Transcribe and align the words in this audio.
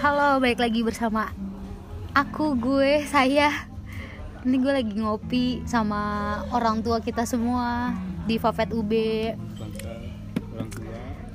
Halo, 0.00 0.40
balik 0.40 0.64
lagi 0.64 0.80
bersama 0.80 1.28
aku, 2.16 2.56
gue, 2.56 3.04
saya. 3.04 3.52
Ini 4.48 4.56
gue 4.56 4.72
lagi 4.72 4.96
ngopi 4.96 5.60
sama 5.68 6.00
orang 6.56 6.80
tua 6.80 7.04
kita 7.04 7.28
semua 7.28 7.92
di 8.24 8.40
Fafet 8.40 8.72
UB. 8.72 8.88
tua 8.88 9.36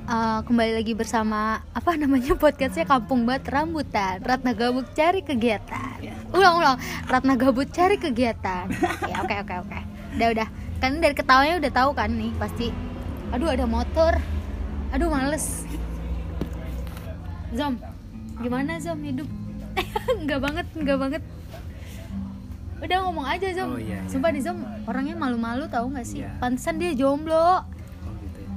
Eh, 0.09 0.39
kembali 0.49 0.81
lagi 0.81 0.97
bersama 0.97 1.61
apa 1.77 1.93
namanya 1.93 2.33
podcastnya 2.41 2.89
Kampung 2.89 3.29
Bat 3.29 3.45
Rambutan. 3.45 4.25
Ratna 4.25 4.57
Gabut 4.57 4.89
cari 4.97 5.21
kegiatan. 5.21 6.01
Ulang 6.33 6.57
ulang. 6.57 6.81
Ratna 7.05 7.37
Gabut 7.37 7.69
cari 7.69 8.01
kegiatan. 8.01 8.65
Ya 9.05 9.21
oke 9.21 9.45
oke 9.45 9.55
oke. 9.61 9.79
Udah 10.17 10.27
udah. 10.41 10.47
Kan 10.81 11.05
dari 11.05 11.13
ketawanya 11.13 11.61
udah 11.61 11.69
tahu 11.69 11.93
kan 11.93 12.09
nih 12.09 12.33
pasti. 12.41 12.73
Aduh 13.29 13.45
ada 13.45 13.69
motor. 13.69 14.17
Aduh 14.89 15.13
males. 15.13 15.69
Zom 17.53 17.94
gimana 18.37 18.77
Zom? 18.77 18.99
Hidup? 18.99 19.29
Enggak 20.21 20.39
banget 20.39 20.67
enggak 20.73 20.97
banget. 20.97 21.23
Udah 22.77 22.97
ngomong 23.01 23.25
aja 23.25 23.47
Zom. 23.51 23.69
Oh, 23.69 23.79
iya, 23.79 23.97
iya. 23.97 24.07
sumpah 24.07 24.29
nih 24.29 24.41
Zom 24.41 24.57
orangnya 24.85 25.15
malu-malu 25.15 25.65
tahu 25.65 25.89
nggak 25.89 26.05
sih? 26.05 26.21
Iya. 26.21 26.31
pantesan 26.37 26.75
dia 26.77 26.91
jomblo. 26.91 27.35
Oh 27.35 27.63
gitu 28.17 28.39
ya. 28.39 28.51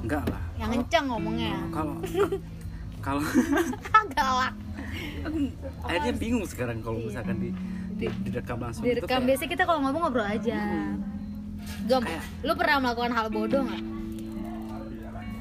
Enggak 0.00 0.22
lah. 0.26 0.42
Yang 0.56 0.70
kenceng 0.76 1.04
ngomongnya. 1.08 1.54
Kalau 1.76 1.94
kalau 2.98 3.22
galak 4.10 4.52
aku 5.22 5.38
akhirnya 5.82 6.12
bingung 6.12 6.42
sekarang 6.42 6.82
kalau 6.82 6.98
Iya. 6.98 7.06
misalkan 7.08 7.36
di, 7.38 7.48
di 7.94 8.06
direkam 8.22 8.58
langsung 8.58 8.82
itu 8.82 8.98
direkam. 8.98 9.06
kayak- 9.08 9.24
biasanya 9.24 9.50
kita 9.50 9.62
kalau 9.64 9.80
ngomong 9.80 10.00
ngobrol 10.02 10.26
aja. 10.26 10.58
Gom, 11.86 12.02
Kayak- 12.02 12.26
lu 12.42 12.52
pernah 12.54 12.76
melakukan 12.80 13.12
hal 13.12 13.26
bodoh 13.28 13.62
nggak 13.62 13.82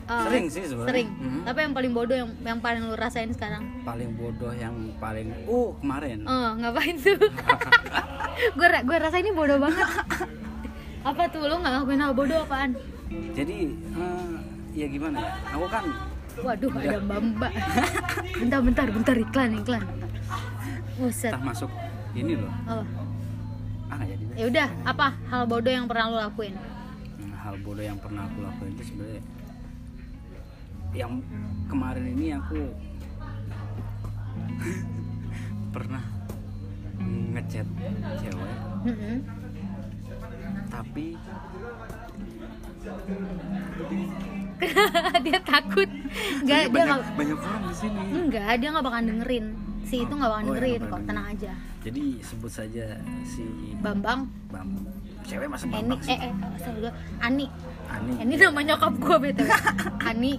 Eh, 0.08 0.24
Sering 0.24 0.46
sih 0.48 0.64
sebenarnya. 0.64 0.88
sering. 0.88 1.08
Mhm. 1.12 1.40
tapi 1.44 1.60
yang 1.60 1.74
paling 1.76 1.92
bodoh 1.92 2.16
yang 2.16 2.30
yang 2.40 2.60
paling 2.64 2.80
lu 2.82 2.96
rasain 2.96 3.28
sekarang? 3.30 3.60
Paling 3.84 4.16
bodoh 4.16 4.56
yang 4.56 4.72
paling 4.98 5.36
uh 5.44 5.76
kemarin. 5.78 6.24
Oh 6.24 6.56
ngapain 6.56 6.96
tuh? 6.96 7.20
Gue 8.58 8.68
gue 8.72 8.98
rasa 8.98 9.20
ini 9.20 9.36
bodoh 9.36 9.60
banget. 9.60 9.84
Apa 11.04 11.28
tuh? 11.28 11.44
Lu 11.44 11.60
nggak 11.60 11.72
ngelakuin 11.74 12.00
hal 12.00 12.14
bodoh 12.16 12.40
apaan? 12.40 12.72
Jadi 13.36 13.58
eh, 13.74 14.32
ya 14.74 14.88
gimana? 14.88 15.20
Ya 15.20 15.32
aku 15.52 15.68
kan 15.68 15.84
waduh 16.38 16.70
Udah. 16.70 16.82
ada 16.86 16.98
mbak 17.02 17.20
mbak. 17.36 17.54
Bentar 18.38 18.60
bentar 18.64 18.88
bentar. 18.88 19.16
Iklan 19.18 19.60
iklan. 19.60 19.84
Buset. 20.96 21.36
masuk 21.36 21.70
ini 22.16 22.40
loh. 22.40 22.52
Oh. 22.66 22.86
ah 23.88 24.04
jadi 24.04 24.24
ya 24.36 24.46
udah 24.48 24.68
apa 24.84 25.08
hal 25.28 25.44
bodoh 25.46 25.70
yang 25.70 25.84
pernah 25.86 26.06
lu 26.08 26.18
lakuin? 26.18 26.56
Hmm, 27.18 27.36
hal 27.36 27.56
bodoh 27.60 27.82
yang 27.82 28.00
pernah 28.00 28.24
aku 28.24 28.40
lakuin 28.40 28.72
itu 28.72 28.84
sebenarnya 28.88 29.22
yang 30.98 31.22
kemarin 31.66 32.06
ini 32.10 32.34
aku 32.34 32.58
pernah 35.76 36.02
ngechat 37.34 37.68
cewek. 38.18 38.56
Tapi 40.68 41.06
dia 45.24 45.40
takut. 45.40 45.90
Nggak 46.42 46.60
dia 46.60 46.68
banyak, 46.68 46.98
nggak 46.98 47.14
banyak 47.14 47.38
orang 47.38 47.64
di 47.64 47.76
sini. 47.78 48.02
Enggak 48.10 48.52
dia 48.58 48.70
nggak 48.74 48.82
bakalan 48.84 49.06
dengerin. 49.08 49.46
Si 49.86 49.96
itu 50.02 50.10
nggak 50.10 50.28
bakalan 50.28 50.44
Oh, 50.44 50.50
dengerin. 50.50 50.72
nggak 50.74 50.82
kok 50.82 50.90
bakalan 50.90 51.06
tenang 51.06 51.26
aja. 51.30 51.52
Jadi 51.80 52.04
sebut 52.20 52.52
saja 52.52 52.86
si 53.24 53.46
Bambang. 53.80 54.26
Bam 54.50 54.68
cewek 55.24 55.46
masa 55.46 55.68
Eni 55.68 55.76
Bambang 55.78 56.00
sih. 56.02 56.16
eh 56.16 56.20
eh 56.24 56.32
sorry 56.58 56.80
gue 56.82 56.94
Ani. 57.20 57.46
Ani. 57.88 58.14
Ini 58.24 58.34
nama 58.42 58.62
nyokap 58.66 58.94
gue 58.98 59.18
btw 59.22 59.52
Ani 60.10 60.34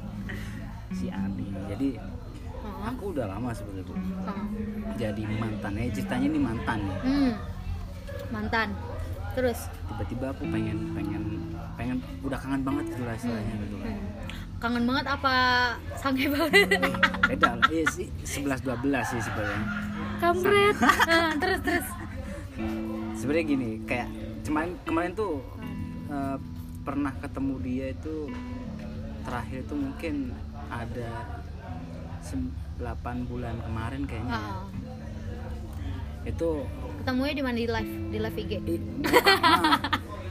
si 0.94 1.12
Ani 1.12 1.48
jadi 1.68 2.00
aku 2.62 3.14
udah 3.14 3.26
lama 3.28 3.50
sebenarnya 3.52 3.84
Bu. 3.86 3.94
jadi 4.96 5.22
mantannya 5.22 5.90
ceritanya 5.92 6.26
ini 6.30 6.40
mantan 6.40 6.78
ya. 6.84 6.98
Hmm. 7.02 7.32
mantan. 8.28 8.68
Terus? 9.36 9.70
Tiba-tiba 9.86 10.34
aku 10.34 10.42
pengen 10.50 10.78
pengen 10.96 11.22
pengen 11.78 11.96
udah 12.26 12.38
kangen 12.38 12.62
banget 12.66 12.84
gitu 12.90 13.02
lah 13.06 13.14
istilahnya 13.14 13.54
gitu 13.62 13.76
hmm. 13.78 14.00
kangen 14.58 14.84
banget 14.88 15.06
apa 15.06 15.34
sange 15.94 16.26
banget? 16.26 16.68
Beda 17.30 17.50
lah. 17.54 17.66
Iya 17.70 17.84
sih 17.94 18.06
11 18.26 18.66
12 18.66 19.10
sih 19.14 19.20
sebenarnya. 19.22 19.62
Kampret. 20.18 20.76
Nah, 20.82 21.30
terus 21.42 21.60
terus. 21.62 21.86
Sebenarnya 23.14 23.44
gini 23.46 23.70
kayak 23.86 24.08
kemarin 24.42 24.72
kemarin 24.82 25.12
tuh 25.14 25.38
eh, 26.10 26.36
pernah 26.82 27.12
ketemu 27.22 27.54
dia 27.62 27.86
itu 27.94 28.32
terakhir 29.22 29.60
tuh 29.68 29.78
mungkin 29.78 30.32
ada 30.68 31.10
8 32.78 33.28
bulan 33.30 33.56
kemarin 33.64 34.02
kayaknya 34.06 34.32
ya. 34.32 34.38
oh. 34.38 34.66
itu 36.22 36.48
ketemunya 37.02 37.34
di 37.34 37.42
mana? 37.42 37.56
Di 37.56 37.66
live 37.66 37.92
di 38.12 38.18
live 38.20 38.36
IG 38.38 38.52
i- 38.68 38.86
nah, 39.08 39.80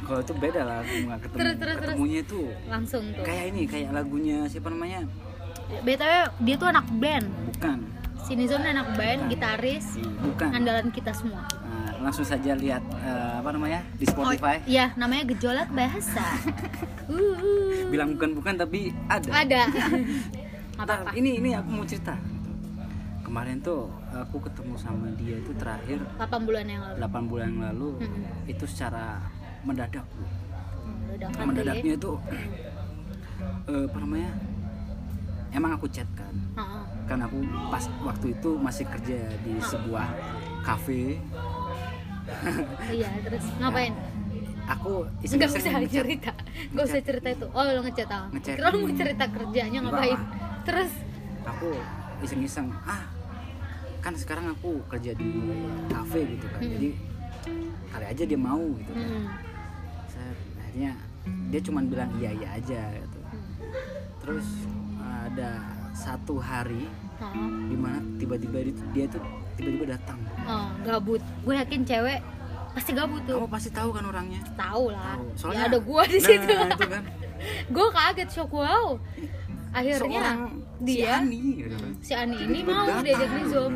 kalau 0.05 0.19
itu 0.23 0.33
beda 0.37 0.61
lah 0.63 0.79
nggak 0.85 1.19
ketemu. 1.25 1.37
Terus, 1.41 1.55
terus, 1.57 1.75
terus. 1.75 1.95
ketemunya 1.97 2.19
itu 2.23 2.41
langsung 2.69 3.03
tuh. 3.11 3.23
kayak 3.25 3.45
ini 3.51 3.61
kayak 3.67 3.89
lagunya 3.91 4.37
siapa 4.47 4.71
namanya? 4.71 5.03
Btw 5.83 6.13
dia 6.47 6.55
tuh 6.55 6.67
anak 6.71 6.87
band. 6.95 7.27
Bukan. 7.51 7.79
Sinizon 8.23 8.63
anak 8.63 8.95
band 8.95 9.27
Bukan. 9.27 9.31
gitaris 9.35 9.85
bukan. 9.99 10.49
andalan 10.51 10.87
kita 10.91 11.11
semua. 11.11 11.43
Nah, 11.43 11.76
langsung 11.97 12.21
saja 12.21 12.53
lihat 12.53 12.83
eh, 12.95 13.33
apa 13.35 13.49
namanya 13.49 13.81
di 13.95 14.05
Oh, 14.05 14.11
Spotify 14.11 14.61
iya, 14.63 14.93
namanya 14.93 15.23
gejolak 15.27 15.69
bahasa. 15.71 16.23
Uh, 17.07 17.87
bilang 17.87 18.19
bukan 18.19 18.35
bukan 18.35 18.59
tapi 18.59 18.91
ada 19.07 19.31
ada. 19.31 19.61
Ini 21.15 21.39
ini 21.39 21.55
aku 21.55 21.71
mau 21.71 21.87
cerita 21.87 22.19
kemarin 23.23 23.63
tuh 23.63 23.87
aku 24.09 24.43
ketemu 24.43 24.75
sama 24.75 25.07
dia 25.15 25.39
itu 25.39 25.55
terakhir 25.55 26.03
8 26.15 26.27
bulan 26.43 26.67
yang 26.67 26.83
lalu. 26.83 26.99
8 26.99 27.31
bulan 27.31 27.47
yang 27.47 27.63
lalu 27.71 27.89
Mm-mm. 27.97 28.23
itu 28.45 28.65
secara 28.67 29.23
mendadak. 29.63 30.03
Hmm, 30.03 31.15
Udah 31.15 31.27
kan 31.31 31.43
mendadaknya 31.47 31.93
itu 31.95 32.11
eh, 33.65 33.83
apa 33.87 33.97
namanya 33.97 34.31
emang 35.49 35.71
aku 35.73 35.87
chat 35.87 36.07
kan 36.11 36.35
Heeh. 36.53 36.83
kan 37.07 37.19
aku 37.23 37.39
pas 37.67 37.83
waktu 38.03 38.35
itu 38.35 38.49
masih 38.59 38.83
kerja 38.85 39.19
di 39.41 39.53
sebuah 39.57 40.07
kafe 40.61 41.23
Iya, 42.89 43.09
terus 43.23 43.45
ngapain? 43.57 43.93
aku 44.67 45.07
Enggak 45.23 45.23
iseng-iseng 45.47 45.63
usah 45.63 45.73
ngechat. 45.79 45.95
cerita. 46.03 46.31
Enggak 46.69 46.85
usah 46.85 46.99
cerita 46.99 47.27
itu. 47.31 47.45
Oh, 47.49 47.63
lo 47.63 47.81
ngechat 47.81 48.09
ah. 48.11 48.25
Ngechat. 48.29 48.55
Kira 48.59 48.67
lo 48.67 48.77
mau 48.77 48.91
cerita 48.91 49.25
kerjanya 49.25 49.79
Enggak. 49.79 49.93
ngapain? 49.95 50.19
Terus 50.63 50.91
aku 51.47 51.69
iseng-iseng 52.19 52.67
ah 52.83 53.03
kan 53.97 54.13
sekarang 54.13 54.47
aku 54.49 54.83
kerja 54.88 55.11
di 55.13 55.31
kafe 55.88 56.23
gitu 56.27 56.47
kan 56.47 56.59
Mm-mm. 56.59 56.73
jadi 56.73 56.89
kali 57.88 58.05
aja 58.07 58.23
dia 58.23 58.39
mau 58.39 58.63
gitu 58.73 58.91
kan 58.91 59.03
hmm. 59.03 59.25
saya 60.07 60.31
akhirnya 60.57 60.91
dia 61.47 61.61
cuman 61.61 61.83
bilang 61.85 62.09
iya 62.15 62.31
iya 62.31 62.49
aja 62.55 62.81
gitu 62.94 63.19
Hmm. 63.27 63.51
terus 64.17 64.47
ada 65.27 65.59
satu 65.91 66.39
hari 66.39 66.88
Heeh. 67.19 67.49
di 67.67 67.75
mana 67.75 67.99
tiba-tiba 68.15 68.63
dia 68.91 69.05
tuh 69.07 69.19
tiba-tiba 69.57 69.85
datang 69.91 70.19
Oh, 70.44 70.69
gabut. 70.81 71.19
Gue 71.41 71.53
yakin 71.53 71.81
cewek 71.84 72.19
pasti 72.72 72.94
gabut 72.94 73.19
tuh. 73.23 73.35
kamu 73.35 73.50
pasti 73.50 73.69
tahu 73.69 73.90
kan 73.90 74.06
orangnya 74.06 74.40
Tahu 74.53 74.85
lah. 74.90 75.18
Tahu. 75.34 75.50
Ya 75.50 75.66
ada 75.66 75.78
gua 75.78 76.06
di 76.06 76.16
nah, 76.16 76.23
situ. 76.23 76.45
itu 76.47 76.88
kan 76.88 77.03
gue 77.75 77.88
kaget 77.91 78.29
shock 78.29 78.51
wow. 78.51 78.95
Akhirnya 79.69 79.97
seorang 80.00 80.40
dia 80.79 80.94
si 80.95 81.03
Ani 81.03 81.41
gitu 81.57 81.75
kan 81.75 81.91
si 82.00 82.13
Ani 82.13 82.35
ini 82.40 82.62
Tiba-tiba 82.62 82.72
mau 82.72 82.85
datang. 82.88 83.03
diajak 83.03 83.29
Nizom 83.35 83.73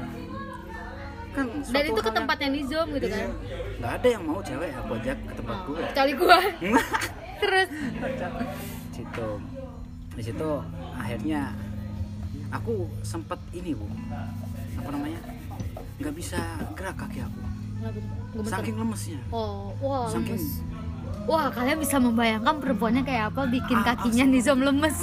kan 1.31 1.45
dan 1.47 1.83
itu 1.83 1.97
ke 1.97 2.11
tempatnya 2.11 2.49
Nizom 2.51 2.77
yang- 2.83 2.93
gitu 2.93 3.05
Iya. 3.07 3.17
kan 3.17 3.29
nggak 3.77 3.91
ada 3.95 4.07
yang 4.07 4.23
mau 4.23 4.39
cewek 4.39 4.69
aku 4.75 4.91
ajak 4.95 5.17
ke 5.19 5.33
tempat 5.33 5.55
oh, 5.57 5.63
gue 5.65 5.81
kali 5.91 6.11
gua 6.13 6.37
terus 7.41 7.67
situ 8.91 9.29
di 10.11 10.21
situ 10.21 10.49
akhirnya 10.93 11.41
aku 12.49 12.73
sempet 13.01 13.39
ini 13.51 13.71
bu 13.71 13.87
apa 14.77 14.89
namanya 14.91 15.19
nggak 16.01 16.15
bisa 16.17 16.39
gerak 16.73 16.95
kaki 16.97 17.19
aku. 17.21 17.39
Gemeter 18.31 18.51
saking 18.51 18.75
lemesnya. 18.77 19.19
Oh 19.33 19.73
wah 19.81 20.09
saking 20.09 20.37
lemes. 20.37 20.61
Wah 21.29 21.47
kalian 21.53 21.77
bisa 21.77 22.01
membayangkan 22.01 22.55
perempuannya 22.57 23.03
kayak 23.05 23.29
apa 23.33 23.45
bikin 23.45 23.77
Ah, 23.81 23.93
kakinya 23.93 24.25
asli. 24.25 24.33
Nizom 24.41 24.59
lemes. 24.65 24.97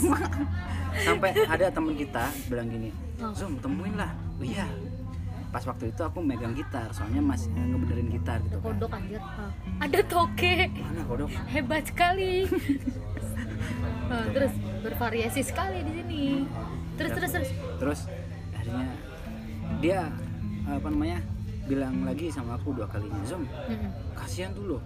Sampai 1.06 1.30
ada 1.46 1.66
temen 1.70 1.94
kita 1.94 2.26
bilang 2.50 2.66
gini 2.66 2.90
Oh. 3.18 3.34
Zoom 3.34 3.58
temuin 3.58 3.98
lah. 3.98 4.14
Oh, 4.38 4.46
iya. 4.46 4.62
Pas 5.50 5.66
waktu 5.66 5.90
itu 5.90 6.02
aku 6.06 6.22
megang 6.22 6.54
gitar 6.54 6.86
soalnya 6.94 7.18
masih 7.18 7.50
ngebenerin 7.50 8.14
gitar 8.14 8.38
gitu 8.46 8.62
kan. 8.62 8.78
Kodok 8.78 8.94
anjir. 8.94 9.18
Ah. 9.18 9.50
ada 9.82 10.00
toke. 10.06 10.54
Mana 10.70 11.02
kodok? 11.02 11.30
Hebat 11.50 11.82
sekali. 11.90 12.32
Ah, 14.08 14.24
terus 14.32 14.54
bervariasi 14.80 15.44
sekali 15.44 15.84
di 15.84 15.92
sini. 16.00 16.24
Terus 16.96 17.10
terus 17.12 17.28
terus. 17.28 17.50
terus 17.76 18.00
akhirnya 18.56 18.88
dia 19.84 20.00
apa 20.76 20.88
namanya 20.92 21.18
bilang 21.68 22.00
lagi 22.04 22.32
sama 22.32 22.56
aku 22.56 22.72
dua 22.72 22.88
kalinya 22.88 23.20
Zoom 23.28 23.44
Mm-mm. 23.44 23.92
kasihan 24.16 24.52
tuh 24.56 24.76
loh. 24.76 24.82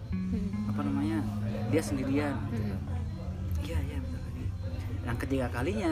Apa 0.70 0.82
namanya 0.82 1.22
dia 1.70 1.82
sendirian 1.82 2.34
gitu. 2.50 2.74
Iya 3.70 3.78
iya 3.86 3.98
lagi. 4.02 4.44
Yang 5.06 5.18
ketiga 5.26 5.46
kalinya 5.50 5.90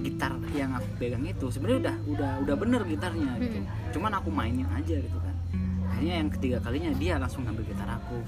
gitar 0.00 0.32
yang 0.56 0.72
aku 0.72 0.88
pegang 0.96 1.24
itu 1.24 1.46
sebenarnya 1.52 1.78
udah 1.84 1.96
udah 2.16 2.30
udah 2.48 2.56
bener 2.56 2.80
gitarnya 2.88 3.30
gitu. 3.44 3.58
Cuman 3.98 4.12
aku 4.16 4.28
mainin 4.32 4.68
aja 4.72 4.96
gitu 4.96 5.18
kan. 5.20 5.34
Akhirnya 5.92 6.14
yang 6.24 6.30
ketiga 6.32 6.58
kalinya 6.64 6.90
dia 6.96 7.14
langsung 7.20 7.44
ngambil 7.44 7.64
gitar 7.68 7.88
aku. 7.92 8.24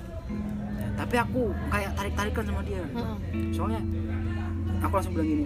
Ya, 0.76 0.88
tapi 0.96 1.14
aku 1.16 1.40
kayak 1.72 1.90
tarik 1.96 2.14
tarikan 2.18 2.44
sama 2.44 2.60
dia 2.68 2.84
gitu. 2.84 3.06
Soalnya 3.56 3.80
aku 4.84 4.92
langsung 4.92 5.12
bilang 5.16 5.28
gini 5.28 5.44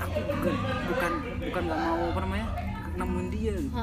aku 0.00 0.18
bukan 0.20 0.54
bukan 0.88 1.12
bukan 1.44 1.62
nggak 1.68 1.80
mau 1.80 2.00
apa 2.08 2.20
namanya 2.24 2.48
nemuin 2.96 3.28
dia 3.28 3.54
gitu. 3.60 3.76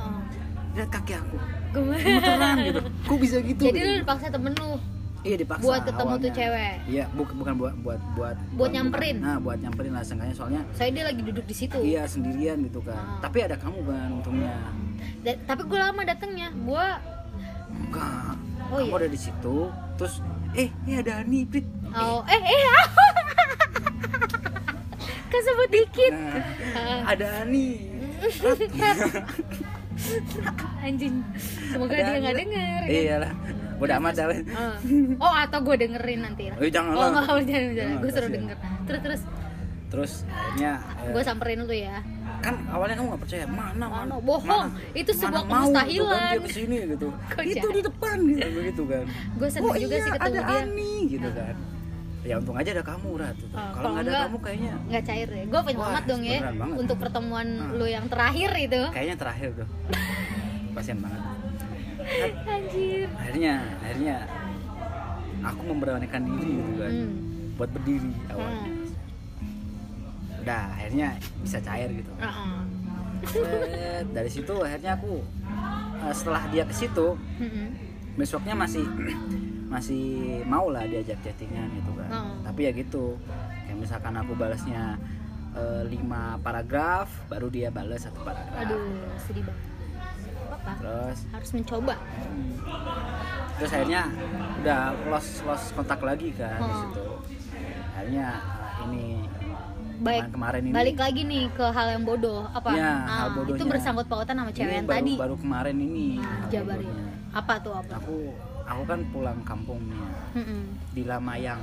Lihat 0.73 0.89
kaki 0.89 1.13
aku 1.15 1.37
gemeteran 1.71 2.55
gitu 2.63 2.79
kok 2.81 3.17
bisa 3.17 3.37
gitu 3.39 3.61
Jadi 3.63 3.77
gitu. 3.77 3.87
lu 3.87 3.97
dipaksa 3.99 4.27
temen 4.27 4.53
lu 4.55 4.73
iya 5.21 5.35
dipaksa 5.37 5.63
buat 5.63 5.81
ketemu 5.83 6.03
tuh 6.03 6.09
awalnya. 6.19 6.31
cewek. 6.35 6.73
iya 6.85 7.03
bu- 7.09 7.35
bukan 7.35 7.53
buat 7.55 7.73
buat 7.79 8.01
buat 8.13 8.37
Buat 8.53 8.69
nyamperin. 8.71 9.17
nah 9.19 9.37
buat 9.37 9.57
nyamperin 9.57 9.91
lah 9.91 10.01
seenggaknya 10.01 10.33
soalnya 10.33 10.61
Saya 10.71 10.89
dia 10.91 11.03
lagi 11.05 11.21
duduk 11.21 11.45
di 11.45 11.55
situ. 11.55 11.77
iya 11.79 12.03
sendirian 12.03 12.59
gitu 12.61 12.81
kan 12.81 12.97
Ah. 12.97 13.21
tapi 13.21 13.41
ada 13.41 13.55
kamu 13.55 13.79
kan 13.83 14.09
untungnya 14.13 14.57
Da- 15.19 15.39
tapi 15.45 15.61
gue 15.63 15.75
lama 15.77 16.01
datangnya. 16.01 16.47
Gue 16.53 16.87
enggak 17.71 18.35
Oh, 18.65 18.77
kamu 18.77 18.85
iya? 18.85 18.97
ada 18.97 19.07
di 19.07 19.19
situ 19.19 19.57
terus 19.93 20.13
eh 20.51 20.69
eh 20.83 20.95
ada 20.97 21.19
Ani 21.19 21.43
Prit 21.43 21.63
oh 21.91 22.25
eh 22.25 22.41
eh 22.41 22.63
kesebut 25.29 25.69
dikit. 25.71 26.13
nah, 26.13 26.99
ada 27.07 27.27
Ani 27.41 27.67
Anjing. 30.79 31.15
Semoga 31.69 31.93
Ada 31.93 32.03
dia 32.03 32.17
nggak 32.17 32.29
Ani. 32.29 32.41
denger. 32.41 32.79
kan? 32.79 32.89
iyalah 32.89 33.31
udah 33.75 33.95
amat 33.97 34.13
dah 34.13 34.25
Ah. 34.53 34.75
Oh 35.19 35.33
atau 35.33 35.59
gue 35.61 35.75
dengerin 35.77 36.19
nanti. 36.21 36.43
Eh, 36.49 36.69
jangan 36.69 36.91
Oh 36.91 37.01
lah. 37.01 37.09
nggak 37.11 37.25
jangan 37.25 37.43
jangan. 37.45 37.73
Jangan, 37.73 37.95
Gue 37.97 38.11
suruh 38.11 38.31
denger. 38.31 38.57
Terus 38.83 39.01
terus 39.01 39.21
terus 39.85 40.13
akhirnya 40.25 40.73
eh, 40.99 41.11
gue 41.11 41.21
samperin 41.21 41.59
lu 41.59 41.69
ya. 41.71 41.97
kan 42.41 42.59
awalnya 42.67 42.97
kamu 42.97 43.07
gak 43.09 43.21
percaya 43.21 43.45
mana 43.45 43.71
Mana? 43.79 43.85
mana 44.03 44.15
Bohong. 44.19 44.67
Itu 44.91 45.11
sebuah 45.13 45.43
mau 45.43 45.63
gitu 45.63 46.03
kan 46.03 46.35
kemustahilan. 46.35 46.35
ke 46.35 46.49
sini 46.51 46.77
gitu 46.89 47.07
Kok 47.29 47.39
itu 47.41 47.55
jahat? 47.55 47.71
di 47.71 47.81
depan 47.81 48.17
gitu 48.25 48.49
begitu 48.51 48.83
kan 48.83 49.05
Gue 49.33 49.47
seneng 49.47 49.63
oh 49.65 49.75
juga 49.77 49.95
iya 49.95 50.03
sih 50.03 50.11
ketemu 50.11 50.27
ada 50.27 50.39
dia. 50.41 50.59
Ani 50.59 50.93
gitu 51.07 51.29
kan 51.31 51.55
ya 52.23 52.39
untung 52.39 52.55
aja 52.55 52.71
ada 52.71 52.81
kamu 52.81 53.09
Rat 53.15 53.35
gitu. 53.35 53.51
Ah, 53.51 53.71
kalau 53.71 53.89
nggak 53.91 54.03
ada 54.05 54.13
kamu 54.23 54.37
kayaknya 54.39 54.73
nggak 54.85 55.03
cair 55.03 55.29
ya 55.29 55.43
gue 55.43 55.61
pengen 55.61 55.79
banget 55.81 56.03
dong 56.07 56.23
ya 56.23 56.39
banget. 56.47 56.75
untuk 56.79 56.97
pertemuan 56.97 57.47
Ah. 57.53 57.75
lu 57.75 57.85
yang 57.85 58.05
terakhir 58.07 58.49
itu 58.57 58.81
kayaknya 58.89 59.15
terakhir 59.17 59.49
tuh 59.53 59.67
pasien 60.71 60.97
banget 60.97 61.21
anjir 62.45 63.07
akhirnya 63.13 63.53
akhirnya 63.77 64.15
aku 65.41 65.61
memberanikan 65.65 66.21
diri 66.25 66.51
gitu 66.53 66.73
kan 66.77 66.91
hmm. 66.93 67.13
buat 67.53 67.69
berdiri 67.69 68.11
awalnya 68.29 68.71
Hmm. 68.71 70.41
udah 70.41 70.63
akhirnya 70.73 71.07
bisa 71.39 71.57
cair 71.59 71.89
gitu 71.89 72.11
Uh-uh. 72.17 72.59
Set, 73.23 74.03
dari 74.11 74.27
situ 74.27 74.51
akhirnya 74.57 74.91
aku 74.93 75.23
eh, 76.01 76.11
setelah 76.11 76.43
dia 76.49 76.63
ke 76.63 76.71
situ 76.73 77.15
Mm-mm. 77.37 77.67
besoknya 78.15 78.51
masih 78.53 78.83
masih 79.73 80.05
mau 80.45 80.69
lah 80.69 80.85
diajak 80.85 81.17
chattingan 81.19 81.65
gitu 81.73 81.91
kan. 81.95 82.09
Oh. 82.11 82.37
tapi 82.43 82.59
ya 82.63 82.71
gitu. 82.71 83.17
Kayak 83.63 83.77
misalkan 83.79 84.13
aku 84.13 84.31
balasnya 84.33 85.01
eh, 85.51 85.81
lima 85.83 86.37
paragraf 86.39 87.09
baru 87.25 87.47
dia 87.47 87.69
balas 87.69 88.05
satu 88.05 88.21
paragraf. 88.21 88.53
Aduh 88.59 88.85
sedih 89.19 89.43
banget. 89.43 89.65
Apa? 90.53 90.71
Terus? 90.77 91.19
Harus 91.27 91.49
mencoba. 91.51 91.95
Hmm, 91.97 92.53
terus 93.55 93.71
akhirnya 93.71 94.01
udah 94.61 94.81
lost 95.07 95.41
lost 95.43 95.65
kontak 95.73 95.99
lagi 95.99 96.29
kan 96.31 96.55
di 96.55 96.63
Oh. 96.63 96.79
situ. 96.79 97.05
Akhirnya 97.91 98.27
eh, 98.37 98.85
ini 98.85 99.05
baik. 99.99 100.21
kemarin, 100.31 100.61
ini. 100.63 100.73
Balik 100.73 100.97
lagi 100.99 101.21
nih 101.23 101.43
ke 101.49 101.65
hal 101.67 101.87
yang 101.89 102.03
bodoh. 102.03 102.45
Apa? 102.47 102.69
Ya, 102.71 102.91
Ah, 103.01 103.17
hal 103.23 103.29
bodohnya. 103.33 103.57
itu 103.57 103.65
bersangkut 103.65 104.05
pautan 104.05 104.35
sama 104.35 104.51
cewek 104.51 104.75
yang 104.75 104.85
baru, 104.85 104.97
tadi. 104.99 105.13
baru 105.17 105.35
kemarin 105.35 105.77
ini 105.77 106.07
Nah, 106.17 106.47
jabarin. 106.47 106.93
apa 107.31 107.53
tuh 107.59 107.73
apa? 107.73 107.93
Aku 107.97 108.17
aku 108.63 108.83
kan 108.83 108.99
pulang 109.11 109.39
kampung 109.43 109.79
nih 109.83 110.01
Mm-mm. 110.39 110.61
di 110.91 111.03
Lamayang. 111.03 111.61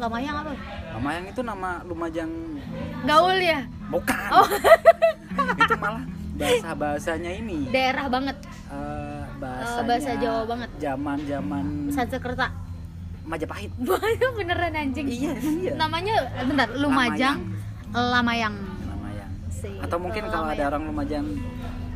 Lamayang 0.00 0.36
apa? 0.42 0.52
Lamayang 0.96 1.24
itu 1.28 1.40
nama 1.40 1.84
Lumajang. 1.84 2.30
Gaul 3.04 3.38
ya? 3.38 3.60
Bukan. 3.86 4.28
Oh. 4.32 4.48
itu 5.62 5.74
malah 5.76 6.04
bahasa 6.34 6.68
bahasanya 6.72 7.30
ini. 7.30 7.68
Daerah 7.68 8.08
banget. 8.08 8.36
Eh, 8.72 9.22
bahasanya 9.36 9.84
bahasa 9.84 10.10
Jawa 10.16 10.42
banget. 10.48 10.70
zaman 10.80 11.18
zaman 11.28 11.64
Sansekerta 11.92 12.46
Majapahit 13.22 13.70
beneran 14.40 14.74
anjing. 14.74 15.06
Iya 15.06 15.32
iya. 15.38 15.72
Namanya 15.76 16.14
bentar 16.42 16.68
Lumajang 16.74 17.38
Lamayang. 17.92 18.56
Lamayang. 18.88 19.30
Si, 19.52 19.68
atau 19.78 20.00
mungkin 20.00 20.26
kalau 20.26 20.48
Lamayang. 20.48 20.58
ada 20.58 20.70
orang 20.74 20.82
Lumajang 20.88 21.26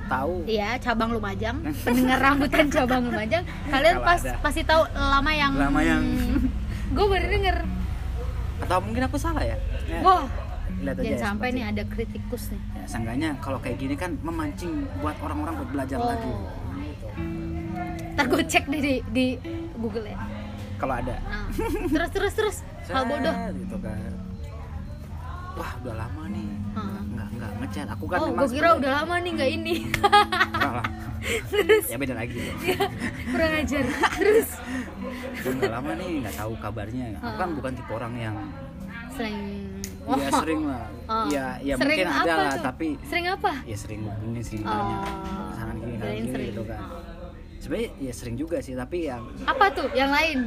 tahu 0.07 0.35
Iya, 0.45 0.79
cabang 0.79 1.11
Lumajang. 1.11 1.57
Pendengar 1.81 2.19
rambutan 2.21 2.67
cabang 2.69 3.03
Lumajang, 3.05 3.43
kalian 3.67 3.97
Kalau 3.97 4.07
pas 4.07 4.21
ada. 4.21 4.39
pasti 4.41 4.63
tahu 4.63 4.83
Lamayang. 4.89 5.53
Lamayang. 5.55 6.03
Gue 6.89 7.07
baru 7.07 7.27
denger. 7.29 7.57
atau 8.57 8.81
mungkin 8.81 9.05
aku 9.05 9.17
salah 9.17 9.45
ya, 9.45 9.53
ya 9.85 10.01
Wah, 10.01 10.25
lihat 10.79 10.97
aja 10.97 11.05
jangan 11.05 11.13
ya, 11.13 11.21
sampai 11.21 11.47
seperti- 11.47 11.57
nih 11.57 11.65
ada 11.69 11.83
kritikus 11.87 12.43
nih. 12.49 12.61
ya, 12.73 12.85
seenggaknya 12.87 13.29
kalau 13.37 13.59
kayak 13.59 13.77
gini 13.77 13.95
kan 13.95 14.17
memancing 14.19 14.73
buat 14.97 15.13
orang-orang 15.19 15.55
buat 15.57 15.71
belajar 15.71 15.99
Oh. 15.99 16.09
lagi. 16.09 16.31
Ntar 18.13 18.27
gue 18.27 18.43
cek 18.43 18.65
deh 18.67 18.81
di, 18.81 18.95
di 19.07 19.27
Google 19.75 20.07
ya. 20.07 20.19
kalau 20.77 20.95
ada 20.95 21.17
Nah, 21.21 21.45
terus 21.87 22.11
terus 22.11 22.35
terus 22.35 22.57
hal 22.87 23.05
bodoh. 23.05 23.33
gitu 23.55 23.77
kan 23.79 24.01
wah 25.57 25.73
udah 25.79 25.95
lama 25.97 26.23
nih 26.29 26.49
Hmm. 26.77 27.09
nggak 27.11 27.29
nggak 27.33 27.51
ngechat 27.59 27.89
aku 27.89 28.05
kan 28.05 28.19
Oh, 28.19 28.29
memang 28.29 28.45
gue 28.45 28.49
kira 28.53 28.69
udah 28.77 28.91
lama 28.95 29.15
nih 29.17 29.31
nggak 29.33 29.51
ini. 29.51 29.75
Enggak 29.97 30.73
lah. 30.75 30.87
ya 31.91 31.97
beda 31.97 32.15
lagi 32.15 32.37
Kurang 33.27 33.53
ajar. 33.57 33.85
Terus 34.15 34.49
Udah 35.41 35.53
nggak 35.57 35.73
lama 35.73 35.91
nih 35.95 36.09
nggak 36.21 36.37
tahu 36.37 36.53
kabarnya 36.57 37.05
aku 37.17 37.33
kan 37.35 37.49
bukan 37.53 37.73
tipe 37.73 37.91
orang 37.91 38.15
yang 38.15 38.37
sering. 39.11 39.41
ya 40.07 40.29
sering 40.31 40.63
lah 40.65 40.85
Oh. 41.07 41.27
ya 41.27 41.57
ya 41.61 41.75
Sering 41.75 42.03
mungkin 42.03 42.09
ada 42.11 42.35
lah 42.37 42.55
tapi 42.61 42.89
Sering 43.01 43.27
apa? 43.29 43.53
ya 43.63 43.75
sering 43.75 44.01
ini 44.05 44.41
sering 44.41 44.63
Oh. 44.63 44.71
nanya 44.71 44.97
pasangan 45.49 45.77
gini 45.79 45.97
kan 45.97 46.11
gini 46.13 46.45
gitu 46.47 46.63
kan 46.63 46.81
sebenarnya 47.57 47.89
ya 47.97 48.13
sering 48.13 48.37
juga 48.37 48.57
sih 48.61 48.75
tapi 48.75 48.99
yang 49.07 49.23
Apa 49.43 49.67
tuh? 49.73 49.89
Yang 49.93 50.11
lain? 50.13 50.39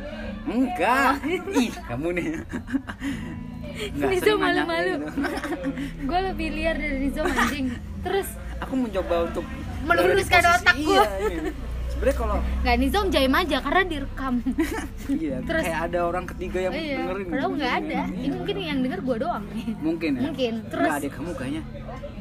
enggak 0.46 1.12
Oh. 1.18 1.58
ih 1.58 1.72
kamu 1.84 2.08
nih 2.14 2.28
Nggak 3.70 4.10
nanyain 4.10 4.38
malu-malu. 4.40 4.94
gue 6.10 6.20
lebih 6.34 6.48
liar 6.56 6.76
dari 6.76 6.98
Rizo 7.08 7.22
anjing. 7.24 7.68
Terus 8.04 8.28
aku 8.60 8.74
mencoba 8.76 9.16
untuk 9.28 9.46
Meluruskan 9.80 10.44
otak 10.44 10.76
gua. 10.84 11.04
iya, 11.08 11.32
ini. 11.40 11.52
sebenarnya 11.90 12.16
kalau 12.20 12.38
nggak 12.64 12.76
Nizom 12.80 13.08
jaim 13.10 13.34
aja 13.34 13.58
karena 13.64 13.82
direkam. 13.88 14.34
iya 15.24 15.38
Terus- 15.44 15.64
kayak 15.64 15.80
ada 15.92 16.00
orang 16.04 16.26
ketiga 16.28 16.60
yang 16.68 16.74
iya. 16.76 16.98
dengerin 17.00 17.28
Padahal 17.32 17.52
nggak 17.56 17.74
ada. 17.80 18.02
Iya. 18.12 18.20
Ini 18.20 18.36
mungkin 18.36 18.56
yang 18.60 18.80
denger 18.84 19.00
gue 19.04 19.18
doang 19.24 19.44
nih. 19.56 19.66
mungkin 19.80 20.12
ya 20.12 20.22
Mungkin. 20.28 20.54
Terus 20.68 20.86
Nggak, 20.88 21.00
adik 21.00 21.12
kamu 21.16 21.32
kayaknya 21.40 21.64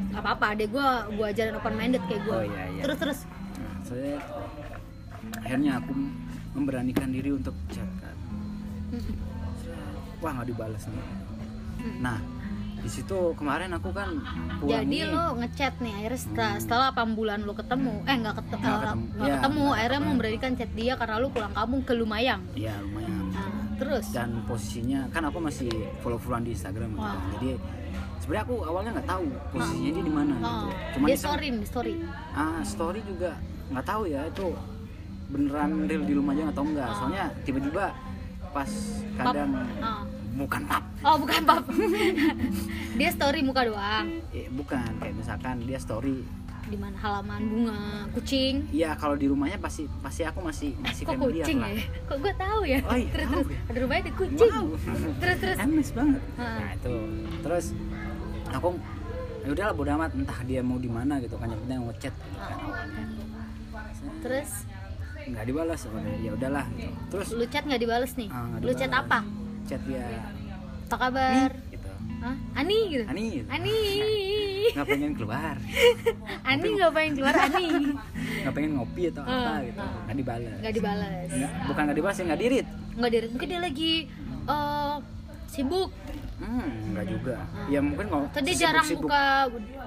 nggak 0.08 0.22
apa-apa. 0.22 0.46
Adek 0.54 0.68
gue 0.70 0.88
gue 1.18 1.26
ajarin 1.26 1.54
open 1.58 1.74
minded 1.74 2.02
kayak 2.06 2.22
gue. 2.22 2.36
Oh, 2.38 2.44
iya, 2.46 2.62
iya. 2.70 2.82
Terus 2.86 2.96
terus. 3.02 3.18
Nah, 3.58 3.74
saya 3.82 4.14
akhirnya 5.42 5.72
aku 5.82 5.92
memberanikan 6.54 7.08
diri 7.10 7.30
untuk 7.34 7.54
chat 7.70 7.86
kan. 7.98 8.16
Wah 10.18 10.30
nggak 10.34 10.48
dibalas 10.50 10.82
nih. 10.86 11.04
Nah 11.98 12.18
di 12.78 12.86
situ 12.86 13.34
kemarin 13.34 13.74
aku 13.74 13.90
kan 13.90 14.22
pulang 14.56 14.80
Jadi 14.80 14.96
nih. 14.96 15.10
lo 15.10 15.34
ngechat 15.36 15.74
nih 15.78 15.92
akhirnya 15.94 16.20
setelah, 16.20 16.48
Hmm. 16.48 16.62
setelah 16.62 16.86
8 16.88 17.10
bulan 17.12 17.38
lo 17.42 17.52
ketemu 17.52 17.94
eh 18.02 18.16
nggak 18.16 18.36
ketemu 18.38 18.62
Nggak 18.62 18.70
nggak 18.70 18.86
ketemu. 18.86 19.02
ketemu, 19.02 19.18
Ya, 19.18 19.26
nggak 19.26 19.74
akhirnya 19.74 19.90
ketemu. 19.98 20.08
memberanikan 20.08 20.50
chat 20.54 20.70
dia 20.72 20.92
karena 20.94 21.14
lo 21.16 21.28
pulang 21.28 21.52
kampung 21.52 21.80
ke 21.82 21.92
Lumayang 21.92 22.40
Iya 22.54 22.74
lumayan. 22.80 23.10
nah, 23.28 23.50
terus 23.76 24.06
Dan 24.08 24.28
posisinya 24.44 25.00
kan 25.10 25.22
aku 25.24 25.38
masih 25.38 25.68
follow 25.98 26.16
followan 26.16 26.42
di 26.42 26.52
Instagram 26.52 26.88
gitu. 26.88 27.02
Wah. 27.02 27.12
kan. 27.12 27.30
Jadi 27.34 27.50
sebenarnya 28.18 28.44
aku 28.44 28.56
awalnya 28.62 28.90
nggak 28.94 29.08
tahu 29.10 29.26
posisinya 29.50 29.90
dia 29.90 30.04
di 30.04 30.12
mana 30.12 30.32
oh, 30.32 30.38
gitu. 30.38 30.66
Cuma 30.94 31.04
dia 31.04 31.18
story 31.18 31.46
nih 31.50 31.66
story 31.66 31.92
ah 32.32 32.60
story 32.62 33.00
juga 33.02 33.30
nggak 33.68 33.84
tahu 33.84 34.02
ya 34.06 34.20
itu 34.24 34.46
beneran 35.28 35.70
real 35.84 36.02
di 36.02 36.14
Lumajang 36.14 36.48
atau 36.48 36.62
enggak. 36.62 36.86
Ah. 36.86 36.94
Soalnya 36.96 37.24
tiba-tiba 37.42 37.84
pas 38.48 38.70
Pap. 39.12 39.24
kadang 39.28 39.50
Ah. 39.78 40.02
Bukan 40.38 40.62
pap 40.70 40.84
oh 41.02 41.16
bukan 41.18 41.42
pap 41.42 41.64
dia 42.98 43.10
story 43.14 43.40
muka 43.46 43.62
doang. 43.62 44.06
Eh, 44.34 44.50
bukan. 44.50 44.90
Kayak 44.98 45.14
misalkan 45.14 45.62
dia 45.62 45.78
story. 45.78 46.26
Di 46.68 46.76
mana 46.76 46.98
halaman 46.98 47.40
bunga 47.46 47.78
kucing. 48.12 48.66
Iya 48.74 48.98
kalau 48.98 49.14
di 49.14 49.30
rumahnya 49.30 49.56
pasti 49.62 49.86
pasti 50.02 50.26
aku 50.26 50.42
masih 50.42 50.74
masih 50.82 51.06
kok 51.06 51.14
familiar 51.14 51.46
kucing 51.46 51.58
lah. 51.62 51.70
ya? 51.70 51.84
Kok 52.10 52.16
gue 52.18 52.34
tahu 52.34 52.60
ya? 52.66 52.78
Oh 52.84 52.96
iya, 52.98 53.08
terus 53.14 53.28
tahu 53.30 53.40
terus. 53.46 53.70
ada 53.70 53.78
rumahnya 53.78 54.02
ada 54.02 54.12
kucing. 54.18 54.50
Wow. 54.52 54.66
terus 55.22 55.36
terus. 55.38 55.58
Emes 55.62 55.88
banget. 55.94 56.22
Ah. 56.36 56.58
Nah 56.58 56.70
itu. 56.74 56.94
Terus 57.46 57.66
aku 58.50 58.68
ya 59.46 59.48
udahlah 59.54 59.74
bodo 59.78 59.90
amat. 59.94 60.10
Entah 60.18 60.40
dia 60.44 60.60
mau 60.60 60.76
di 60.76 60.90
mana 60.90 61.14
gitu 61.22 61.38
kan. 61.38 61.46
Yang 61.48 61.60
penting 61.64 61.78
ngechat. 61.86 62.14
Gitu 62.18 62.42
kan 62.74 62.88
terus? 64.20 64.50
Nggak 65.28 65.44
dibalas. 65.46 65.80
Ya 66.20 66.30
udahlah 66.34 66.66
gitu. 66.74 66.92
Terus? 67.14 67.26
Lu 67.32 67.44
chat 67.46 67.62
nggak 67.62 67.80
dibales 67.80 68.12
nih? 68.18 68.28
Ah, 68.28 68.58
lu 68.58 68.74
chat 68.74 68.90
dibalas. 68.90 69.06
apa 69.06 69.20
Chat 69.68 69.80
dia. 69.84 70.04
Apa 70.88 70.96
kabar? 70.98 71.50
Gitu. 71.68 71.90
Hah? 72.18 72.36
Ani 72.56 72.78
gitu? 72.88 73.04
Ani 73.04 73.24
gitu. 73.34 73.46
Ani. 73.48 73.76
Nggak 74.74 74.86
pengen 74.86 75.12
keluar. 75.12 75.56
Ani 76.50 76.68
nggak 76.70 76.90
pengen 76.90 77.12
keluar 77.14 77.34
Ani. 77.36 77.66
Nggak 78.40 78.52
pengen 78.54 78.70
ngopi 78.74 79.02
atau 79.08 79.22
apa 79.22 79.32
Ah, 79.34 79.58
gitu. 79.60 79.78
ah. 79.78 79.90
nggak 80.02 80.16
dibalas 80.16 80.56
nggak 80.58 80.74
dibalas 80.74 81.28
Nggak- 81.30 81.54
bukan 81.66 81.82
nggak 81.84 81.96
dibalas 81.96 82.16
ya 82.16 82.24
nggak 82.24 82.40
dirit. 82.40 82.66
Nggak 82.94 83.10
diri 83.10 83.26
mungkin 83.28 83.48
dia 83.48 83.60
lagi 83.60 83.92
eh, 84.46 84.94
sibuk. 85.46 85.90
Hmm 86.38 86.68
nggak 86.90 87.06
juga. 87.06 87.36
Ya 87.66 87.80
mungkin 87.80 88.06
kalau 88.06 88.24
tadi 88.30 88.50
sibuk- 88.50 88.62
jarang 88.62 88.86
sibuk. 88.86 89.02
buka 89.04 89.22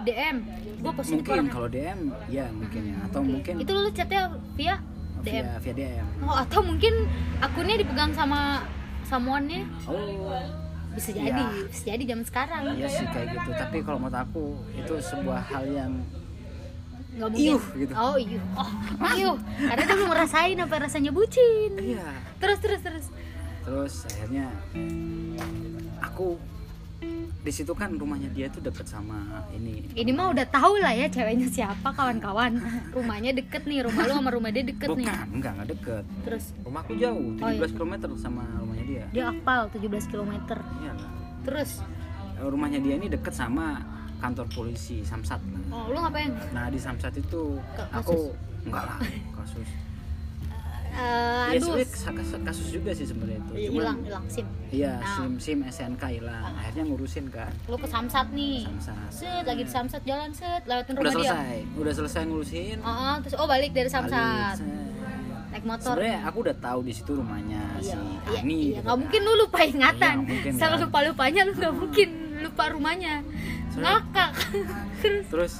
DM 0.03 0.35
gue 0.81 0.91
positif 0.93 1.21
mungkin 1.21 1.45
kalau 1.47 1.67
DM 1.67 1.99
ya 2.27 2.45
mungkin 2.49 2.81
ya. 2.83 2.95
Atau 3.05 3.19
Oke. 3.19 3.29
mungkin 3.31 3.53
itu 3.57 3.71
lu 3.71 3.89
chatnya 3.91 4.21
via 4.55 4.75
DM 5.21 5.43
via 5.45 5.57
via 5.59 5.73
DM 5.75 6.05
oh 6.21 6.35
atau 6.35 6.59
mungkin 6.59 6.93
akunnya 7.39 7.75
dipegang 7.77 8.11
sama 8.11 8.65
samuannya 9.11 9.67
oh. 9.91 10.39
bisa 10.95 11.11
jadi 11.11 11.43
Iya. 11.43 11.67
bisa 11.67 11.83
jadi 11.91 12.03
zaman 12.15 12.25
sekarang. 12.27 12.61
Iya 12.79 12.87
sih 12.87 13.05
kayak 13.11 13.27
gitu. 13.35 13.49
Tapi 13.59 13.77
kalau 13.83 13.99
menurut 13.99 14.17
aku 14.23 14.45
itu 14.75 14.93
sebuah 15.03 15.41
hal 15.51 15.63
yang 15.67 15.91
nggak 17.11 17.27
mungkin. 17.27 17.51
Iuh, 17.59 17.63
gitu. 17.75 17.91
oh 17.91 18.15
iya 18.15 18.39
oh 18.55 18.71
iuh? 19.19 19.35
Karena 19.67 19.83
dia 19.83 19.95
belum 19.99 20.09
ngerasain 20.15 20.57
apa 20.63 20.75
rasanya 20.79 21.11
bucin. 21.11 21.71
Iya. 21.75 22.07
Terus 22.39 22.57
terus 22.63 22.81
terus. 22.83 23.05
Terus 23.61 23.93
akhirnya 24.07 24.47
aku 25.99 26.39
di 27.41 27.49
situ 27.49 27.73
kan 27.73 27.89
rumahnya 27.93 28.29
dia 28.29 28.47
tuh 28.47 28.61
deket 28.61 28.85
sama 28.85 29.17
ini. 29.51 29.89
Ini 29.91 30.11
mah 30.13 30.29
udah 30.29 30.45
tahu 30.45 30.77
lah 30.77 30.93
ya 30.93 31.09
ceweknya 31.09 31.49
siapa 31.49 31.89
kawan-kawan. 31.89 32.61
Rumahnya 32.91 33.33
deket 33.33 33.65
nih 33.65 33.81
rumah 33.81 34.05
lu 34.05 34.13
sama 34.13 34.29
rumah 34.29 34.49
dia 34.49 34.61
deket 34.61 34.93
nih. 34.93 35.09
Bukan 35.09 35.27
enggak 35.33 35.51
enggak 35.57 35.67
deket. 35.71 36.03
Terus? 36.21 36.43
Rumahku 36.61 36.91
jauh 36.95 37.25
17 37.33 37.41
Oh, 37.41 37.49
iya. 37.49 37.67
km 37.73 37.93
sama 38.15 38.43
rumahnya 38.55 38.85
dia. 38.85 39.05
Dia 39.09 39.23
apal 39.27 39.61
17 39.69 39.81
km 40.07 40.33
iya 40.79 40.93
terus? 41.41 41.81
Rumahnya 42.37 42.77
dia 42.79 42.93
ini 42.95 43.07
deket 43.07 43.33
sama 43.33 43.81
kantor 44.17 44.45
polisi 44.47 45.01
Samsat. 45.01 45.41
Oh 45.69 45.89
lu 45.89 45.97
ngapain? 45.97 46.29
Nah 46.51 46.69
di 46.69 46.77
Samsat 46.77 47.17
itu 47.17 47.57
Ke- 47.73 47.89
aku 47.91 48.37
enggak 48.61 48.85
lah 48.85 48.97
kasus 49.35 49.65
Eh, 50.91 51.47
ya 51.49 51.57
aduh 51.57 51.79
kasus, 51.79 52.35
kasus 52.37 52.67
juga 52.69 52.91
sih 52.91 53.03
sebenarnya 53.03 53.39
itu 53.41 53.53
hilang 53.71 53.97
hilang 54.01 54.25
sim 54.27 54.43
Iya, 54.69 54.93
Nah. 54.97 55.07
SIM 55.13 55.33
SIM 55.37 55.59
SNK 55.65 56.03
hilang. 56.13 56.43
Akhirnya 56.53 56.83
ngurusin 56.85 57.25
kan. 57.27 57.51
lu 57.65 57.75
ke 57.75 57.85
samsat 57.85 58.27
nih 58.29 58.67
Samsat. 58.77 59.09
set 59.09 59.43
lagi 59.43 59.61
di 59.61 59.71
samsat 59.71 60.01
jalan 60.01 60.31
set 60.31 60.63
lewatin 60.63 60.93
Udah 60.93 61.03
rumah 61.05 61.11
dia 61.13 61.31
selesai, 61.31 61.55
udah 61.75 61.93
selesai 61.93 62.21
ngurusin. 62.25 62.77
oh, 62.79 62.87
oh, 62.87 63.15
terus 63.19 63.35
oh 63.35 63.45
balik 63.45 63.71
dari 63.71 63.87
samsat 63.87 64.55
balik, 64.55 65.49
naik 65.49 65.65
motor 65.65 65.91
Sebenarnya 65.93 66.19
aku 66.23 66.37
udah 66.41 66.55
tahu 66.57 66.79
di 66.81 66.93
situ 66.93 67.11
rumahnya 67.13 67.61
iya 67.77 67.91
si 67.91 67.99
iya, 68.27 68.39
Ani. 68.39 68.55
iya. 68.55 68.63
gitu 68.69 68.75
nggak 68.77 68.85
kan. 68.85 68.97
mungkin 68.97 69.19
lu 69.21 69.33
lupa 69.37 69.59
ingatan 69.61 70.15
Iya, 70.21 70.51
selalu 70.53 70.71
kan. 70.73 70.83
lupa 70.85 70.99
lupanya 71.05 71.41
lu 71.41 71.51
nggak 71.53 71.73
mungkin 71.73 72.09
lupa 72.41 72.63
rumahnya 72.69 73.13
ngakak 73.73 74.31
terus 75.01 75.25
Terus 75.27 75.53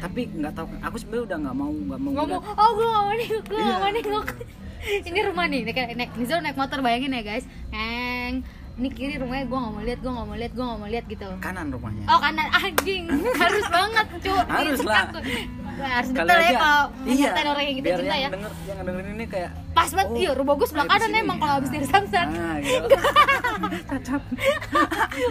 tapi 0.00 0.20
nggak 0.32 0.52
tahu 0.52 0.66
aku 0.80 0.96
sebenarnya 0.96 1.24
udah 1.28 1.38
nggak 1.44 1.54
mau 1.54 1.70
nggak 1.70 2.00
mau 2.00 2.10
ngomong 2.16 2.40
ngeliat. 2.40 2.56
oh 2.56 2.70
gue 2.72 2.86
gak 2.86 3.00
mau 3.00 3.12
nengok 3.12 3.44
gue 3.44 3.54
gak 3.54 3.68
Iya. 3.68 3.76
mau 3.76 3.90
nengok 3.92 4.26
ini 5.08 5.20
rumah 5.22 5.44
nih 5.44 5.60
naik 5.62 5.92
naik 5.92 6.10
Nizal 6.16 6.40
naik 6.40 6.56
motor 6.56 6.80
bayangin 6.80 7.12
ya 7.12 7.20
guys. 7.20 7.44
Eng 7.70 8.40
ini 8.80 8.88
kiri 8.88 9.20
rumahnya 9.20 9.44
gue 9.44 9.58
gak 9.60 9.72
mau 9.76 9.84
lihat 9.84 10.00
gue 10.00 10.08
gak 10.08 10.24
mau 10.24 10.40
lihat 10.40 10.56
gue 10.56 10.64
gak 10.64 10.80
mau 10.80 10.88
lihat 10.88 11.04
gitu. 11.04 11.28
Kanan 11.36 11.68
rumahnya. 11.68 12.08
oh 12.08 12.16
kanan. 12.16 12.48
Anjing 12.48 13.12
harus 13.44 13.66
banget 13.68 14.06
cu 14.24 14.32
Harus 14.40 14.80
lah. 14.80 15.12
Harus 15.80 16.12
detail 16.12 16.40
ya 16.40 16.52
kalau 16.56 16.92
iya, 17.04 17.32
orang 17.44 17.64
yang 17.64 17.76
kita 17.76 17.88
biar 17.88 17.98
cinta 18.00 18.10
yang 18.10 18.20
ya. 18.20 18.28
denger, 18.32 18.52
yang 18.64 18.78
dengerin 18.80 19.16
ini 19.16 19.26
kayak 19.28 19.52
pas 19.70 19.90
banget. 19.92 20.08
Oh, 20.08 20.16
iya 20.16 20.32
rumah 20.32 20.56
gue 20.56 20.64
sebelah 20.64 20.88
kanan 20.88 21.12
emang 21.12 21.36
kalau 21.36 21.60
habis 21.60 21.68
dari 21.68 21.84
samsat 21.84 22.32
Nah, 22.32 22.56
gitu. 22.60 22.88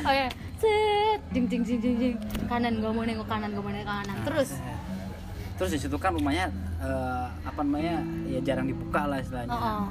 Oh 0.05 0.13
ya 0.13 0.29
set 0.59 1.19
jeng 1.31 1.45
jeng 1.47 1.63
jeng 1.63 1.79
jeng 1.79 1.95
jeng 1.97 2.15
kanan 2.45 2.73
gue 2.77 2.91
mau 2.91 3.03
nengok 3.03 3.25
kanan 3.25 3.49
gue 3.49 3.59
mau 3.59 3.71
nengok 3.71 3.87
kanan 3.87 4.07
Nah, 4.09 4.25
terus 4.25 4.49
set. 4.53 4.77
Terus 5.55 5.71
di 5.75 5.79
situ 5.81 5.95
kan 5.95 6.15
rumahnya 6.15 6.47
eh, 6.79 7.27
apa 7.43 7.59
namanya 7.59 7.99
ya 8.25 8.39
jarang 8.39 8.63
dibuka 8.63 9.03
lah 9.03 9.19
istilahnya. 9.19 9.51
oh, 9.51 9.59
oh. 9.59 9.87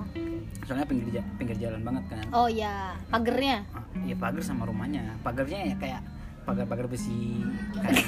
Soalnya 0.65 0.85
pinggir 0.85 1.09
pinggir 1.37 1.57
jalan 1.59 1.81
banget 1.83 2.05
kan. 2.09 2.25
oh 2.31 2.49
ya 2.49 2.97
pagernya 3.09 3.65
Ah, 3.73 3.85
ya 4.01 4.17
pagar 4.17 4.41
sama 4.41 4.65
rumahnya 4.65 5.17
pagarnya 5.21 5.69
ya 5.69 5.77
kayak 5.77 6.01
pagar-pagar 6.49 6.87
besi 6.89 7.45
kayak 7.75 8.05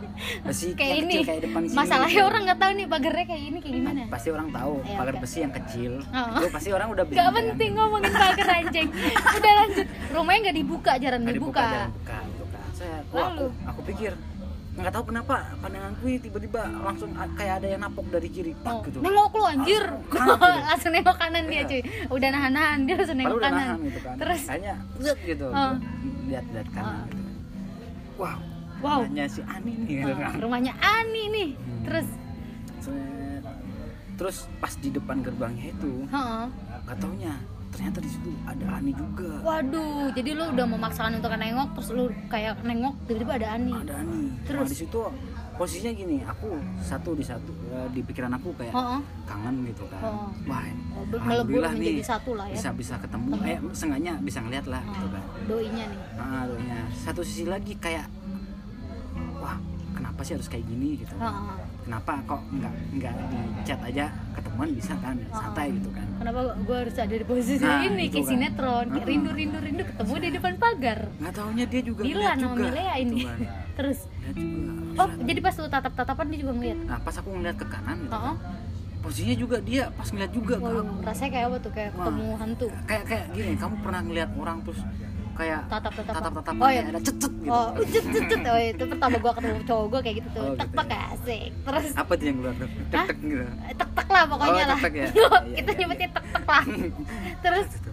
besi 0.46 0.66
kayak 0.72 0.90
yang 0.92 0.98
ini. 1.00 1.12
kecil 1.12 1.26
kayak 1.26 1.40
depan 1.42 1.60
sini. 1.64 1.74
Masalahnya 1.74 2.14
gitu. 2.14 2.28
orang 2.28 2.40
nggak 2.44 2.58
tahu 2.58 2.70
nih 2.72 2.86
pagernya 2.86 3.24
kayak 3.26 3.42
ini 3.42 3.58
kayak 3.58 3.74
gimana. 3.74 4.00
Pasti 4.06 4.28
orang 4.30 4.48
tahu 4.50 4.72
Iya, 4.80 4.96
pagar 4.96 5.14
besi 5.18 5.38
yang 5.40 5.52
kecil. 5.52 5.92
Oh. 6.06 6.26
itu 6.36 6.46
pasti 6.50 6.68
orang 6.70 6.88
udah 6.88 7.04
bisa 7.04 7.16
Gak 7.16 7.26
bayangin. 7.26 7.48
penting 7.50 7.70
ngomongin 7.74 8.12
pagar 8.14 8.48
anjing. 8.54 8.88
Udah 9.32 9.52
lanjut. 9.56 9.86
Rumahnya 10.10 10.40
gak 10.42 10.56
dibuka, 10.56 10.92
jarang 10.96 11.20
Nggak 11.20 11.36
dibuka, 11.36 11.60
jarang 11.62 11.92
buka 11.92 12.16
gitu 12.22 12.44
kan. 12.46 12.66
Saya 12.72 12.96
aku, 13.02 13.46
aku 13.66 13.80
pikir 13.84 14.12
nggak 14.70 14.94
tahu 14.94 15.04
kenapa 15.04 15.34
pandanganku 15.60 16.06
ini 16.06 16.18
tiba-tiba 16.22 16.62
langsung 16.80 17.10
kayak 17.34 17.60
ada 17.60 17.68
yang 17.68 17.82
napok 17.82 18.06
dari 18.08 18.28
kiri 18.30 18.54
pak 18.56 18.70
Oh, 18.70 18.80
gitu. 18.80 18.98
Nengok 19.02 19.32
lu 19.34 19.44
anjir. 19.44 19.82
Langsung 19.82 20.14
kanan 20.14 20.38
gitu. 20.38 20.62
Langsung 20.70 20.92
nengok 20.94 21.16
kanan 21.18 21.42
dia 21.44 21.58
Iya. 21.58 21.62
cuy 21.66 21.80
Udah 22.08 22.28
nahan-nahan, 22.30 22.78
dia 22.80 22.94
langsung 22.96 23.18
nengok 23.18 23.40
kanan. 23.42 23.58
nahan 23.60 23.78
gitu 23.82 24.00
kan. 24.00 24.14
Terus? 24.16 24.42
Kayaknya 24.46 24.74
gitu. 25.20 25.46
Oh. 25.50 25.74
lihat 26.28 26.44
lihat 26.46 26.68
kanan 26.70 26.86
Oh. 26.86 27.04
gitu 27.04 27.18
kan 27.18 27.29
wow. 28.20 28.38
Wow. 28.80 29.00
Hanya 29.04 29.28
si 29.28 29.40
Ani 29.44 29.72
nih. 29.76 30.04
Gitu 30.04 30.12
kan 30.16 30.32
Rumahnya 30.40 30.72
Ani 30.80 31.22
nih. 31.32 31.50
Hmm. 31.56 31.82
Terus? 31.84 32.08
Terus 34.20 34.36
pas 34.60 34.72
di 34.76 34.92
depan 34.92 35.24
gerbangnya 35.24 35.72
itu 35.72 36.04
heeh. 36.12 36.44
nggak 36.84 36.96
taunya 37.00 37.34
ternyata 37.72 37.98
di 38.04 38.10
situ 38.12 38.30
ada 38.44 38.66
Ani 38.76 38.92
juga. 38.92 39.30
Waduh 39.40 40.12
Jadi 40.12 40.30
lu 40.36 40.44
udah 40.52 40.66
memaksakan 40.68 41.22
untuk 41.22 41.32
nengok 41.32 41.68
Terus 41.78 41.88
lu 41.94 42.04
kayak 42.28 42.60
nengok 42.60 42.94
Tiba-tiba 43.08 43.32
ada 43.40 43.48
Ani. 43.56 43.72
Ada 43.72 43.94
Ani. 44.04 44.22
Terus? 44.44 44.66
Nah, 44.66 44.72
di 44.74 44.76
situ 44.76 45.00
posisinya 45.60 45.92
gini 45.92 46.16
aku 46.24 46.56
satu 46.80 47.12
di 47.12 47.20
satu 47.20 47.52
eh, 47.68 47.88
di 47.92 48.00
pikiran 48.00 48.32
aku 48.32 48.56
kayak 48.56 48.72
Heeh. 48.72 49.00
kangen 49.28 49.68
gitu 49.68 49.84
kan 49.86 50.00
Oh. 50.00 50.32
wah 50.48 50.64
ini 50.64 50.80
Oh, 50.90 51.04
alhamdulillah 51.20 51.72
nih 51.74 52.00
satu 52.00 52.32
lah 52.32 52.48
ya 52.48 52.56
bisa 52.56 52.72
bisa 52.72 52.94
ketemu 52.96 53.36
eh 53.44 53.60
sengaja 53.70 54.16
bisa 54.18 54.38
ngeliat 54.40 54.64
lah 54.64 54.80
gitu 54.80 55.08
kan 55.10 55.22
Doinya 55.44 55.84
nih 55.84 55.98
nah, 56.16 56.44
aduhnya. 56.44 56.80
satu 56.94 57.20
sisi 57.20 57.44
lagi 57.44 57.76
kayak 57.76 58.08
wah 59.36 59.60
kenapa 59.90 60.20
sih 60.22 60.32
harus 60.32 60.48
kayak 60.48 60.64
gini 60.64 60.96
gitu 60.96 61.12
Heeh. 61.14 61.44
kenapa 61.82 62.12
kok 62.24 62.40
nggak 62.50 62.74
nggak 62.96 63.12
di 63.28 63.38
chat 63.62 63.80
aja 63.82 64.06
ketemuan 64.32 64.68
bisa 64.72 64.96
kan 64.96 65.16
santai 65.30 65.76
gitu 65.76 65.92
kan 65.92 66.08
Kenapa 66.16 66.40
gue 66.54 66.76
harus 66.78 66.92
ada 66.94 67.14
di 67.14 67.24
posisi 67.24 67.56
Nah, 67.58 67.80
ini 67.82 68.04
itu 68.04 68.12
kayak 68.14 68.20
kan. 68.22 68.28
sinetron, 68.30 68.84
kayak 68.86 68.96
Heeh. 68.98 69.08
rindu 69.08 69.30
rindu 69.32 69.58
rindu 69.58 69.82
ketemu 69.86 70.14
di 70.14 70.28
depan 70.30 70.52
pagar. 70.56 70.98
nggak 71.16 71.32
taunya 71.32 71.64
dia 71.64 71.80
juga 71.82 72.00
Dilan 72.02 72.20
sama 72.30 72.44
juga 72.46 72.64
Milea 72.66 72.94
ini. 72.98 73.12
gitu 73.16 73.24
kan. 73.26 73.38
Terus, 73.80 73.98
juga 74.30 75.00
oh 75.00 75.08
jadi 75.18 75.40
pas 75.40 75.54
lu 75.56 75.66
tatap 75.66 75.92
tatapan 75.94 76.26
dia 76.28 76.38
juga 76.38 76.52
ngeliat. 76.52 76.78
nah 76.84 76.98
pas 77.00 77.14
aku 77.14 77.28
ngeliat 77.30 77.56
ke 77.56 77.64
kanan 77.64 77.96
gitu 77.98 78.12
kan, 78.12 78.36
posisinya 79.00 79.36
juga 79.38 79.56
dia 79.58 79.82
pas 79.90 80.04
ngeliat 80.06 80.30
juga 80.30 80.54
waduh, 80.58 80.84
aku 80.84 80.94
rasanya 81.00 81.30
kayak 81.32 81.46
apa 81.46 81.56
tuh 81.58 81.72
kayak 81.72 81.90
Wah. 81.90 81.98
ketemu 82.02 82.26
hantu. 82.36 82.66
kayak 82.84 83.04
kayak 83.06 83.24
gini 83.32 83.52
kamu 83.56 83.74
pernah 83.80 84.00
ngeliat 84.02 84.30
orang 84.34 84.58
terus 84.60 84.80
kayak 85.32 85.60
Tatap 85.66 85.92
tatapan. 85.94 86.12
tatap 86.12 86.32
tatapan 86.36 86.60
Oh 86.60 86.68
iya. 86.68 86.82
ada 86.84 87.00
cecet 87.00 87.32
gitu 87.32 87.48
Oh, 87.50 87.68
cet 87.82 88.04
cet 88.04 88.24
cet. 88.28 88.40
Oh 88.44 88.60
itu 88.60 88.84
pertama 88.86 89.16
gua 89.16 89.32
ketemu 89.32 89.60
cowok 89.64 89.84
gua 89.88 90.00
kayak 90.04 90.16
gitu 90.20 90.28
tuh. 90.30 90.42
Oh, 90.42 90.52
tek 90.52 90.68
gitu 90.68 90.76
tek 90.76 90.90
ya. 90.90 91.00
asik. 91.08 91.48
Terus 91.64 91.86
apa 91.96 92.12
tuh 92.12 92.24
yang 92.28 92.36
keluar 92.36 92.54
tek 92.54 92.70
tek 93.00 93.18
gitu 93.18 93.44
tek 93.72 93.88
tek 93.90 94.08
lah 94.10 94.22
pokoknya 94.28 94.52
Oh, 94.52 94.68
lah. 94.68 94.76
tek-tek 94.76 94.92
ya? 94.92 95.06
Iya, 95.16 95.28
Kita 95.56 95.70
iya, 95.70 95.78
nyebutnya 95.80 96.08
tek 96.10 96.24
tek 96.28 96.44
lah. 96.44 96.64
Terus 97.48 97.66
Gitu. 97.72 97.90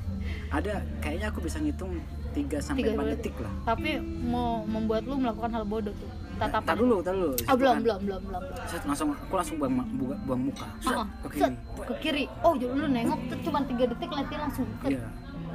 ada 0.50 0.74
kayaknya 1.00 1.27
aku 1.29 1.39
bisa 1.39 1.58
ngitung 1.58 1.91
3 2.39 2.62
sampai 2.62 2.79
Tiga 2.79 2.91
4 2.91 2.98
dulu. 2.98 3.10
detik 3.12 3.36
lah 3.38 3.53
tapi 3.63 3.89
mau 4.24 4.50
membuat 4.63 5.01
lu 5.03 5.15
melakukan 5.17 5.50
hal 5.51 5.63
bodoh 5.63 5.94
tuh. 5.94 6.10
Tatapan. 6.38 6.70
Tar 6.70 6.77
dulu 6.77 6.96
tar 7.01 7.13
dulu 7.13 7.34
Oh, 7.44 7.56
belum, 7.56 7.74
kan, 7.74 7.82
belum, 7.82 8.00
belum, 8.00 8.22
belum, 8.24 8.41
belum. 8.46 8.67
set, 8.67 8.82
langsung 8.86 9.10
aku 9.10 9.34
langsung 9.34 9.56
buang, 9.58 9.74
buang, 9.91 10.20
buang 10.22 10.41
muka 10.44 10.67
set, 10.77 10.94
Heeh. 10.94 11.08
ke 11.17 11.25
Set, 11.34 11.50
kiri 11.50 11.58
ke 11.82 11.94
kiri. 11.98 12.24
Oh, 12.39 12.53
jadi 12.53 12.72
lu 12.72 12.88
nengok 12.88 13.20
tuh 13.25 13.38
cuma 13.41 13.60
3 13.60 13.84
detik 13.88 14.10
liatnya 14.12 14.38
langsung 14.39 14.67
ke 14.77 14.86
Iya. 14.88 15.08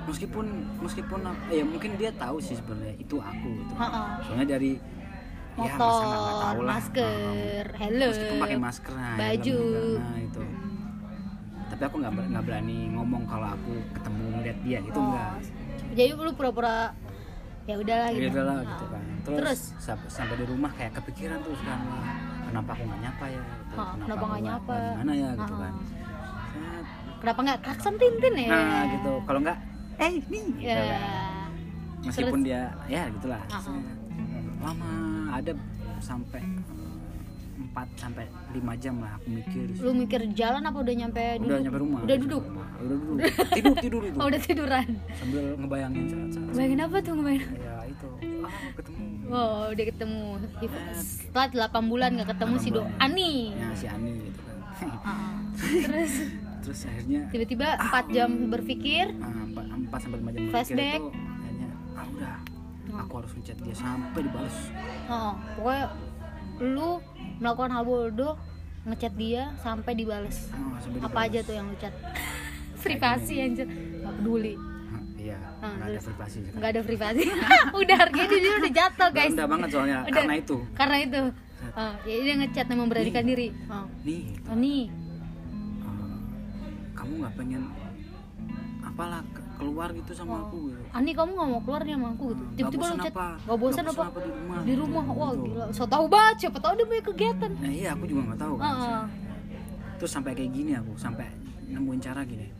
Meskipun 0.02 0.46
meskipun 0.82 1.20
ya 1.48 1.62
mungkin 1.62 1.90
dia 1.94 2.10
tahu 2.12 2.36
sih 2.36 2.58
sebenarnya 2.58 2.98
itu 2.98 3.16
aku 3.16 3.48
gitu. 3.56 3.72
Heeh. 3.78 4.06
Soalnya 4.20 4.46
dari 4.50 4.72
ya, 4.74 5.54
motor, 5.54 6.02
tahu 6.42 6.60
lah. 6.60 6.72
masker, 6.74 7.14
Heeh. 7.64 7.78
helm, 7.78 8.10
Meskipun 8.10 8.36
pakai 8.42 8.58
masker 8.58 8.92
nah, 8.92 9.06
helm 9.06 9.20
baju. 9.22 9.38
juga. 9.62 9.80
Nah, 10.02 10.18
itu. 10.20 10.42
Tapi 11.64 11.82
aku 11.84 11.96
nggak 11.96 12.12
ber- 12.12 12.28
nggak 12.28 12.44
berani 12.44 12.78
ngomong 12.90 13.22
kalau 13.24 13.48
aku 13.48 13.72
ketemu 13.92 14.24
ngeliat 14.34 14.58
dia 14.60 14.78
gitu 14.82 14.98
Oh, 14.98 15.06
enggak. 15.06 15.30
Jadi 15.92 16.08
lu 16.10 16.32
pura-pura 16.32 16.96
ya 17.62 17.74
udahlah 17.76 18.08
Ya 18.08 18.18
gitu. 18.18 18.34
udahlah 18.34 18.54
Nah, 18.56 18.64
gitu 18.66 18.84
kan. 18.88 19.02
Terus, 19.22 19.38
Terus? 19.38 19.60
sam- 19.78 20.08
sampai 20.08 20.34
di 20.34 20.44
rumah 20.44 20.70
kayak 20.72 20.92
kepikiran 20.98 21.38
terus 21.38 21.60
kan 21.62 21.78
kenapa 22.44 22.70
aku 22.72 22.82
nggak 22.82 23.00
nyapa 23.02 23.24
ya 23.28 23.42
gitu. 23.42 23.74
Kenapa 24.02 24.24
nggak 24.26 24.42
nyapa? 24.42 24.76
Gimana 24.90 25.12
ya 25.14 25.30
gitu 25.32 25.54
kan. 25.54 25.72
Set. 25.78 26.84
Kenapa 27.20 27.38
nggak 27.40 27.58
klakson 27.62 27.94
tintin 27.96 28.34
ya? 28.36 28.48
Nah, 28.50 28.82
gitu. 28.90 29.12
Kalau 29.22 29.40
nggak 29.40 29.58
eh 29.94 30.14
nih 30.24 30.44
gitu 30.56 30.66
Ya. 30.66 30.80
kan. 30.90 31.02
meskipun 32.02 32.40
Terus? 32.42 32.48
dia 32.50 32.62
ya 32.90 33.02
gitulah 33.08 33.38
lama 34.58 34.90
ada 35.30 35.54
sampai 35.98 36.42
4 37.52 37.72
sampai 37.94 38.24
5 38.50 38.82
jam 38.82 38.94
lah 38.98 39.16
aku 39.16 39.28
mikir. 39.28 39.64
Lu 39.78 39.90
mikir 39.92 40.20
jalan 40.32 40.62
apa 40.62 40.78
udah 40.78 40.94
nyampe 40.94 41.22
duduk? 41.38 41.48
udah 41.48 41.60
nyampe 41.60 41.78
rumah. 41.78 42.00
Udah 42.02 42.16
duduk. 42.16 42.44
udah 42.82 42.96
duduk. 42.98 43.16
Tidur 43.52 43.74
tidur 43.78 44.02
itu. 44.02 44.16
Oh, 44.22 44.26
udah 44.26 44.40
tiduran. 44.40 44.88
sambil 45.14 45.42
ngebayangin 45.56 46.04
saat 46.08 46.52
Bayangin 46.52 46.80
apa 46.80 46.96
tuh 46.98 47.12
ngebayangin? 47.14 47.50
ya 47.56 47.76
itu. 47.86 48.08
Ketemu. 48.76 49.04
Wow 49.26 49.64
dia 49.72 49.86
ketemu. 49.88 50.22
Setelah 50.98 51.48
8 51.70 51.90
bulan 51.90 52.10
gak 52.18 52.30
ketemu 52.32 52.54
si 52.58 52.68
Do 52.68 52.82
Ani. 52.98 53.32
Ya 53.52 53.68
si 53.72 53.86
Ani 53.86 54.12
gitu 54.26 54.40
kan. 54.42 54.56
Ah, 55.06 55.38
terus? 55.86 56.14
Terus 56.62 56.80
akhirnya 56.86 57.20
tiba-tiba 57.30 57.68
4 57.78 58.14
jam 58.14 58.30
berpikir. 58.48 59.12
ah, 59.18 59.44
empat 59.44 59.64
empat 59.68 59.98
sampai 60.00 60.18
lima 60.18 60.30
jam 60.30 60.40
berpikir 60.40 60.52
Flashback. 60.52 61.00
itu 61.00 61.10
akhirnya 61.12 61.68
ah 61.92 62.06
udah. 62.08 62.36
Aku 62.92 63.12
harus 63.18 63.32
ngechat 63.32 63.56
dia 63.58 63.72
sampai 63.72 64.20
dibalas. 64.20 64.56
Oh, 65.06 65.32
pokoknya 65.56 65.86
lu 66.60 66.90
melakukan 67.42 67.74
hal 67.74 67.82
bodoh 67.82 68.34
ngechat 68.82 69.14
dia 69.14 69.50
sampai 69.58 69.92
dibales. 69.92 70.46
Sampai 70.78 71.00
apa 71.02 71.18
aja 71.26 71.38
tuh 71.42 71.54
yang 71.54 71.66
lu 71.66 71.76
chat? 71.76 71.90
Privasi 72.82 73.34
anjir. 73.38 73.66
gak 74.02 74.14
peduli. 74.18 74.54
Ah, 74.58 75.02
iya 75.14 75.38
Ah, 75.62 75.70
nggak 75.78 75.88
ada 75.88 76.00
privasi. 76.02 76.38
Nggak 76.50 76.70
ada 76.70 76.80
privasi. 76.82 77.22
Udah 77.82 77.96
harganya 77.98 78.36
dia 78.38 78.52
udah 78.58 78.72
jatuh 78.72 79.08
guys. 79.10 79.30
rendah 79.30 79.46
banget 79.46 79.68
soalnya 79.70 79.98
Udah. 80.02 80.14
karena 80.14 80.34
itu. 80.34 80.56
Karena 80.74 80.96
itu. 80.98 81.22
Oh, 81.72 81.92
jadi 82.02 82.20
dia 82.20 82.34
ngechat 82.42 82.66
yang 82.66 82.80
memberanikan 82.82 83.22
diri. 83.22 83.48
Oh. 83.70 83.86
nih 84.02 84.22
oh 84.50 84.56
nih. 84.58 84.82
Ah, 85.86 86.18
kamu 86.98 87.12
nggak 87.22 87.34
pengen 87.38 87.62
apalah 88.82 89.22
keluar 89.62 89.88
gitu 89.94 90.10
sama 90.10 90.34
aku 90.42 90.74
gitu. 90.74 90.82
Ani 90.90 91.10
kamu 91.14 91.30
gak 91.38 91.48
mau 91.54 91.60
keluar 91.62 91.80
nih 91.86 91.94
sama 91.94 92.08
aku 92.18 92.24
gitu? 92.34 92.44
Tiba-tiba 92.58 92.84
lu 92.90 92.96
chat 92.98 93.14
gak 93.14 93.58
bosan 93.62 93.84
apa? 93.86 94.02
apa 94.10 94.18
di 94.18 94.30
rumah? 94.34 94.58
di 94.66 94.74
rumah? 94.74 95.04
Gitu. 95.06 95.18
wah 95.22 95.32
gila. 95.38 95.64
So 95.70 95.82
tau 95.86 96.04
banget 96.10 96.34
siapa 96.42 96.58
tau 96.58 96.72
dia 96.74 96.86
punya 96.90 97.02
kegiatan. 97.06 97.50
Nah 97.54 97.70
iya 97.70 97.88
aku 97.94 98.04
juga 98.10 98.20
nggak 98.26 98.40
tahu 98.42 98.54
kan. 98.58 98.66
Heeh. 98.74 99.04
terus 100.02 100.10
sampai 100.18 100.34
kayak 100.34 100.50
gini 100.50 100.74
aku 100.74 100.92
sampai 100.98 101.30
nemuin 101.70 102.00
cara 102.02 102.20
gini. 102.26 102.50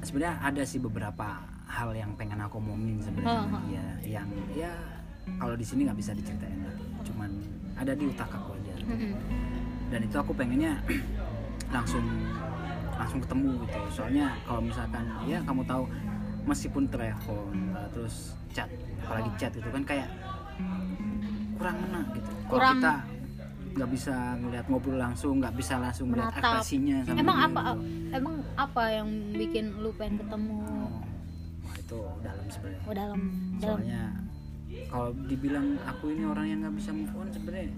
Sebenarnya 0.00 0.40
ada 0.40 0.62
sih 0.64 0.80
beberapa 0.80 1.44
hal 1.68 1.92
yang 1.92 2.16
pengen 2.16 2.40
aku 2.40 2.56
omongin 2.64 2.96
sebenarnya 3.04 3.44
sama 3.44 3.60
Heeh. 3.60 3.68
dia. 3.68 3.84
Yang 4.18 4.28
ya 4.56 4.72
kalau 5.36 5.52
di 5.52 5.66
sini 5.68 5.84
nggak 5.84 5.98
bisa 6.00 6.16
diceritain 6.16 6.64
lah. 6.64 6.76
Cuman 7.04 7.28
ada 7.76 7.92
di 7.92 8.08
otak 8.08 8.32
aku 8.32 8.56
aja. 8.56 8.74
Mm-mm. 8.88 9.12
dan 9.88 10.00
itu 10.04 10.16
aku 10.16 10.32
pengennya 10.32 10.80
langsung 11.76 12.00
langsung 12.98 13.20
ketemu 13.22 13.50
gitu. 13.64 13.80
Soalnya 13.94 14.26
kalau 14.42 14.60
misalkan 14.60 15.04
ya 15.24 15.38
kamu 15.46 15.62
tahu 15.64 15.82
meskipun 16.44 16.82
telepon 16.90 17.54
uh, 17.72 17.88
terus 17.94 18.34
chat 18.50 18.68
apalagi 19.06 19.30
chat 19.38 19.52
itu 19.54 19.68
kan 19.70 19.82
kayak 19.86 20.08
kurang 21.54 21.76
enak 21.88 22.06
gitu. 22.18 22.30
Kalau 22.50 22.50
Kurang- 22.50 22.80
kita 22.82 22.94
nggak 23.68 23.90
bisa 23.94 24.14
ngeliat 24.42 24.66
ngobrol 24.66 24.98
langsung 24.98 25.38
nggak 25.38 25.54
bisa 25.54 25.78
langsung 25.78 26.10
Menatap. 26.10 26.42
ekspresinya 26.42 26.98
sama 27.06 27.20
emang 27.22 27.38
apa 27.38 27.62
gitu. 27.78 28.10
emang 28.10 28.34
apa 28.58 28.82
yang 28.90 29.08
bikin 29.38 29.64
lu 29.78 29.90
pengen 29.94 30.18
ketemu? 30.18 30.58
Oh, 30.66 30.98
wah 31.62 31.74
itu 31.78 31.98
dalam 32.26 32.46
sebenarnya. 32.50 32.80
Oh 32.82 32.94
dalam. 32.96 33.20
Soalnya 33.62 34.02
kalau 34.90 35.08
dibilang 35.30 35.66
aku 35.86 36.04
ini 36.10 36.24
orang 36.26 36.46
yang 36.50 36.58
nggak 36.66 36.74
bisa 36.74 36.90
move 36.90 37.14
on 37.14 37.28
sebenarnya. 37.30 37.70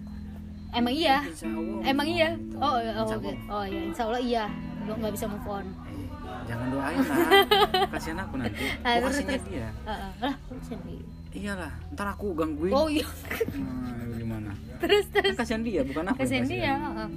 Emang 0.71 0.95
iya? 0.95 1.19
Insya 1.27 1.49
Allah. 1.51 1.81
Emang 1.85 2.07
iya? 2.09 2.29
Gitu. 2.39 2.57
oh 2.57 2.75
oh. 2.81 3.05
Allah. 3.05 3.37
oh 3.51 3.65
ya 3.69 3.81
insya 3.85 4.03
Allah 4.09 4.23
iya 4.23 4.45
lu 4.91 4.95
nggak 4.99 5.13
bisa 5.15 5.27
move 5.31 5.47
on. 5.47 5.67
Eh, 5.87 6.07
jangan 6.51 6.67
doain 6.69 6.99
lah. 6.99 7.19
Kasihan 7.95 8.19
aku 8.19 8.35
nanti. 8.43 8.65
Ah, 8.83 8.99
aku 8.99 9.07
kasihnya 9.07 9.39
terus. 9.39 9.45
dia. 9.47 9.69
Heeh. 9.87 10.11
lah 10.19 10.35
lu 10.51 10.61
sendiri 10.67 11.07
iyalah 11.31 11.71
ntar 11.95 12.11
aku 12.11 12.35
gangguin. 12.35 12.75
Oh 12.75 12.91
iya. 12.91 13.07
Nah, 13.55 14.19
gimana? 14.19 14.51
Terus 14.83 15.07
terus. 15.15 15.39
kan 15.39 15.47
kasihan 15.47 15.63
dia 15.63 15.81
bukan 15.87 16.05
aku 16.11 16.19
kasihan 16.27 16.43
dia 16.43 16.75
heeh. 16.75 17.09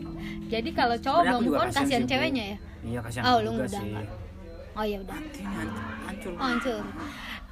jadi 0.54 0.70
kalau 0.70 0.96
cowok 1.02 1.22
belum 1.26 1.42
move 1.42 1.58
on 1.58 1.66
kasihan 1.74 1.82
kasihan 1.82 2.04
ceweknya 2.06 2.44
ya? 2.46 2.58
Iya 2.86 3.00
kasihan 3.02 3.24
Oh, 3.26 3.38
lu 3.42 3.50
juga 3.50 3.66
udah 3.66 3.70
sih. 3.74 3.90
enggak. 3.90 4.06
oh 4.74 4.86
ya 4.86 4.98
udah. 5.02 5.18
Hancur. 6.06 6.34
Oh 6.38 6.46
hancur 6.46 6.82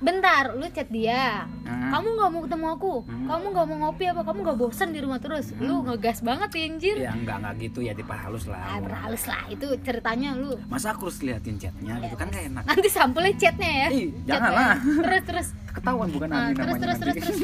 bentar 0.02 0.58
lu 0.58 0.66
chat 0.68 0.90
dia. 0.90 1.46
Nah, 1.62 1.94
kamu 1.94 2.08
nggak 2.12 2.30
mau 2.30 2.42
ketemu 2.42 2.66
aku? 2.74 2.94
Hmm. 3.06 3.28
kamu 3.30 3.46
nggak 3.54 3.66
mau 3.70 3.78
ngopi 3.86 4.04
apa? 4.10 4.22
Kamu 4.26 4.40
nggak 4.42 4.58
bosan 4.58 4.90
di 4.90 5.00
rumah 5.00 5.20
terus? 5.22 5.54
Lu 5.62 5.86
ngegas 5.86 6.20
banget 6.20 6.50
ya 6.52 6.64
anjir. 6.66 6.96
Ya 6.98 7.12
enggak 7.14 7.38
enggak 7.38 7.54
gitu 7.62 7.80
ya 7.86 7.94
diperhalus 7.94 8.50
ah, 8.50 8.58
lah 8.58 8.82
berhalus 8.82 9.24
lah 9.30 9.42
itu 9.48 9.66
ceritanya 9.80 10.34
lu. 10.34 10.58
Masa 10.66 10.92
aku 10.92 11.08
harus 11.08 11.22
liatin 11.22 11.56
chatnya 11.56 12.02
gitu 12.02 12.16
kan 12.18 12.28
gak 12.28 12.44
enak? 12.50 12.64
Nanti 12.66 12.90
sampulnya 12.90 13.34
chatnya 13.38 13.72
ya. 13.72 13.88
Ih, 13.94 14.10
Chatnya. 14.26 14.26
janganlah. 14.28 14.76
terus 14.82 15.24
terus. 15.24 15.48
Ketahuan 15.72 16.10
bukan 16.12 16.28
Ah, 16.34 16.42
Ani 16.50 16.56
terus 16.58 16.76
terus 16.82 16.98
terus 16.98 17.16
nanti. 17.16 17.22
terus. 17.22 17.38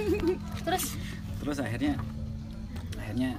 Terus. 0.66 0.86
Terus 1.38 1.58
akhirnya 1.62 1.94
akhirnya 2.98 3.32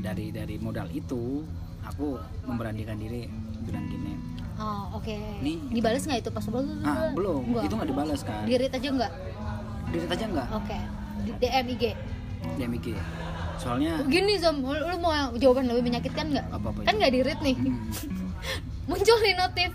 dari 0.00 0.30
dari 0.30 0.56
modal 0.56 0.86
itu 0.88 1.42
aku 1.82 2.16
memberanikan 2.46 2.96
diri 2.96 3.26
bilang 3.66 3.84
gini 3.88 4.12
oh 4.58 4.82
oke. 4.98 5.16
Nih. 5.42 5.56
dibales 5.70 6.02
nggak 6.04 6.20
itu 6.22 6.30
pas 6.30 6.44
belum 6.44 6.66
ah 6.82 7.10
belum. 7.14 7.42
Enggak. 7.48 7.62
itu 7.66 7.74
nggak 7.78 7.88
dibalas 7.90 8.20
kan? 8.26 8.42
Di 8.44 8.54
read 8.58 8.72
aja 8.74 8.88
nggak? 8.90 9.12
Dirit 9.88 10.10
aja 10.12 10.24
nggak? 10.28 10.46
Oke. 10.52 10.78
Di 11.24 11.30
DM 11.40 11.66
IG 11.74 11.84
dia 12.54 12.66
mikir 12.70 12.94
soalnya 13.58 14.06
gini 14.06 14.38
Zom. 14.38 14.62
Lu, 14.62 14.70
lu 14.70 14.96
mau 15.02 15.34
jawaban 15.34 15.66
lebih 15.66 15.90
menyakitkan 15.90 16.30
nggak? 16.30 16.46
Apa 16.54 16.66
apa 16.70 16.80
kan 16.86 16.94
nggak 16.94 17.12
di 17.12 17.20
read 17.26 17.40
nih. 17.42 17.56
Hmm, 17.58 17.78
muncul 18.88 19.18
nih 19.18 19.34
notif. 19.34 19.70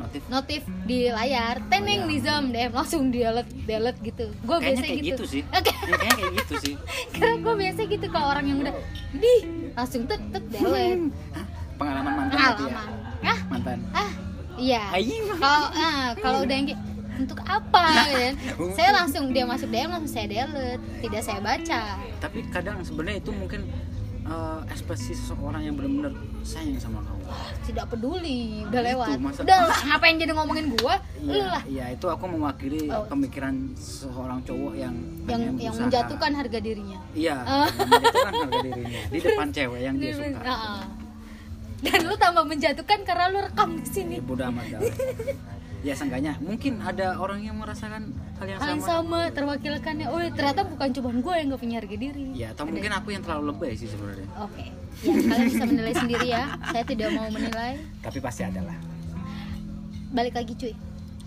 Notif? 0.00 0.22
Notif 0.30 0.62
di 0.86 1.10
layar. 1.10 1.58
Teneng 1.66 2.06
Oh, 2.06 2.08
iya. 2.08 2.10
nih 2.14 2.20
Zom. 2.22 2.44
DM 2.54 2.72
langsung 2.72 3.02
delete 3.10 3.50
delete 3.66 3.98
gitu. 4.06 4.26
Gue 4.46 4.56
biasa 4.62 4.82
kayak 4.86 5.02
gitu, 5.02 5.06
gitu 5.10 5.24
sih. 5.26 5.42
Oke. 5.58 5.74
Ya, 5.74 5.96
kayaknya 5.98 6.14
kayak 6.14 6.32
gitu 6.38 6.54
sih. 6.62 6.74
Karena 7.18 7.36
gue 7.42 7.54
biasa 7.58 7.80
gitu 7.90 8.06
kalau 8.14 8.26
orang 8.30 8.44
yang 8.46 8.58
udah 8.62 8.74
di 9.10 9.34
langsung 9.74 10.02
tet 10.06 10.22
tet 10.30 10.44
delete 10.46 11.10
pengalaman 11.74 12.12
mantan 12.14 12.36
berarti 12.38 12.64
ya? 12.70 12.99
Ah 13.22 13.38
mantan. 13.46 13.78
Ah 13.90 14.10
iya. 14.56 14.82
Kalau 15.34 15.62
ah 15.70 16.04
kalau 16.16 16.38
udah 16.42 16.54
yang 16.54 16.68
untuk 17.18 17.40
apa? 17.42 17.84
Kan. 18.06 18.34
Saya 18.72 18.90
langsung 18.94 19.28
dia 19.28 19.44
masuk 19.44 19.68
DM 19.68 19.90
langsung 19.90 20.08
saya 20.10 20.26
delete. 20.26 20.80
Tidak 21.00 21.20
saya 21.20 21.38
baca. 21.38 22.00
Tapi 22.18 22.48
kadang 22.48 22.80
sebenarnya 22.80 23.20
itu 23.20 23.30
mungkin 23.30 23.68
eh, 24.22 24.60
ekspresi 24.66 25.12
seseorang 25.12 25.60
yang 25.60 25.74
benar-benar 25.74 26.12
sayang 26.40 26.78
sama 26.78 27.02
kamu. 27.02 27.18
Tidak 27.62 27.86
peduli. 27.86 28.64
Udah 28.64 28.80
Gitu, 28.80 28.88
lewat. 28.90 29.08
masa- 29.18 29.42
udah 29.42 29.58
lah 29.64 29.80
ngapain 29.86 30.16
jadi 30.16 30.32
ngomongin 30.32 30.66
gua? 30.74 30.96
Iya, 31.20 31.44
lah. 31.46 31.62
iya 31.64 31.84
itu 31.90 32.06
aku 32.06 32.24
mewakili 32.26 32.88
Oh. 32.88 33.04
pemikiran 33.04 33.54
seorang 33.74 34.40
cowok 34.42 34.72
yang 34.74 34.94
yang 34.94 35.26
pengen 35.28 35.40
yang 35.52 35.70
berusaha. 35.70 35.82
menjatuhkan 35.84 36.32
harga 36.32 36.58
dirinya. 36.58 36.98
Iya, 37.12 37.36
Oh. 37.38 37.68
menjatuhkan 37.76 38.32
harga 38.40 38.58
dirinya. 38.64 39.00
Di 39.04 39.18
depan 39.26 39.46
cewek 39.50 39.80
yang 39.82 39.94
dia 39.94 40.12
suka. 40.12 40.40
Ah. 40.40 40.82
Dan 41.80 41.98
lu 42.04 42.14
tambah 42.16 42.44
menjatuhkan 42.44 43.00
karena 43.08 43.24
lu 43.32 43.38
rekam 43.40 43.70
di 43.80 43.88
sini. 43.88 44.14
Ya 44.20 44.48
amat 44.48 44.64
dah. 44.68 44.80
Ya 45.80 45.96
seenggaknya. 45.96 46.36
Mungkin 46.44 46.84
ada 46.84 47.16
orang 47.16 47.40
yang 47.40 47.56
merasakan 47.56 48.12
hal 48.36 48.46
yang 48.46 48.60
hal 48.60 48.68
yang 48.76 48.84
sama. 48.84 49.32
sama 49.32 49.32
terwakilkannya. 49.32 50.06
Oh 50.12 50.20
ternyata 50.20 50.68
bukan 50.68 50.88
cuma 50.92 51.08
gue 51.08 51.34
yang 51.40 51.46
gak 51.56 51.62
punya 51.64 51.76
harga 51.80 51.96
diri. 51.96 52.26
Ya, 52.36 52.52
atau 52.52 52.68
mungkin 52.68 52.92
aku 52.92 53.08
yang 53.16 53.22
terlalu 53.24 53.56
lebay 53.56 53.72
sih 53.80 53.88
sebenarnya. 53.88 54.28
oke. 54.36 54.64
Ya 55.00 55.16
kalian 55.16 55.48
bisa 55.48 55.64
menilai 55.64 55.94
sendiri 55.96 56.26
ya. 56.28 56.44
Saya 56.68 56.84
tidak 56.84 57.08
mau 57.16 57.28
menilai. 57.32 57.80
Tapi 58.04 58.18
pasti 58.20 58.42
ada 58.44 58.60
lah. 58.60 58.76
balik 60.10 60.34
lagi 60.34 60.52
cuy. 60.58 60.74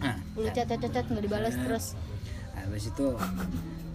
Nah, 0.04 0.20
lu 0.36 0.44
chat 0.52 0.68
chat 0.68 0.76
chat 0.76 0.92
chat 0.92 1.06
nggak 1.08 1.24
dibalas 1.24 1.56
terus. 1.56 1.86
Habis 2.54 2.92
itu 2.92 3.06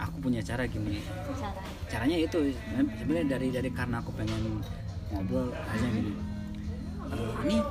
aku 0.00 0.16
punya 0.18 0.40
cara 0.40 0.64
gini. 0.64 1.04
cara. 1.38 1.60
Caranya 1.86 2.16
itu 2.18 2.50
sebenarnya 2.98 3.36
dari 3.36 3.48
dari 3.52 3.70
karena 3.70 4.00
aku 4.00 4.10
pengen 4.16 4.64
ngobrol 5.12 5.52
akhirnya 5.52 5.90
gini. 5.92 6.12
"Eh, 7.08 7.44
nih, 7.48 7.62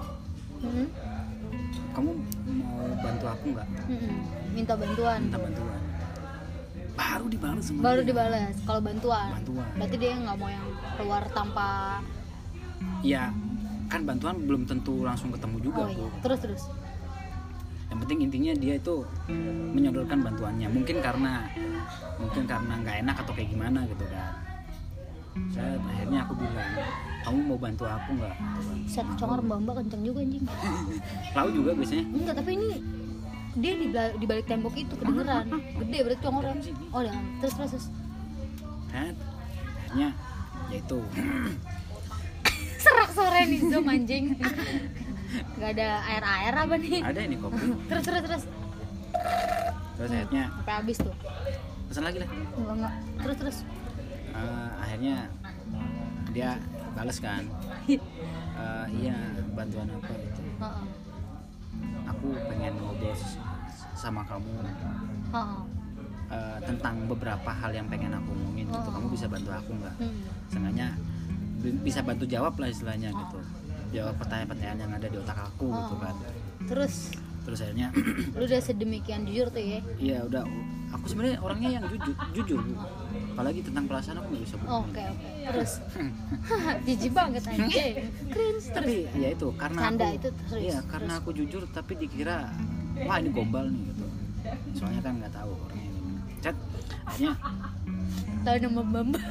Hmm, 0.57 0.89
kamu 1.93 2.11
mau 2.49 2.89
bantu 2.97 3.25
aku 3.29 3.45
nggak? 3.53 3.67
hmm, 3.85 4.15
minta 4.57 4.73
bantuan. 4.73 5.19
Minta 5.21 5.37
bantuan. 5.37 5.81
Baru 6.97 7.25
dibalas 7.29 7.61
sama 7.69 7.79
baru 7.85 8.01
dibalas 8.01 8.55
kalau 8.65 8.81
bantuan. 8.81 9.29
Bantuan. 9.37 9.69
berarti 9.77 9.95
dia 10.01 10.17
nggak 10.17 10.37
mau 10.41 10.49
yang 10.49 10.65
keluar 10.97 11.23
tanpa 11.29 12.01
ya 13.05 13.29
kan 13.87 14.01
bantuan 14.01 14.41
belum 14.49 14.65
tentu 14.65 15.05
langsung 15.05 15.29
ketemu 15.29 15.57
juga 15.61 15.85
oh 15.85 15.89
iya. 15.93 16.09
Terus 16.25 16.39
terus. 16.41 16.63
Yang 17.93 17.97
penting 18.03 18.19
intinya 18.25 18.53
dia 18.57 18.73
itu 18.81 18.95
menyodorkan 19.77 20.19
bantuannya. 20.25 20.67
Mungkin 20.73 20.97
karena 21.05 21.45
mungkin 22.17 22.43
karena 22.49 22.73
nggak 22.81 22.97
enak 23.05 23.15
atau 23.21 23.33
kayak 23.37 23.49
gimana 23.53 23.85
gitu 23.85 24.05
kan 24.09 24.46
saya 25.53 25.79
akhirnya 25.81 26.19
aku 26.25 26.33
bilang 26.37 26.69
kamu 27.27 27.39
mau 27.43 27.59
bantu 27.59 27.83
aku 27.83 28.09
nggak? 28.15 28.35
Set 28.87 29.07
congor 29.19 29.39
mbak 29.43 29.57
mbak 29.67 29.75
kenceng 29.83 30.01
juga 30.07 30.19
anjing. 30.23 30.45
Tahu 31.35 31.47
juga 31.51 31.69
biasanya. 31.75 32.05
Enggak 32.07 32.35
tapi 32.39 32.51
ini 32.55 32.69
dia 33.57 33.73
di, 33.73 33.87
di 33.91 34.25
balik 34.29 34.45
tembok 34.47 34.75
itu 34.79 34.93
kedengeran. 34.95 35.45
Gede 35.51 35.97
berarti 36.07 36.21
congornya 36.23 36.53
oh 36.95 37.01
dan 37.03 37.15
terus 37.43 37.53
terus, 37.59 37.71
terus. 37.75 37.87
akhirnya 38.87 39.13
ya 39.97 40.09
itu 40.71 40.99
serak 42.83 43.09
sore 43.11 43.41
nih 43.43 43.59
zoom 43.67 43.85
anjing. 43.91 44.25
Nggak 45.59 45.69
ada 45.75 45.87
air 46.07 46.23
air 46.23 46.53
apa 46.55 46.75
nih? 46.79 47.01
Ada 47.03 47.19
ini 47.27 47.35
kopi. 47.35 47.59
Terus 47.91 48.03
terus 48.07 48.21
terus. 48.23 48.43
Terus 49.99 50.09
akhirnya. 50.15 50.43
Sampai 50.47 50.73
habis 50.79 50.97
tuh. 51.03 51.15
Pesan 51.91 52.03
lagi 52.07 52.17
lah. 52.23 52.29
Enggak 52.55 52.75
enggak 52.79 52.93
terus 53.19 53.37
terus 53.43 53.57
Eh, 54.37 54.69
akhirnya 54.77 55.15
dia 56.31 56.49
balas 56.93 57.17
kan. 57.17 57.43
Eh, 58.57 59.05
iya 59.05 59.13
bantuan 59.53 59.85
apa 59.85 60.09
gitu. 60.17 60.41
Heeh. 60.57 60.85
aku 62.09 62.25
pengen 62.49 62.73
ngobrol 62.81 63.13
sama 63.93 64.25
kamu. 64.25 64.49
Eh, 66.27 66.57
tentang 66.65 67.05
beberapa 67.05 67.53
hal 67.53 67.69
yang 67.69 67.85
pengen 67.85 68.17
aku 68.17 68.33
omongin 68.33 68.65
gitu. 68.65 68.89
Oh. 68.89 68.93
kamu 68.97 69.13
bisa 69.13 69.29
bantu 69.29 69.53
aku 69.53 69.77
nggak? 69.77 69.95
Hmm. 70.01 70.97
Bi- 71.61 71.79
bisa 71.85 72.01
bantu 72.01 72.25
jawab 72.25 72.57
lah 72.57 72.65
istilahnya 72.65 73.13
gitu. 73.13 73.37
Jawab 73.93 74.17
pertanyaan-pertanyaan 74.17 74.79
yang 74.89 74.91
ada 74.97 75.05
di 75.05 75.17
otak 75.21 75.37
aku 75.37 75.65
gitu 75.69 75.95
kan. 76.01 76.15
Terus? 76.65 76.95
Terus 77.45 77.59
akhirnya 77.61 77.87
lu 78.33 78.43
udah 78.43 78.59
sedemikian 78.59 79.21
jujur 79.29 79.53
tuh 79.53 79.61
ya? 79.61 79.79
Iya 80.01 80.17
udah. 80.25 80.43
Aku 80.97 81.05
sebenarnya 81.07 81.37
orangnya 81.45 81.77
yang 81.77 81.85
jujur. 81.87 82.15
Jujur. 82.33 82.59
Apalagi 83.37 83.61
tentang 83.61 83.85
perasaan 83.85 84.17
aku 84.17 84.33
nggak 84.33 84.43
bisa 84.49 84.55
bohong 84.57 84.89
oke 84.89 84.97
oke. 85.13 85.29
Terus? 85.53 85.71
Jijik 86.89 87.11
banget 87.13 87.43
anjing. 87.45 87.93
Cringe 88.33 88.65
terus. 88.65 88.73
tapi 88.73 88.95
ya 89.13 89.29
itu 89.29 89.47
karena 89.53 89.79
Canda 89.85 90.05
aku, 90.09 90.17
itu 90.17 90.29
serius, 90.49 90.65
iya 90.65 90.77
karena 90.89 91.13
aku 91.21 91.29
jujur 91.37 91.61
tapi 91.69 91.93
dikira 92.01 92.49
wah 93.05 93.21
ini 93.21 93.29
gombal 93.29 93.69
nih 93.69 93.93
gitu. 93.93 94.05
Soalnya 94.73 95.05
kan 95.05 95.13
nggak 95.21 95.33
tahu 95.37 95.53
orangnya 95.53 95.89
gimana. 95.93 96.21
Chat 96.41 96.55
akhirnya 97.05 97.33
tahu 98.41 98.57
nama 98.57 98.81
Bamba. 98.81 99.21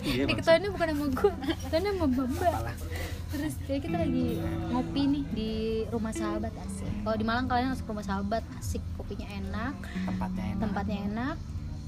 Iya 0.00 0.24
ini 0.24 0.32
ketahuannya 0.32 0.70
bukan 0.72 0.86
nama 0.96 1.06
gue 1.12 1.32
tahu 1.68 1.80
nama 1.84 2.06
Bamba. 2.08 2.50
Terus 3.30 3.54
kayak 3.68 3.80
kita 3.84 3.96
lagi 4.00 4.26
ngopi 4.72 5.02
nih 5.06 5.24
di 5.30 5.52
rumah 5.92 6.10
sahabat 6.10 6.56
asik. 6.56 6.90
Kalau 7.04 7.16
di 7.20 7.24
Malang 7.28 7.46
kalian 7.46 7.70
harus 7.70 7.84
ke 7.84 7.88
rumah 7.92 8.02
sahabat 8.02 8.42
asik 8.58 8.82
kopinya 8.96 9.28
enak 9.28 9.76
tempatnya 10.08 10.44
enak. 10.56 10.58
tempatnya 10.58 10.98
enak 11.04 11.36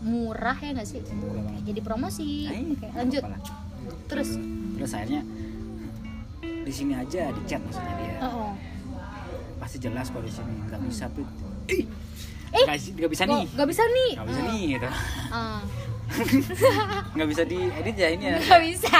murah 0.02 0.58
ya 0.58 0.70
nggak 0.74 0.88
sih? 0.88 1.00
Murah 1.14 1.42
banget. 1.46 1.62
jadi 1.70 1.80
promosi. 1.80 2.30
Nah, 2.50 2.58
oke 2.74 2.88
lanjut. 2.98 3.22
apalah. 3.22 3.40
terus? 4.10 4.30
Terus 4.78 4.90
akhirnya 4.98 5.22
di 6.42 6.72
sini 6.74 6.92
aja 6.94 7.30
di 7.30 7.42
chat 7.46 7.60
maksudnya 7.62 7.94
dia. 7.98 8.14
Oh, 8.22 8.50
oh. 8.50 8.52
pasti 9.62 9.78
jelas 9.78 10.10
kalau 10.10 10.26
di 10.26 10.32
sini 10.34 10.54
nggak 10.66 10.80
bisa 10.86 11.04
Prit. 11.10 11.30
eh 12.52 12.64
nggak 12.68 13.10
bisa 13.10 13.24
nih. 13.24 13.44
nggak 13.54 13.68
bisa 13.70 13.82
nih? 13.86 14.10
Nggak 14.18 14.28
bisa 14.28 14.40
nih 14.44 14.62
gitu. 14.76 14.88
Ah, 15.32 15.60
nggak 17.14 17.28
bisa 17.28 17.42
di 17.46 17.58
edit 17.58 17.96
ya 17.96 18.08
ini 18.12 18.24
ya? 18.28 18.38
Nggak 18.38 18.62
bisa. 18.68 18.98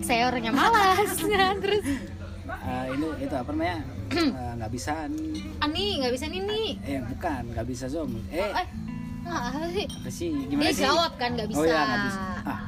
Saya 0.00 0.22
orangnya 0.30 0.52
malas. 0.54 1.12
Terus? 1.62 1.84
Eh, 2.48 2.84
itu 2.96 3.06
itu 3.20 3.34
apa 3.34 3.50
namanya? 3.52 3.78
Eh, 4.08 4.52
nggak 4.56 4.72
bisa 4.72 5.04
nih. 5.12 5.44
Ani 5.60 6.00
nggak 6.00 6.12
bisa 6.16 6.26
nih 6.32 6.40
nih. 6.42 6.68
Eh 6.80 7.00
bukan 7.04 7.42
nggak 7.52 7.66
bisa 7.68 7.86
zoom 7.92 8.24
eh 8.32 8.40
eh 8.40 8.66
sih 9.68 9.86
apa 9.86 10.10
sih? 10.10 10.30
Gimana 10.46 10.62
dia 10.64 10.72
sih? 10.72 10.84
jawab 10.84 11.12
kan 11.14 11.30
nggak 11.34 11.48
bisa 11.48 11.60
oh 11.60 11.64
ya 11.64 11.80
nggak 11.80 12.02
bisa. 12.04 12.20
Ah, 12.44 12.60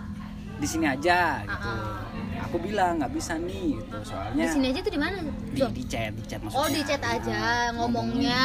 di 0.54 0.66
sini 0.66 0.86
aja 0.86 1.18
gitu. 1.42 1.70
Ah, 1.72 2.00
aku 2.42 2.56
bilang 2.58 2.92
nggak 2.98 3.12
bisa 3.12 3.32
nih 3.36 3.66
gitu. 3.76 3.96
Soalnya 4.04 4.42
di 4.42 4.48
sini 4.50 4.66
aja 4.68 4.80
tuh 4.80 4.92
di 4.92 5.00
mana? 5.00 5.16
Di, 5.50 5.60
di 5.72 5.84
chat 5.84 6.10
di 6.12 6.24
chat 6.24 6.40
maksudnya 6.40 6.60
oh 6.60 6.68
di 6.68 6.82
chat 6.82 7.02
aja 7.02 7.36
Ah, 7.36 7.68
ngomongnya. 7.74 8.44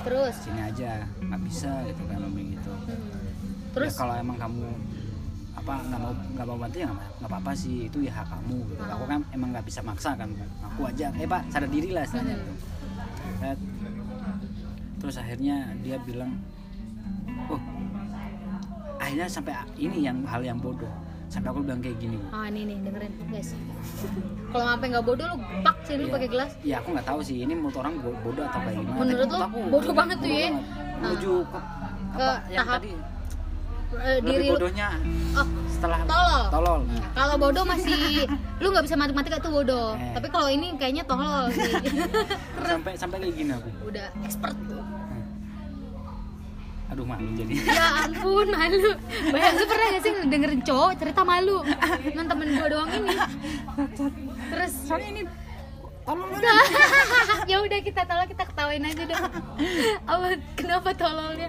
terus? 0.00 0.34
Di 0.34 0.44
sini 0.46 0.60
aja 0.62 0.92
nggak 1.20 1.40
bisa 1.44 1.70
gitu 1.86 2.02
kan 2.04 2.18
ngomong 2.20 2.46
gitu. 2.50 2.72
Hmm. 2.72 3.08
terus 3.70 3.86
terus? 3.86 3.92
kalau 3.96 4.14
emang 4.16 4.34
kamu 4.36 4.66
apa 5.50 5.74
nggak 5.84 6.00
mau 6.00 6.12
nggak 6.16 6.46
mau 6.46 6.58
bantu 6.58 6.76
ya 6.78 6.88
nggak 6.88 7.28
apa-apa 7.28 7.52
sih 7.52 7.86
itu 7.86 7.98
ya 8.02 8.12
hak 8.12 8.26
kamu 8.28 8.58
gitu. 8.66 8.82
Ah. 8.82 8.96
aku 8.96 9.04
kan 9.06 9.20
emang 9.30 9.48
nggak 9.52 9.64
bisa 9.64 9.80
maksa 9.80 10.10
kan 10.14 10.28
aku 10.60 10.80
aja. 10.84 11.06
Eh 11.14 11.24
pak 11.24 11.42
sadar 11.48 11.68
diri 11.68 11.90
lah 11.92 12.02
istilahnya 12.02 12.34
Hmm. 12.34 12.42
gitu. 12.42 12.54
Terus 15.00 15.16
akhirnya 15.16 15.56
dia 15.80 15.96
bilang 15.98 16.36
oh 17.48 17.60
akhirnya 18.96 19.26
sampai 19.26 19.52
ini 19.74 19.98
yang 20.02 20.22
hal 20.22 20.40
yang 20.40 20.56
bodoh. 20.56 20.90
Sampai 21.26 21.46
aku 21.48 21.62
bilang 21.62 21.78
kayak 21.78 21.94
gini. 21.96 22.18
Ah 22.28 22.46
ini 22.46 22.66
nih 22.66 22.76
dengerin 22.82 23.12
guys. 23.28 23.54
Kalau 24.50 24.66
sampai 24.68 24.86
nggak 24.88 25.04
bodoh 25.04 25.26
lu 25.26 25.36
pak 25.62 25.76
sih 25.82 25.94
lu 25.94 26.04
Iya. 26.04 26.12
pakai 26.12 26.28
gelas. 26.28 26.50
Ya 26.60 26.76
aku 26.76 26.88
nggak 26.90 27.06
tahu 27.06 27.20
sih 27.20 27.36
ini 27.38 27.52
menurut 27.54 27.76
orang 27.76 27.94
bo- 27.98 28.18
bodoh 28.20 28.44
atau 28.44 28.60
kayak 28.60 28.76
gimana? 28.76 28.98
Menurut 28.98 29.28
lo 29.28 29.38
aku 29.40 29.58
bodoh 29.68 29.94
banget 29.94 30.16
tuh 30.18 30.26
ya? 30.26 30.38
banget. 30.50 30.62
menuju 31.00 31.32
ke, 31.44 31.58
Ke 32.10 32.18
apa 32.20 32.34
yang 32.44 32.66
tahap 32.66 32.76
tadi? 32.76 32.92
lebih 33.90 34.22
diri 34.22 34.46
lu 34.46 34.54
bodohnya 34.54 34.88
oh 35.32 35.46
setelah 35.68 35.98
tolol. 36.04 36.42
tolol. 36.48 36.80
Kalau 37.10 37.34
bodoh 37.36 37.64
masih 37.64 37.98
lu 38.60 38.66
nggak 38.68 38.84
bisa 38.84 38.96
matematika 38.96 39.36
itu 39.38 39.50
bodoh. 39.50 39.88
Eh. 39.94 40.12
tapi 40.12 40.28
kalau 40.28 40.48
ini 40.48 40.66
kayaknya 40.76 41.02
tolol 41.04 41.46
sih. 41.48 41.70
Sampai 42.70 42.92
sampai 42.94 43.16
kayak 43.20 43.34
gini 43.34 43.50
aku. 43.52 43.70
Udah 43.84 44.06
expert 44.20 44.54
aduh 46.90 47.06
malu 47.06 47.28
jadi. 47.38 47.52
Ya 47.78 47.86
ampun 48.04 48.46
malu. 48.50 48.90
Banyak 49.30 49.50
lu 49.54 49.64
pernah 49.70 49.86
gak 49.94 50.02
sih 50.02 50.12
dengerin 50.26 50.62
cowok 50.66 50.90
cerita 50.98 51.22
malu? 51.22 51.62
Non 52.14 52.26
temen 52.26 52.48
gua 52.58 52.68
doang 52.68 52.90
ini. 52.90 53.16
Terus? 54.50 54.72
Soalnya 54.84 55.08
ini 55.14 55.22
tolol 56.10 56.26
ya 57.50 57.56
udah 57.62 57.78
kita 57.86 58.02
tolol 58.02 58.26
kita 58.26 58.42
ketawain 58.42 58.82
aja 58.82 59.02
deh 59.06 59.18
apa 60.10 60.26
kenapa 60.58 60.90
tololnya 60.96 61.48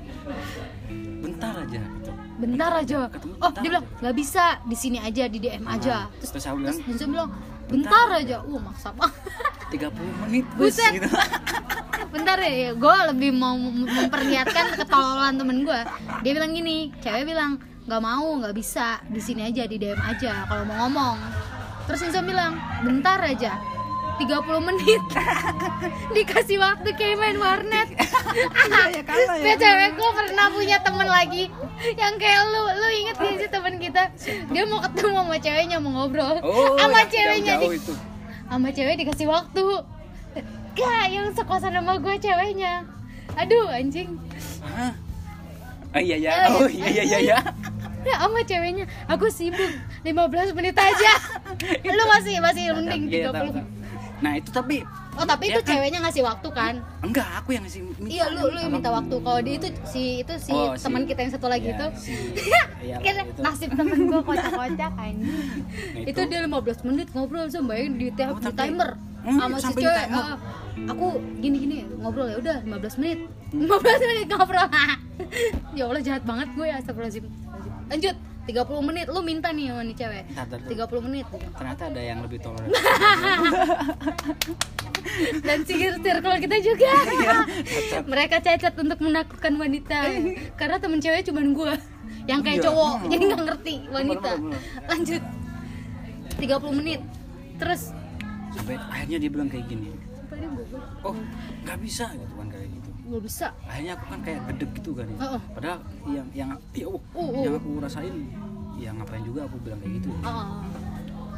bentar 1.22 1.54
aja 1.66 1.82
gitu. 1.82 2.12
Bentar 2.42 2.72
aja. 2.82 3.10
Oh 3.42 3.52
dia 3.58 3.70
bilang 3.70 3.86
nggak 4.02 4.16
bisa 4.18 4.62
di 4.66 4.78
sini 4.78 4.98
aja 4.98 5.30
di 5.30 5.38
dm 5.38 5.66
aja. 5.66 6.10
Nah, 6.10 6.18
terus 6.18 6.30
terus 6.34 6.46
aku 6.50 6.58
bilang 6.62 6.78
terus 6.78 7.02
bilang 7.06 7.30
bentar 7.72 8.08
aja. 8.12 8.44
Uh 8.44 8.60
maksa 8.60 8.92
banget. 8.92 9.16
30 9.72 10.22
menit 10.28 10.46
bus 10.60 10.76
Buset. 10.76 10.92
gitu. 11.00 11.08
Bentar 12.14 12.36
ya 12.44 12.76
gue 12.76 12.96
lebih 13.16 13.32
mau 13.32 13.56
mem- 13.56 13.88
memperlihatkan 13.88 14.76
ketololan 14.76 15.40
temen 15.40 15.64
gue 15.64 15.80
dia 16.28 16.32
bilang 16.36 16.52
gini 16.52 16.92
cewek 17.00 17.24
bilang 17.24 17.56
nggak 17.88 18.02
mau 18.04 18.28
nggak 18.36 18.52
bisa. 18.52 19.00
Di 19.08 19.24
sini 19.24 19.48
aja 19.48 19.64
di 19.64 19.80
dm 19.80 19.96
aja 20.04 20.44
kalau 20.46 20.68
mau 20.68 20.86
ngomong. 20.86 21.18
Terus 21.88 22.04
Insan 22.04 22.28
bilang 22.28 22.60
bentar 22.84 23.24
aja 23.24 23.56
30 24.22 24.30
menit. 24.64 25.04
Dikasih 26.16 26.58
waktu 26.58 26.90
kayak 26.94 27.18
main 27.18 27.38
warnet. 27.38 27.90
Ya 28.92 29.04
kalah 29.04 29.36
ya. 29.36 29.56
Cewek 29.56 29.92
gue 29.94 30.10
pernah 30.14 30.48
punya 30.48 30.78
temen 30.80 31.04
lagi 31.04 31.52
yang 31.94 32.16
kayak 32.16 32.42
lu 32.46 32.62
lu 32.72 32.88
inget 32.94 33.16
gak 33.18 33.36
sih 33.36 33.50
temen 33.50 33.76
kita? 33.76 34.04
Dia 34.48 34.64
mau 34.64 34.80
ketemu 34.80 35.18
sama 35.18 35.38
ceweknya 35.38 35.78
mau 35.78 35.92
ngobrol. 35.94 36.40
Oh 36.42 36.78
sama 36.78 37.04
ceweknya 37.06 37.60
di- 37.60 37.76
itu. 37.76 37.94
Sama 38.46 38.68
cewek 38.70 38.96
dikasih 38.98 39.28
waktu. 39.28 39.66
Gak, 40.72 41.06
yang 41.10 41.28
sekosan 41.30 41.74
sama 41.74 41.98
gue 41.98 42.16
ceweknya. 42.18 42.88
Aduh 43.36 43.68
anjing. 43.68 44.16
Hah? 44.62 44.94
Oh 45.92 46.00
iya 46.00 46.16
ya, 46.18 46.32
Ya, 46.32 46.48
oh 46.50 46.64
ya. 46.66 46.88
iya 46.88 47.04
iya 47.04 47.20
iya. 47.22 47.38
Ya 48.02 48.16
sama 48.18 48.40
ceweknya. 48.42 48.86
Aku 49.08 49.28
sibuk 49.28 49.72
15 50.02 50.16
menit 50.54 50.74
aja. 50.74 51.12
Lu 51.92 52.04
masih 52.08 52.40
masih 52.40 52.64
mending 52.74 53.04
Iya, 53.10 53.28
tahu, 53.28 53.52
30 53.52 53.60
tahu. 53.60 53.66
Nah 54.22 54.32
itu 54.34 54.50
tapi 54.50 54.86
Oh 55.12 55.28
tapi 55.28 55.44
Dia 55.46 55.54
itu 55.54 55.62
kan- 55.62 55.76
ceweknya 55.76 56.00
ngasih 56.02 56.24
waktu 56.24 56.50
kan? 56.52 56.74
Enggak 57.02 57.28
aku 57.36 57.52
yang 57.52 57.68
ngasih 57.68 57.84
minta. 57.84 58.08
Iya 58.08 58.26
lu 58.32 58.48
lu 58.48 58.58
yang 58.58 58.72
minta 58.72 58.90
waktu. 58.90 59.12
Kalau 59.18 59.40
dia 59.42 59.56
itu 59.58 59.68
si 59.84 60.04
itu 60.24 60.34
si 60.40 60.52
Oh, 60.52 60.72
si- 60.72 60.82
teman 60.82 61.04
kita 61.04 61.20
yang 61.20 61.34
satu 61.34 61.48
lagi 61.48 61.68
Iya, 61.68 61.76
itu 61.76 61.86
si- 62.00 62.32
iya, 62.82 62.96
Kan 62.98 63.28
itu. 63.28 63.42
nasib 63.44 63.70
temen 63.72 64.00
gue 64.08 64.22
kocak-kocak 64.24 64.92
anjing. 64.96 65.36
Nah, 65.92 66.08
itu. 66.08 66.20
Dia 66.24 66.40
15 66.42 66.80
menit 66.82 67.08
ngobrol 67.12 67.44
sama 67.46 67.76
bayangin 67.76 67.94
di, 67.94 68.08
Oh, 68.24 68.40
di 68.40 68.52
timer. 68.54 68.90
Hmm, 69.22 69.38
sama 69.38 69.58
si 69.60 69.74
cewek 69.76 70.06
ah, 70.10 70.34
aku 70.88 71.06
gini 71.38 71.58
gini 71.60 71.78
ngobrol. 71.98 72.26
Ya 72.26 72.38
udah 72.40 72.58
15 72.64 72.98
menit. 72.98 73.20
15 73.52 73.68
menit 74.08 74.28
ngobrol. 74.30 74.68
Ya 75.78 75.84
Allah 75.86 76.02
jahat 76.02 76.24
banget 76.24 76.48
gue 76.52 76.66
ya 76.66 76.76
astagfirullahaladzim. 76.78 77.26
Lanjut 77.88 78.16
30 78.42 78.88
menit 78.90 79.06
lu 79.06 79.22
minta 79.22 79.54
nih 79.54 79.70
sama 79.70 79.82
nih 79.86 79.96
cewek. 79.96 80.24
Ntar. 80.34 80.60
30 80.66 81.06
menit. 81.06 81.26
Ternyata 81.30 81.84
ada 81.94 82.02
yang 82.02 82.20
lebih 82.26 82.40
toleran. 82.42 82.70
dan 85.46 85.60
sihir 85.62 85.94
circle 86.02 86.38
kita 86.42 86.58
juga. 86.62 86.92
Iya, 87.12 87.38
mereka 88.10 88.42
cacat 88.42 88.74
untuk 88.74 89.00
menaklukkan 89.02 89.54
wanita. 89.56 90.00
Karena 90.58 90.78
temen 90.82 90.98
cewek 90.98 91.22
cuman 91.30 91.54
gue 91.54 91.74
yang 92.26 92.42
kayak 92.42 92.60
Iya. 92.62 92.66
cowok. 92.70 92.94
Hmm. 92.98 93.10
jadi 93.14 93.24
nggak 93.30 93.44
ngerti 93.46 93.76
wanita. 93.94 94.32
lanjut. 94.90 95.24
30 96.42 96.80
menit. 96.82 97.02
Terus. 97.62 97.82
Sampai 98.52 98.76
akhirnya 98.76 99.18
dia 99.22 99.30
bilang 99.30 99.50
kayak 99.50 99.66
gini. 99.70 99.94
Oh, 101.06 101.14
nggak 101.66 101.78
bisa 101.82 102.10
gitu 102.18 102.34
kan. 102.36 102.48
Nggak 103.12 103.24
bisa 103.24 103.48
Akhirnya 103.62 103.94
aku 103.94 104.06
kan 104.08 104.20
kayak 104.22 104.40
gedek 104.48 104.70
gitu 104.74 104.92
kan. 104.94 105.06
ya. 105.06 105.18
Heeh. 105.20 105.42
Padahal 105.52 105.78
yang 106.08 106.28
yang 106.34 106.50
ya, 106.72 106.88
Uh, 106.88 106.98
uh. 107.14 107.30
yang 107.42 107.54
aku 107.54 107.70
rasain 107.78 108.16
ya 108.76 108.90
ngapain 108.92 109.22
juga 109.22 109.40
aku 109.46 109.56
bilang 109.60 109.80
kayak 109.80 109.94
gitu. 110.00 110.10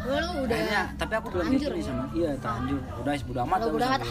oh 0.03 0.17
lu 0.19 0.29
udah 0.43 0.57
Akhirnya, 0.59 0.81
tapi 0.93 1.13
aku 1.15 1.27
bilang 1.31 1.47
gini 1.49 1.63
ya? 1.73 1.81
sama 1.81 2.03
iya 2.13 2.31
terlanjur 2.38 2.79
udah 2.97 3.12
bodo 3.23 3.39
amat 3.41 3.59
bodo 3.65 3.86
amat, 3.86 4.01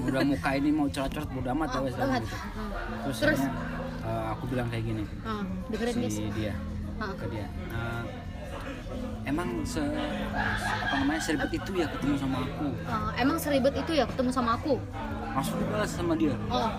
udah 0.00 0.20
muka 0.24 0.50
ini 0.54 0.70
mau 0.70 0.86
coret-coret 0.86 1.30
bodo 1.30 1.48
amat 1.50 1.68
gitu. 2.22 2.36
Hmm. 2.36 2.70
terus, 3.02 3.18
Terus? 3.18 3.40
akhirnya, 3.40 3.50
eh, 4.04 4.24
aku 4.30 4.44
bilang 4.46 4.66
kayak 4.68 4.84
gini 4.84 5.02
guys 5.98 6.14
si 6.14 6.24
dia 6.32 6.54
Ah. 6.94 7.10
ke 7.12 7.26
dia 7.26 7.46
"Eh, 7.50 8.02
emang 9.24 9.48
se 9.64 9.80
apa 9.80 10.94
namanya 11.00 11.20
seribet 11.20 11.50
itu 11.56 11.70
ya 11.80 11.86
ketemu 11.88 12.14
sama 12.20 12.36
aku? 12.44 12.66
Ah, 12.84 13.10
emang 13.16 13.36
seribet 13.40 13.74
itu 13.74 13.92
ya 13.96 14.04
ketemu 14.04 14.30
sama 14.30 14.50
aku? 14.60 14.74
Langsung 15.32 15.56
dibalas 15.58 15.90
sama 15.90 16.12
dia? 16.14 16.36
Oh. 16.52 16.70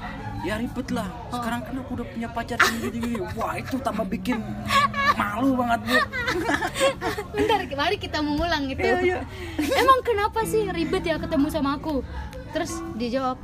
Ya 0.46 0.62
ribet 0.62 0.88
lah. 0.94 1.10
Oh. 1.34 1.42
sekarang 1.42 1.66
kan 1.66 1.74
aku 1.82 1.92
udah 1.98 2.08
punya 2.14 2.30
pacar 2.30 2.62
gini 2.62 3.18
wah 3.34 3.58
itu 3.58 3.82
tambah 3.82 4.06
bikin 4.06 4.38
malu 5.18 5.58
banget 5.58 5.80
bu. 5.90 5.96
Bentar 7.36 7.60
mari 7.74 7.98
kita 7.98 8.22
mengulang 8.22 8.70
itu. 8.70 8.86
Iya, 8.86 8.98
iya. 9.02 9.20
emang 9.82 10.00
kenapa 10.06 10.46
sih 10.46 10.70
ribet 10.70 11.02
ya 11.02 11.18
ketemu 11.18 11.50
sama 11.50 11.82
aku? 11.82 12.06
Terus 12.54 12.78
dia 12.96 13.10
jawab. 13.20 13.38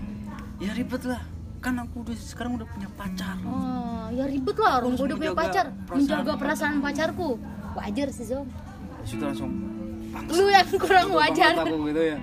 Ya 0.62 0.72
ribet 0.78 1.02
lah. 1.10 1.26
Kan 1.62 1.78
aku 1.78 2.06
udah 2.06 2.18
sekarang 2.18 2.58
udah 2.58 2.70
punya 2.70 2.90
pacar. 2.94 3.38
Oh 3.50 4.06
ya 4.14 4.30
ribet 4.30 4.58
lah. 4.62 4.86
Orang 4.86 4.94
udah 4.94 5.18
punya 5.18 5.34
pacar. 5.34 5.66
menjaga 5.90 6.38
perasaan 6.38 6.86
pacarku. 6.86 7.42
Wajar 7.72 8.12
sih 8.12 8.28
Zom 8.28 8.46
Terus 9.02 9.12
itu 9.12 9.24
langsung 9.24 9.52
"Bangsat, 10.08 10.36
lu 10.36 10.46
yang 10.48 10.70
kurang 10.78 11.08
wajar. 11.12 11.54
aku 11.56 11.76
gitu 11.88 12.02
ya. 12.06 12.18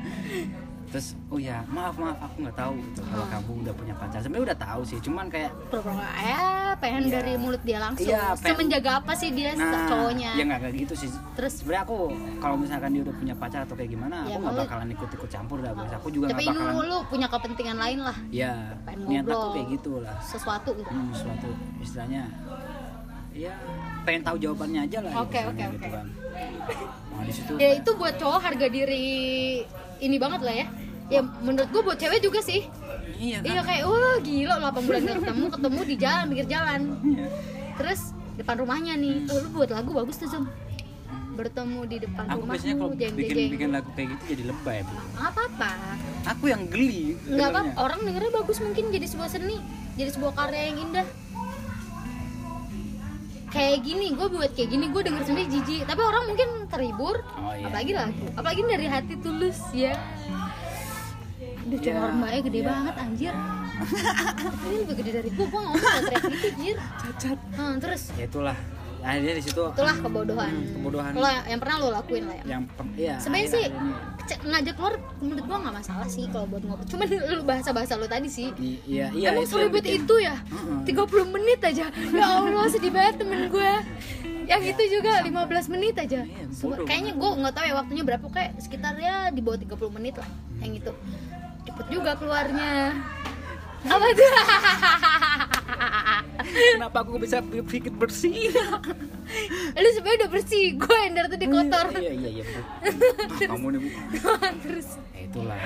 Terus 0.88 1.12
oh 1.28 1.36
ya 1.36 1.60
maaf 1.68 1.92
maaf 1.94 2.16
aku 2.18 2.40
nggak 2.40 2.56
tahu 2.56 2.72
gitu 2.80 3.04
kalau 3.04 3.20
Ah. 3.20 3.28
kamu 3.30 3.50
udah 3.60 3.74
punya 3.76 3.94
pacar. 3.94 4.18
Sebenarnya 4.18 4.44
udah 4.46 4.58
tahu 4.58 4.80
sih 4.82 4.98
cuman 4.98 5.28
kayak 5.28 5.52
pura-pura 5.68 6.00
ya 6.16 6.40
pengen 6.76 7.02
Iya. 7.02 7.12
dari 7.12 7.32
mulut 7.36 7.60
dia 7.60 7.76
langsung. 7.78 8.08
Iya, 8.08 8.32
pengen- 8.34 8.56
semenjaga 8.56 8.90
apa 8.96 9.12
sih 9.12 9.28
dia 9.30 9.52
nah 9.52 9.84
cowoknya? 9.84 10.32
ya 10.32 10.42
nggak 10.46 10.60
kayak 10.62 10.74
gitu 10.80 10.94
sih. 10.96 11.10
Terus? 11.36 11.52
Sebenarnya 11.60 11.82
aku 11.84 11.98
kalau 12.40 12.56
misalkan 12.56 12.88
dia 12.88 13.02
udah 13.04 13.14
punya 13.14 13.34
pacar 13.36 13.60
atau 13.62 13.74
kayak 13.74 13.90
gimana 13.90 14.16
Ya, 14.22 14.32
aku 14.32 14.40
nggak 14.40 14.56
bakalan 14.58 14.88
ikut 14.88 15.10
ikut 15.12 15.28
campur 15.28 15.56
dah 15.60 15.72
guys 15.74 15.92
aku 15.92 16.08
juga 16.08 16.24
tapi 16.26 16.42
lu, 16.42 16.56
bakalan 16.56 16.84
lu 16.86 16.98
punya 17.04 17.26
kepentingan 17.28 17.76
lain 17.78 17.98
lah. 18.00 18.16
Ya 18.30 18.52
niat 18.98 19.24
aku 19.26 19.48
kayak 19.54 19.68
gitu 19.70 19.90
lah. 19.98 20.16
sesuatu. 20.22 20.70
Gitu 20.72 20.88
hmm, 20.88 21.12
suatu 21.12 21.48
istilahnya 21.78 22.22
ya 23.38 23.54
pengen 24.02 24.22
tahu 24.26 24.36
jawabannya 24.40 24.80
aja 24.88 24.98
lah 25.04 25.12
Oke, 25.22 25.38
istilahnya 25.38 25.66
oke, 25.68 25.74
gitu 25.76 25.86
oke. 25.86 25.94
kan. 25.94 26.06
nah 27.12 27.22
di 27.22 27.32
situ 27.32 27.52
ya 27.60 27.70
itu 27.78 27.90
buat 27.94 28.14
cowok 28.18 28.40
harga 28.40 28.66
diri 28.66 29.08
ini 29.98 30.16
banget 30.18 30.40
lah 30.42 30.54
ya. 30.54 30.66
Ya 31.08 31.20
menurut 31.24 31.68
gue 31.72 31.82
buat 31.82 31.98
cewek 31.98 32.20
juga 32.20 32.44
sih. 32.44 32.68
Iya 33.16 33.40
kan? 33.40 33.48
Iya 33.48 33.60
kayak 33.64 33.84
wah 33.88 34.16
gila 34.20 34.54
8 34.60 34.86
bulan 34.86 35.00
gak 35.00 35.16
ketemu 35.24 35.46
ketemu 35.56 35.80
di 35.80 35.96
jalan 35.96 36.24
pinggir 36.28 36.48
jalan. 36.48 36.80
Iya. 37.02 37.26
terus 37.78 38.00
depan 38.34 38.58
rumahnya 38.58 38.94
nih. 38.98 39.16
Oh, 39.30 39.38
lu 39.38 39.48
buat 39.54 39.70
lagu 39.70 39.90
bagus 39.94 40.18
tuh 40.18 40.28
Zoom 40.30 40.46
bertemu 41.38 41.80
di 41.86 41.96
depan 42.02 42.26
aku 42.34 42.50
biasanya 42.50 42.74
kalau 42.74 42.90
rumahmu 42.90 42.98
jeng 42.98 43.14
bikin 43.14 43.36
jeng 43.38 43.50
bikin 43.54 43.70
lagu 43.70 43.90
kayak 43.94 44.08
gitu 44.10 44.22
jadi 44.34 44.42
lebay 44.50 44.78
apa 45.22 45.40
apa 45.46 45.72
aku 46.34 46.44
yang 46.50 46.66
geli 46.66 47.14
nggak 47.30 47.48
apa 47.54 47.60
orang 47.78 48.00
dengernya 48.02 48.32
bagus 48.34 48.58
mungkin 48.58 48.90
jadi 48.90 49.06
sebuah 49.06 49.30
seni 49.30 49.62
jadi 49.94 50.10
sebuah 50.18 50.34
karya 50.34 50.74
yang 50.74 50.78
indah 50.90 51.06
kayak 53.58 53.78
gini 53.82 54.06
gue 54.14 54.28
buat 54.30 54.50
kayak 54.54 54.70
gini 54.70 54.86
gue 54.88 55.02
denger 55.02 55.22
sendiri 55.26 55.46
jijik. 55.50 55.82
Tapi 55.82 56.00
orang 56.00 56.24
mungkin 56.30 56.48
terhibur 56.70 57.16
Oh, 57.34 57.50
iya. 57.50 57.66
apalagi 57.66 57.92
lagu 57.92 58.24
apalagi 58.32 58.60
dari 58.62 58.86
hati 58.86 59.14
tulus 59.18 59.58
ya. 59.74 59.98
Aduh, 61.66 61.76
Iya, 61.76 61.92
cuma 61.92 62.08
mbaknya 62.16 62.40
gede 62.46 62.60
iya. 62.62 62.68
banget 62.70 62.94
anjir. 62.96 63.34
Ini 64.64 64.76
lebih 64.82 64.96
gede 64.96 65.10
dari 65.12 65.30
gue, 65.30 65.46
gue 65.46 65.60
ngomong 65.60 65.76
gak 65.78 66.02
teriak 66.02 66.22
gitu 66.24 66.46
anjir 66.48 66.76
cacat. 66.98 67.38
Hmm, 67.54 67.74
Terus, 67.78 68.02
ya 68.16 68.24
itulah 68.24 68.56
akhirnya 68.98 69.34
di 69.34 69.42
situ 69.42 69.62
itulah 69.64 69.96
kebodohan 69.96 70.50
Hmm, 70.50 70.74
kebodohan. 70.74 71.12
Lo 71.14 71.28
yang 71.44 71.60
pernah 71.60 71.76
lo 71.78 71.88
lakuin 71.92 72.24
lah 72.26 72.36
ya 72.36 72.44
yang 72.48 72.62
iya 72.94 73.14
Sebenarnya 73.16 73.48
sih 73.48 73.64
ngajak 74.38 74.74
keluar 74.76 74.94
menurut 75.18 75.44
gua 75.44 75.56
nggak 75.62 75.76
masalah 75.80 76.04
sih 76.04 76.24
kalau 76.28 76.44
buat 76.44 76.60
ngobrol. 76.60 76.84
Cuman 76.84 77.06
lu 77.32 77.42
bahasa-bahasa 77.42 77.96
lu 77.96 78.04
tadi 78.04 78.28
sih. 78.28 78.52
I- 78.54 78.80
iya 78.84 79.06
iya 79.10 79.28
Emang 79.32 79.48
seribet 79.48 79.84
itu 79.84 80.14
ya? 80.18 80.36
Heeh. 80.36 80.84
30 80.84 81.34
menit 81.34 81.60
aja. 81.62 81.86
Ya 81.88 82.26
Allah 82.26 82.66
sedih 82.68 82.92
banget 82.92 83.24
temen 83.24 83.48
gue. 83.48 83.72
Yang 84.44 84.62
itu 84.72 84.82
juga 85.00 85.20
15 85.24 85.72
menit 85.72 85.94
aja. 85.96 86.24
Sumpah, 86.50 86.80
bodoh 86.80 86.86
Kayaknya 86.88 87.12
gue 87.16 87.30
nggak 87.40 87.54
tahu 87.54 87.64
ya 87.64 87.74
waktunya 87.76 88.04
berapa 88.04 88.26
kayak 88.28 88.52
sekitar 88.58 88.94
ya 88.96 89.28
di 89.28 89.40
bawah 89.40 89.60
30 89.60 89.96
menit 89.96 90.14
lah. 90.16 90.28
Yang 90.60 90.72
itu 90.84 90.92
cepet 91.64 91.86
juga 91.88 92.12
keluarnya. 92.16 92.96
Apa 93.86 94.06
tuh? 94.10 94.32
kenapa 96.48 96.96
aku 97.00 97.16
bisa 97.16 97.38
pikir 97.42 97.92
bersih 97.92 98.34
lu 99.74 99.88
sebenarnya 99.90 100.18
udah 100.18 100.30
bersih, 100.30 100.64
gue 100.74 100.98
yang 100.98 101.12
dari 101.12 101.28
tadi 101.28 101.46
kotor. 101.46 101.86
iya 101.94 102.12
iya 102.12 102.30
iya 102.32 102.44
betul 102.44 102.64
Ah, 103.28 103.48
kamu 103.50 103.66
nih 103.68 103.80
bu 103.80 103.88
Terus 104.58 104.88
ya 105.10 105.20
itulah 105.22 105.58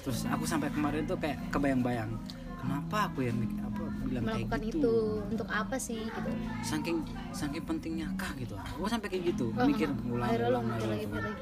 terus 0.00 0.20
aku 0.24 0.44
sampai 0.44 0.68
kemarin 0.70 1.04
tuh 1.04 1.16
kayak 1.16 1.36
kebayang-bayang 1.48 2.10
kenapa 2.56 3.08
aku 3.08 3.22
yang 3.22 3.36
apa 3.60 3.80
bilang 4.02 4.22
melakukan 4.22 4.48
kayak 4.54 4.68
gitu 4.68 4.80
itu 4.80 4.94
untuk 5.30 5.48
apa 5.48 5.76
sih 5.76 6.00
gitu? 6.00 6.30
saking 6.62 6.96
saking 7.30 7.62
pentingnya 7.62 8.08
kah 8.14 8.32
gitu 8.34 8.52
aku 8.54 8.84
sampai 8.86 9.08
kayak 9.08 9.24
gitu 9.28 9.52
Oh, 9.54 9.64
mikir 9.64 9.88
ngulang 10.02 10.28
mikir 10.66 10.88
lagi, 10.88 11.06
lagi. 11.06 11.32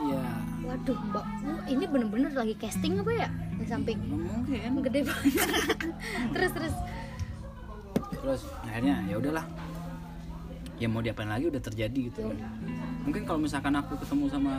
iya 0.00 0.22
Waduh, 0.60 0.98
mbak, 1.06 1.24
ini 1.66 1.84
bener-bener 1.86 2.30
lagi 2.30 2.54
casting 2.54 3.00
apa 3.00 3.08
ya 3.10 3.28
di 3.56 3.64
samping? 3.64 3.96
mungkin 4.04 4.84
Gede 4.84 5.00
banget. 5.00 5.32
terus 6.34 6.50
terus. 6.52 6.74
Terus 8.18 8.42
akhirnya 8.60 8.96
ya 9.04 9.14
udahlah 9.16 9.44
ya 10.74 10.86
mau 10.86 11.00
diapain 11.00 11.26
lagi 11.26 11.46
udah 11.46 11.58
terjadi 11.60 12.00
gitu 12.06 12.22
kan 12.22 12.34
mungkin 13.02 13.22
kalau 13.24 13.40
misalkan 13.40 13.74
aku 13.74 13.96
ketemu 13.96 14.24
sama 14.28 14.54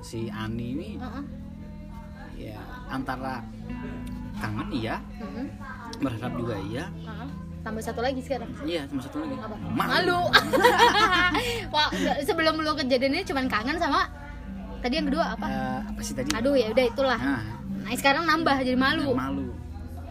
si 0.00 0.28
Ani 0.28 0.74
ini 0.74 0.90
Heeh. 0.96 1.24
ya 2.46 2.58
antara 2.86 3.42
kangen 4.36 4.68
iya 4.70 5.00
heeh, 5.16 5.46
berharap 5.98 6.32
juga 6.34 6.54
iya 6.62 6.86
heeh. 7.00 7.30
Tambah 7.62 7.82
satu 7.82 7.98
lagi 7.98 8.22
sekarang. 8.22 8.46
iya 8.62 8.86
sama 8.86 9.02
satu 9.02 9.18
lagi 9.18 9.34
Apa? 9.36 9.56
malu 9.66 9.74
Malu. 9.74 10.20
Wah, 11.74 11.90
sebelum 12.22 12.62
lu 12.62 12.72
kejadian 12.76 13.10
ini 13.12 13.26
cuman 13.26 13.50
kangen 13.50 13.74
sama 13.74 14.06
tadi 14.78 14.94
yang 14.94 15.10
kedua 15.10 15.34
apa? 15.34 15.46
Eh, 15.46 15.80
apa 15.84 16.00
sih 16.00 16.14
tadi 16.14 16.30
Aduh 16.30 16.54
ya 16.54 16.70
udah 16.70 16.86
itulah. 16.86 17.18
nah 17.18 17.42
Nah, 17.82 17.90
sekarang 17.92 18.22
nambah 18.24 18.54
jadi 18.60 18.74
malu. 18.76 19.10
malu 19.12 19.50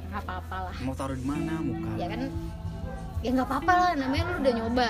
Nggak 0.05 0.19
apa-apa 0.21 0.57
lah. 0.63 0.75
mau 0.79 0.91
taruh 0.91 1.11
di 1.11 1.23
mana 1.23 1.59
muka 1.59 1.91
Ya 1.95 2.07
kan 2.07 2.21
ya 3.21 3.29
nggak 3.31 3.47
apa-apa 3.47 3.73
lah 3.73 3.91
namanya 3.95 4.23
lu 4.25 4.33
udah 4.39 4.53
nyoba. 4.53 4.89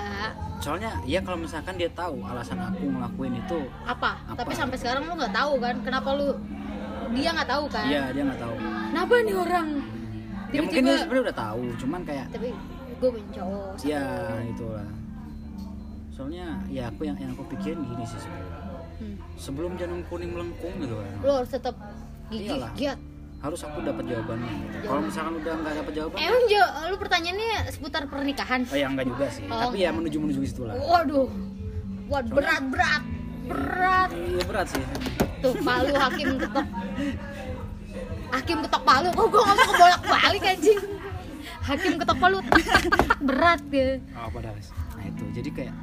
Soalnya 0.60 0.92
ya 1.04 1.20
kalau 1.20 1.38
misalkan 1.38 1.76
dia 1.76 1.90
tahu 1.92 2.24
alasan 2.24 2.58
aku 2.58 2.84
ngelakuin 2.88 3.34
itu 3.38 3.60
apa, 3.86 4.18
Apa? 4.26 4.40
tapi 4.42 4.54
sampai 4.56 4.78
sekarang 4.80 5.04
lu 5.06 5.14
nggak 5.14 5.34
tahu 5.34 5.54
kan? 5.60 5.76
Kenapa 5.84 6.10
lu 6.14 6.28
dia 7.14 7.30
nggak 7.32 7.50
tahu 7.50 7.64
kan? 7.70 7.86
Iya 7.86 8.04
dia 8.12 8.24
nggak 8.24 8.42
tahu. 8.42 8.56
Kenapa 8.58 9.14
nih 9.20 9.36
orang? 9.36 9.68
Ya 10.50 10.60
mungkin 10.62 10.82
dia 10.82 10.88
tiba-tiba 10.88 11.04
sebenarnya 11.04 11.24
udah 11.26 11.38
tahu 11.38 11.62
cuman 11.78 12.02
kayak 12.02 12.26
tapi 12.32 12.50
gue 12.96 13.10
punya 13.12 13.30
cowok 13.36 13.72
satu. 13.76 13.86
ya 13.86 14.04
itulah. 14.48 14.88
Soalnya 16.10 16.48
ya 16.72 16.84
aku 16.88 17.02
yang 17.04 17.18
yang 17.20 17.32
aku 17.36 17.44
pikirin 17.52 17.80
gini 17.84 18.06
sih 18.06 18.20
sebenarnya 18.20 18.64
Hmm. 18.96 19.20
sebelum 19.36 19.76
jantung 19.76 20.08
kuning 20.08 20.32
melengkung 20.32 20.72
gitu 20.80 20.96
kan. 20.96 21.14
Lu 21.20 21.32
harus 21.36 21.52
tetap 21.52 21.76
gigih 22.32 22.64
giat 22.80 22.96
harus 23.46 23.62
aku 23.62 23.78
dapat 23.86 24.04
jawabannya 24.10 24.54
gitu. 24.58 24.88
kalau 24.90 25.02
misalkan 25.06 25.34
udah 25.38 25.54
nggak 25.54 25.74
dapat 25.78 25.94
jawaban 25.94 26.18
emang 26.18 26.44
jo, 26.50 26.64
lu 26.90 26.98
pertanyaannya 26.98 27.52
seputar 27.70 28.04
pernikahan? 28.10 28.60
Oh 28.66 28.78
ya 28.78 28.88
enggak 28.90 29.06
juga 29.06 29.26
sih. 29.30 29.46
Oh, 29.46 29.62
tapi 29.70 29.78
ya 29.86 29.90
menuju 29.94 30.18
menuju 30.18 30.40
ke 30.42 30.48
situ 30.50 30.62
lah 30.66 30.74
waduh. 30.82 31.30
Waduh 32.10 32.34
berat 32.34 32.64
berat 32.74 33.04
berat. 33.46 34.10
Iya 34.10 34.44
berat 34.50 34.68
sih. 34.74 34.84
Tuh 35.42 35.54
palu 35.62 35.94
hakim 35.94 36.28
ketok. 36.42 36.68
Hakim 38.34 38.58
ketok 38.66 38.84
palu. 38.84 39.10
Oh 39.14 39.26
gue 39.30 39.42
ngomong 39.46 39.68
kebolak 39.70 40.02
balik 40.02 40.44
anjing. 40.44 40.80
Hakim 41.62 41.94
ketok 42.02 42.18
palu. 42.18 42.38
Tak, 42.42 42.62
tak, 42.62 42.82
tak, 42.90 43.02
tak, 43.14 43.20
berat 43.22 43.62
ya. 43.70 43.88
Oh 44.18 44.30
padahal 44.34 44.58
nah 44.98 45.06
itu. 45.06 45.24
Jadi 45.34 45.50
kayak 45.54 45.74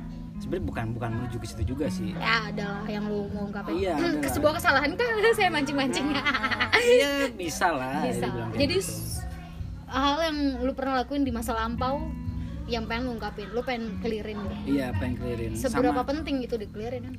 sebenarnya 0.52 0.68
bukan 0.68 0.86
bukan 1.00 1.10
menuju 1.16 1.36
ke 1.40 1.46
situ 1.48 1.62
juga 1.72 1.88
sih. 1.88 2.12
Ya 2.12 2.52
adalah 2.52 2.84
yang 2.84 3.08
lu 3.08 3.24
mau 3.32 3.48
ungkapin 3.48 3.72
Iya, 3.72 3.96
ke 4.20 4.28
sebuah 4.28 4.52
kesalahan 4.60 4.92
kan 5.00 5.08
saya 5.40 5.48
mancing 5.48 5.76
mancing 5.80 6.06
iya 6.92 7.12
bisa 7.32 7.72
lah 7.72 8.04
bisa. 8.04 8.28
jadi 8.52 8.76
gitu. 8.76 8.92
hal 9.88 10.20
yang 10.20 10.38
lu 10.60 10.72
pernah 10.76 11.00
lakuin 11.00 11.24
di 11.24 11.32
masa 11.32 11.56
lampau 11.56 12.04
yang 12.68 12.84
pengen 12.84 13.08
lu 13.08 13.10
ungkapin 13.16 13.48
lu 13.48 13.64
pengen 13.64 13.96
gitu 14.44 14.76
iya 14.76 14.92
pengen 14.92 15.16
clearin 15.24 15.52
seberapa 15.56 16.04
sama 16.04 16.10
penting 16.12 16.44
itu 16.44 16.54
di 16.60 16.66
clearin 16.68 17.02
kan 17.08 17.14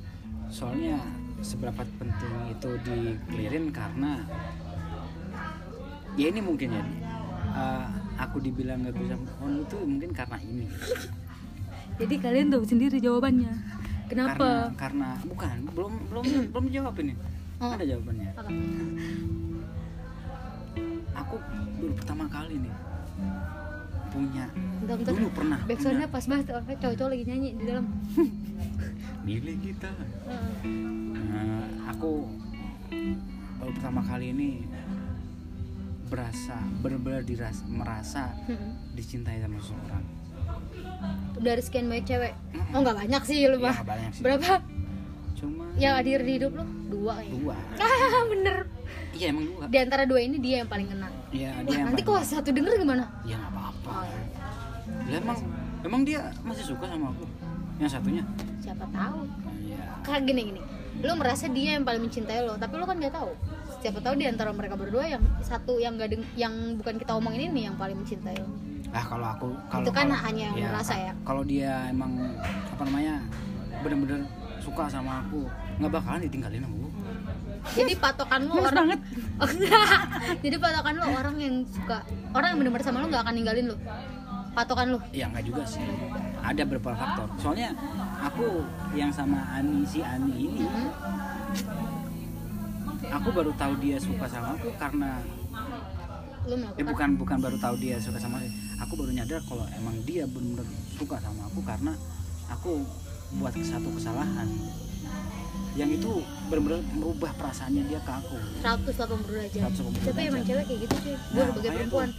soalnya 0.53 1.01
seberapa 1.41 1.81
penting 1.97 2.33
itu 2.53 2.69
di 2.85 2.97
clearin 3.33 3.65
karena 3.73 4.21
ya 6.13 6.29
ini 6.29 6.41
mungkin 6.45 6.69
ya 6.69 6.85
eh, 7.49 7.85
aku 8.21 8.37
dibilang 8.45 8.85
nggak 8.85 8.93
bisa 8.93 9.17
move 9.17 9.35
on 9.41 9.53
itu 9.65 9.77
mungkin 9.81 10.11
karena 10.13 10.37
ini 10.45 10.69
jadi 11.99 12.15
kalian 12.19 12.47
tahu 12.49 12.63
sendiri 12.65 12.97
jawabannya. 12.97 13.53
Karena 14.09 14.33
karena 14.77 15.09
bukan 15.25 15.55
belum 15.73 15.93
belum 16.09 16.25
belum 16.53 16.65
jawab 16.69 16.95
ini. 17.01 17.13
Oh. 17.61 17.71
ada 17.73 17.85
jawabannya. 17.85 18.29
Apa? 18.35 18.49
aku 21.13 21.35
dulu 21.79 21.93
pertama 21.95 22.25
kali 22.27 22.55
nih. 22.59 22.73
Punya. 24.13 24.45
Bentar, 24.53 24.95
bentar. 24.99 25.13
dulu 25.15 25.29
pernah 25.33 25.59
Backsoundnya 25.65 26.07
pas 26.09 26.25
banget 26.29 26.45
cowok-cowok 26.53 27.09
lagi 27.09 27.23
nyanyi 27.25 27.49
di 27.57 27.63
dalam. 27.65 27.85
Milik 29.25 29.57
kita. 29.63 29.89
Nah, 30.67 31.65
aku 31.89 32.27
baru 33.57 33.71
pertama 33.73 34.01
kali 34.03 34.35
ini 34.35 34.49
berasa 36.11 36.61
benar-benar 36.83 37.25
dirasa 37.25 37.63
merasa 37.65 38.35
Hmm. 38.45 38.75
dicintai 38.93 39.41
sama 39.41 39.57
seseorang 39.57 40.03
dari 41.35 41.59
sekian 41.59 41.85
banyak 41.85 42.05
cewek. 42.05 42.33
Oh 42.71 42.79
nggak 42.79 42.97
banyak 42.97 43.21
sih 43.23 43.45
lu 43.45 43.57
Iya, 43.57 43.65
mah. 43.65 43.77
banyak 43.81 44.11
sih. 44.11 44.21
berapa? 44.21 44.51
Cuma 45.35 45.63
yang 45.75 45.93
hadir 45.95 46.19
di 46.19 46.33
hidup 46.37 46.51
lu? 46.53 46.63
Dua 46.89 47.11
kayaknya 47.15 47.33
dua. 47.37 47.55
Ah 47.77 48.23
bener. 48.25 48.55
Iya 49.11 49.25
emang 49.29 49.45
dua. 49.45 49.63
Di 49.67 49.77
antara 49.77 50.03
dua 50.03 50.19
ini 50.19 50.37
dia 50.37 50.55
yang 50.59 50.69
paling 50.69 50.87
kena. 50.87 51.09
Iya 51.29 51.49
Wah, 51.51 51.61
dia 51.61 51.73
yang 51.73 51.85
nanti 51.87 52.01
kalau 52.01 52.21
satu 52.21 52.49
denger 52.49 52.73
gimana? 52.77 53.03
Ya 53.23 53.35
nggak 53.35 53.51
apa-apa. 53.51 53.91
Oh, 53.91 54.03
ya. 54.03 54.21
Lah, 55.03 55.19
emang 55.19 55.37
emang 55.83 56.01
dia 56.01 56.19
masih 56.41 56.65
suka 56.65 56.85
sama 56.85 57.11
aku? 57.11 57.25
Yang 57.77 57.91
satunya? 57.91 58.23
Siapa 58.59 58.85
tahu. 58.87 59.19
Iya. 59.59 59.83
Kayak 60.01 60.21
gini 60.25 60.41
gini. 60.47 60.61
Lu 60.95 61.13
merasa 61.13 61.45
dia 61.49 61.75
yang 61.75 61.83
paling 61.83 62.01
mencintai 62.01 62.39
lo 62.41 62.55
tapi 62.55 62.73
lu 62.77 62.85
kan 62.85 62.95
nggak 62.95 63.11
tahu. 63.11 63.31
Siapa 63.81 63.99
tahu 63.99 64.15
di 64.15 64.23
antara 64.23 64.49
mereka 64.49 64.73
berdua 64.73 65.03
yang 65.03 65.19
satu 65.41 65.75
yang 65.75 65.99
gak 65.99 66.07
deng- 66.09 66.31
yang 66.35 66.53
bukan 66.79 66.95
kita 66.95 67.11
omongin 67.11 67.51
ini 67.51 67.67
yang 67.67 67.75
paling 67.75 67.99
mencintai 67.99 68.39
lo 68.39 68.47
ah 68.93 69.03
kalau 69.03 69.27
aku 69.27 69.47
kalau 69.67 69.83
Itu 69.83 69.91
kan 69.91 70.05
kalau- 70.05 70.21
hanya 70.21 70.47
yang 70.53 70.69
merasa 70.69 70.93
ya. 70.95 71.11
kalau 71.23 71.41
dia 71.41 71.89
emang 71.89 72.13
apa 72.69 72.81
namanya 72.83 73.15
bener-bener 73.81 74.21
suka 74.59 74.85
sama 74.87 75.19
aku 75.19 75.49
nggak 75.75 75.91
bakalan 75.91 76.21
ditinggalin 76.23 76.61
sama 76.61 76.75
gue 76.77 76.91
jadi 77.73 77.95
patokan 77.95 78.41
lu 78.43 78.59
orang 78.59 78.75
banget. 78.75 78.99
Oh, 79.39 79.47
jadi 80.43 80.55
patokan 80.57 80.93
lu 80.93 81.05
orang 81.09 81.35
yang 81.37 81.55
suka 81.65 81.97
orang 82.31 82.47
yang 82.49 82.57
benar-benar 82.59 82.85
sama 82.85 82.97
lu 82.99 83.07
nggak 83.07 83.23
akan 83.23 83.33
ninggalin 83.33 83.65
lu 83.65 83.75
patokan 84.53 84.87
lu 84.89 84.99
ya 85.09 85.25
nggak 85.27 85.43
juga 85.43 85.63
sih 85.65 85.81
ada 86.39 86.61
beberapa 86.61 86.93
faktor 86.93 87.27
soalnya 87.35 87.73
aku 88.21 88.61
yang 88.93 89.09
sama 89.09 89.41
Ani 89.51 89.81
si 89.83 89.99
Ani 89.99 90.31
ini 90.31 90.63
Hmm. 90.63 90.89
aku 93.11 93.29
baru 93.29 93.53
tahu 93.53 93.73
dia 93.77 93.97
suka 93.97 94.25
sama 94.25 94.53
aku 94.53 94.73
karena 94.75 95.21
lu 96.43 96.53
eh 96.53 96.59
melakukan 96.59 96.85
bukan 96.91 97.09
bukan 97.17 97.37
baru 97.39 97.57
tahu 97.57 97.75
dia 97.79 97.95
suka 97.97 98.19
sama 98.19 98.39
aku 98.39 98.51
aku 98.83 98.93
baru 98.99 99.11
nyadar 99.15 99.39
kalau 99.47 99.65
emang 99.71 99.95
dia 100.03 100.27
benar-benar 100.27 100.67
suka 100.93 101.15
sama 101.23 101.47
aku 101.47 101.59
karena 101.63 101.93
aku 102.51 102.83
buat 103.39 103.53
satu 103.55 103.89
kesalahan. 103.95 104.45
Yang 105.73 105.97
itu 105.97 106.11
benar-benar 106.53 106.85
merubah 106.93 107.33
perasaannya 107.33 107.83
dia 107.89 107.97
ke 108.05 108.11
aku. 108.13 108.37
180 108.61 109.25
derajat 109.25 109.71
180 109.73 110.05
tapi 110.05 110.21
emang 110.29 110.43
cewek 110.45 110.63
kayak 110.69 110.79
gitu 110.85 110.95
sih. 111.01 111.15
Gue 111.17 111.41
Nah, 111.41 111.47
sebagai 111.49 111.71
perempuan. 111.73 112.09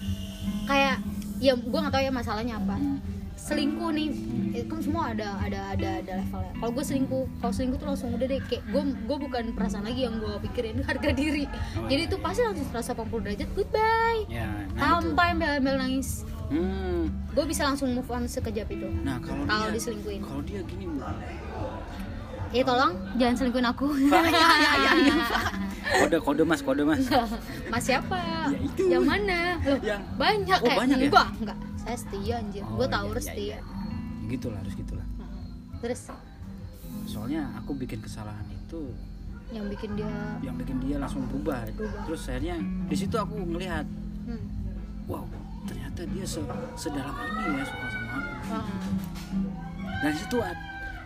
kayak 0.67 0.97
ya 1.39 1.53
gue 1.55 1.79
nggak 1.79 1.95
tahu 1.95 2.03
ya 2.03 2.13
masalahnya 2.13 2.55
apa. 2.59 2.75
Hmm. 2.75 2.99
Selingkuh 3.37 3.91
nih. 3.91 4.09
Itu 4.55 4.67
kan 4.69 4.81
semua 4.81 5.03
ada 5.11 5.37
ada 5.39 5.61
ada 5.71 5.89
ada 6.01 6.13
levelnya. 6.17 6.53
Kalau 6.55 6.71
gue 6.71 6.85
selingkuh 6.85 7.25
kalau 7.39 7.53
selingkuh 7.53 7.79
tuh 7.79 7.89
langsung 7.89 8.11
udah 8.11 8.27
deh 8.27 8.41
kayak 8.41 8.63
gue 8.65 8.83
gue 9.05 9.19
bukan 9.21 9.45
perasaan 9.53 9.85
lagi 9.85 10.01
yang 10.03 10.17
gue 10.17 10.35
pikirin 10.45 10.81
harga 10.89 11.11
diri. 11.11 11.45
Oh, 11.77 11.87
jadi 11.87 12.07
itu 12.07 12.17
pasti 12.19 12.41
langsung 12.43 12.67
180 12.67 13.25
derajat 13.25 13.49
goodbye. 13.53 14.23
Ya 14.27 14.49
nah 14.73 14.99
sampai 14.99 15.27
embel-embel 15.33 15.77
nangis. 15.77 16.23
Hmm. 16.45 17.09
gue 17.33 17.45
bisa 17.45 17.65
langsung 17.65 17.89
move 17.91 18.07
on 18.07 18.25
sekejap 18.25 18.69
itu. 18.69 18.87
Nah 19.01 19.17
kalau 19.19 19.43
Kalau 19.45 19.67
dia 19.67 19.75
diselingkuhin. 19.75 20.21
kalau 20.23 20.43
dia 20.45 20.61
gini 20.63 20.85
ya 22.55 22.63
tolong 22.63 22.93
jangan 23.17 23.35
selingkuhin 23.35 23.67
aku. 23.67 23.87
Ya, 24.15 24.23
ya, 24.23 24.73
ya, 24.79 24.93
ya, 25.03 25.15
Pak. 25.27 25.45
kode 25.85 26.19
kode 26.23 26.43
mas 26.47 26.61
kode 26.63 26.83
mas. 26.87 27.03
Mas 27.73 27.83
siapa? 27.83 28.15
Ya, 28.47 28.57
itu. 28.57 28.83
yang 28.89 29.03
mana? 29.03 29.59
Loh, 29.67 29.79
Yang- 29.83 30.05
banyak 30.15 30.59
Oh, 30.63 30.69
eh 30.71 30.77
banyak 30.79 30.97
ya? 30.97 31.07
enggak 31.11 31.29
enggak 31.43 31.59
saya 31.85 31.97
setia 32.01 32.35
anjir. 32.41 32.63
Oh, 32.65 32.81
gue 32.81 32.89
tahu 32.89 33.05
iya, 33.05 33.13
harus 33.13 33.25
iya, 33.25 33.33
setia. 33.33 33.49
iya. 33.53 33.59
gitulah 34.25 34.59
harus 34.59 34.75
gitulah. 34.75 35.07
Terus? 35.85 36.01
Soalnya 37.05 37.43
aku 37.61 37.77
bikin 37.77 38.01
kesalahan 38.01 38.49
itu 38.49 38.89
yang 39.53 39.69
bikin 39.69 39.91
dia 39.95 40.15
yang 40.41 40.57
bikin 40.57 40.77
dia 40.81 40.97
langsung 40.97 41.29
berubah, 41.29 41.69
Berubah. 41.77 42.03
terus 42.09 42.27
akhirnya 42.27 42.57
di 42.89 42.97
situ 42.97 43.15
aku 43.15 43.39
ngelihat 43.45 43.85
hmm. 44.25 44.47
wow 45.07 45.23
ternyata 45.69 46.01
dia 46.11 46.25
se 46.25 46.41
sedalam 46.75 47.13
ini 47.13 47.61
ya 47.61 47.65
suka 47.69 47.87
sama 47.93 48.09
aku. 48.19 48.33
Ah, 48.51 48.67
dan 50.01 50.11
di 50.11 50.19
situ 50.19 50.37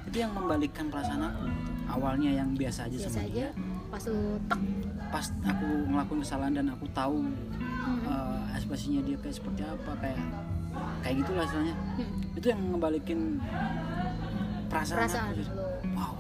itu 0.08 0.16
yang 0.16 0.32
membalikkan 0.32 0.86
perasaan 0.88 1.22
aku. 1.28 1.44
Gitu. 1.44 1.70
awalnya 1.88 2.30
yang 2.30 2.48
biasa 2.52 2.84
aja 2.84 2.96
biasa 3.00 3.08
sama 3.10 3.24
aja. 3.24 3.32
dia. 3.32 3.48
Pas 3.88 4.02
lu 4.04 4.20
tek. 4.44 4.60
Pas 5.08 5.26
aku 5.40 5.68
ngelakuin 5.88 6.20
kesalahan 6.20 6.52
dan 6.52 6.66
aku 6.68 6.86
tahu 6.92 7.16
hmm. 7.24 8.04
eh, 8.04 8.56
ekspresinya 8.56 9.00
dia 9.04 9.16
kayak 9.20 9.36
seperti 9.40 9.62
apa 9.64 9.92
kayak 10.00 10.20
kayak 11.00 11.14
gitulah 11.18 11.44
istilahnya. 11.44 11.76
Hmm. 11.94 12.12
itu 12.34 12.46
yang 12.46 12.60
ngebalikin 12.68 13.20
perasaan, 14.68 14.98
perasaan 14.98 15.26
aku 15.26 15.36
gitu. 15.36 15.50
lu 15.50 15.64
wow. 15.92 16.12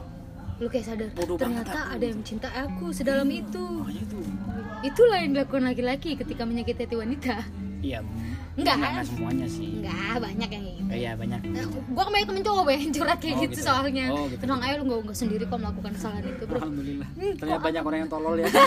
Lu 0.58 0.66
kayak 0.66 0.84
sadar 0.84 1.08
Bodoh 1.14 1.36
ternyata 1.36 1.70
aku. 1.78 1.94
ada 1.94 2.04
yang 2.04 2.18
mencintai 2.18 2.54
aku 2.60 2.86
sedalam 2.90 3.28
itu. 3.28 3.64
makanya 3.78 4.02
itu. 4.02 4.18
Itulah 4.80 5.18
yang 5.18 5.30
dilakukan 5.32 5.62
laki-laki 5.64 6.10
ketika 6.14 6.42
menyakiti 6.42 6.82
hati 6.82 6.96
wanita. 6.96 7.36
Iya 7.78 8.02
Enggak. 8.58 8.74
enggak 8.74 9.06
semuanya 9.06 9.46
sih. 9.46 9.78
Enggak 9.78 10.18
banyak 10.18 10.48
yang 10.50 10.64
gitu. 10.66 10.82
Eh, 10.88 10.98
iya 10.98 11.12
banyak. 11.14 11.40
Nah, 11.46 11.62
gua 11.88 12.04
kemarin 12.04 12.26
temen 12.26 12.42
cowok 12.42 12.66
yang 12.68 12.90
curhat 12.90 13.18
kayak 13.20 13.34
Oh, 13.34 13.40
gitu, 13.40 13.52
gitu. 13.54 13.62
soalnya. 13.62 14.04
Oh, 14.10 14.26
gitu. 14.26 14.40
tenang 14.42 14.58
aja 14.58 14.74
lu 14.74 14.84
nggak 14.84 14.98
nggak 15.04 15.14
sendiri 15.16 15.44
kok 15.46 15.58
melakukan 15.58 15.92
kesalahan 15.94 16.24
itu 16.26 16.42
bro. 16.42 16.58
Alhamdulillah. 16.58 17.08
Hmm, 17.12 17.32
ternyata 17.38 17.62
banyak 17.62 17.82
orang 17.84 17.98
yang 18.00 18.10
tolol 18.10 18.34
ya. 18.34 18.46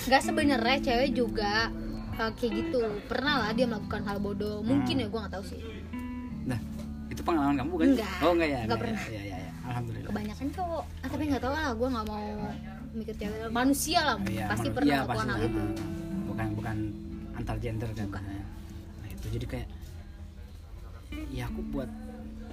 Nggak 0.00 0.22
sebenarnya 0.24 0.76
cewek 0.80 1.10
juga 1.12 1.68
uh, 2.20 2.32
kayak 2.32 2.52
gitu. 2.54 2.78
Pernah 3.06 3.34
lah 3.38 3.50
dia 3.50 3.64
melakukan 3.64 4.04
hal 4.04 4.18
bodoh. 4.18 4.60
Mungkin 4.60 4.94
Hmm. 4.94 5.02
ya 5.02 5.06
gua 5.08 5.20
nggak 5.24 5.34
tahu 5.34 5.44
sih. 5.46 5.60
Nah 6.44 6.60
itu 7.08 7.20
pengalaman 7.20 7.56
kamu 7.56 7.72
kan 7.74 7.88
Enggak. 7.90 8.12
oh 8.20 8.30
enggak 8.30 8.48
ya. 8.48 8.60
Enggak 8.60 8.70
ya, 8.70 8.82
pernah. 8.82 9.02
ya, 9.02 9.22
ya, 9.22 9.36
ya. 9.38 9.50
alhamdulillah. 9.64 10.08
Kebanyakan 10.08 10.46
cowok 10.50 10.84
ah, 10.86 11.08
tapi 11.08 11.22
nggak 11.26 11.42
tahu 11.42 11.52
lah 11.52 11.66
gua 11.72 11.88
nggak 11.90 12.06
mau 12.06 12.26
mikir 12.90 13.14
cewek 13.14 13.38
manusia 13.50 14.00
lah 14.02 14.16
Iya, 14.20 14.44
pasti 14.46 14.66
menurut- 14.66 14.76
pernah 14.76 14.90
iya, 14.90 14.98
melakukan 15.00 15.18
pasti. 15.22 15.30
hal 15.30 15.40
itu 15.46 15.62
bukan 16.26 16.46
bukan 16.54 16.76
antar 17.32 17.56
gender 17.58 17.88
kan. 17.90 18.06
Bukan. 18.06 18.22
nah 19.00 19.08
itu 19.08 19.26
jadi 19.30 19.46
kayak 19.48 19.68
ya 21.28 21.44
aku 21.46 21.60
buat 21.66 21.90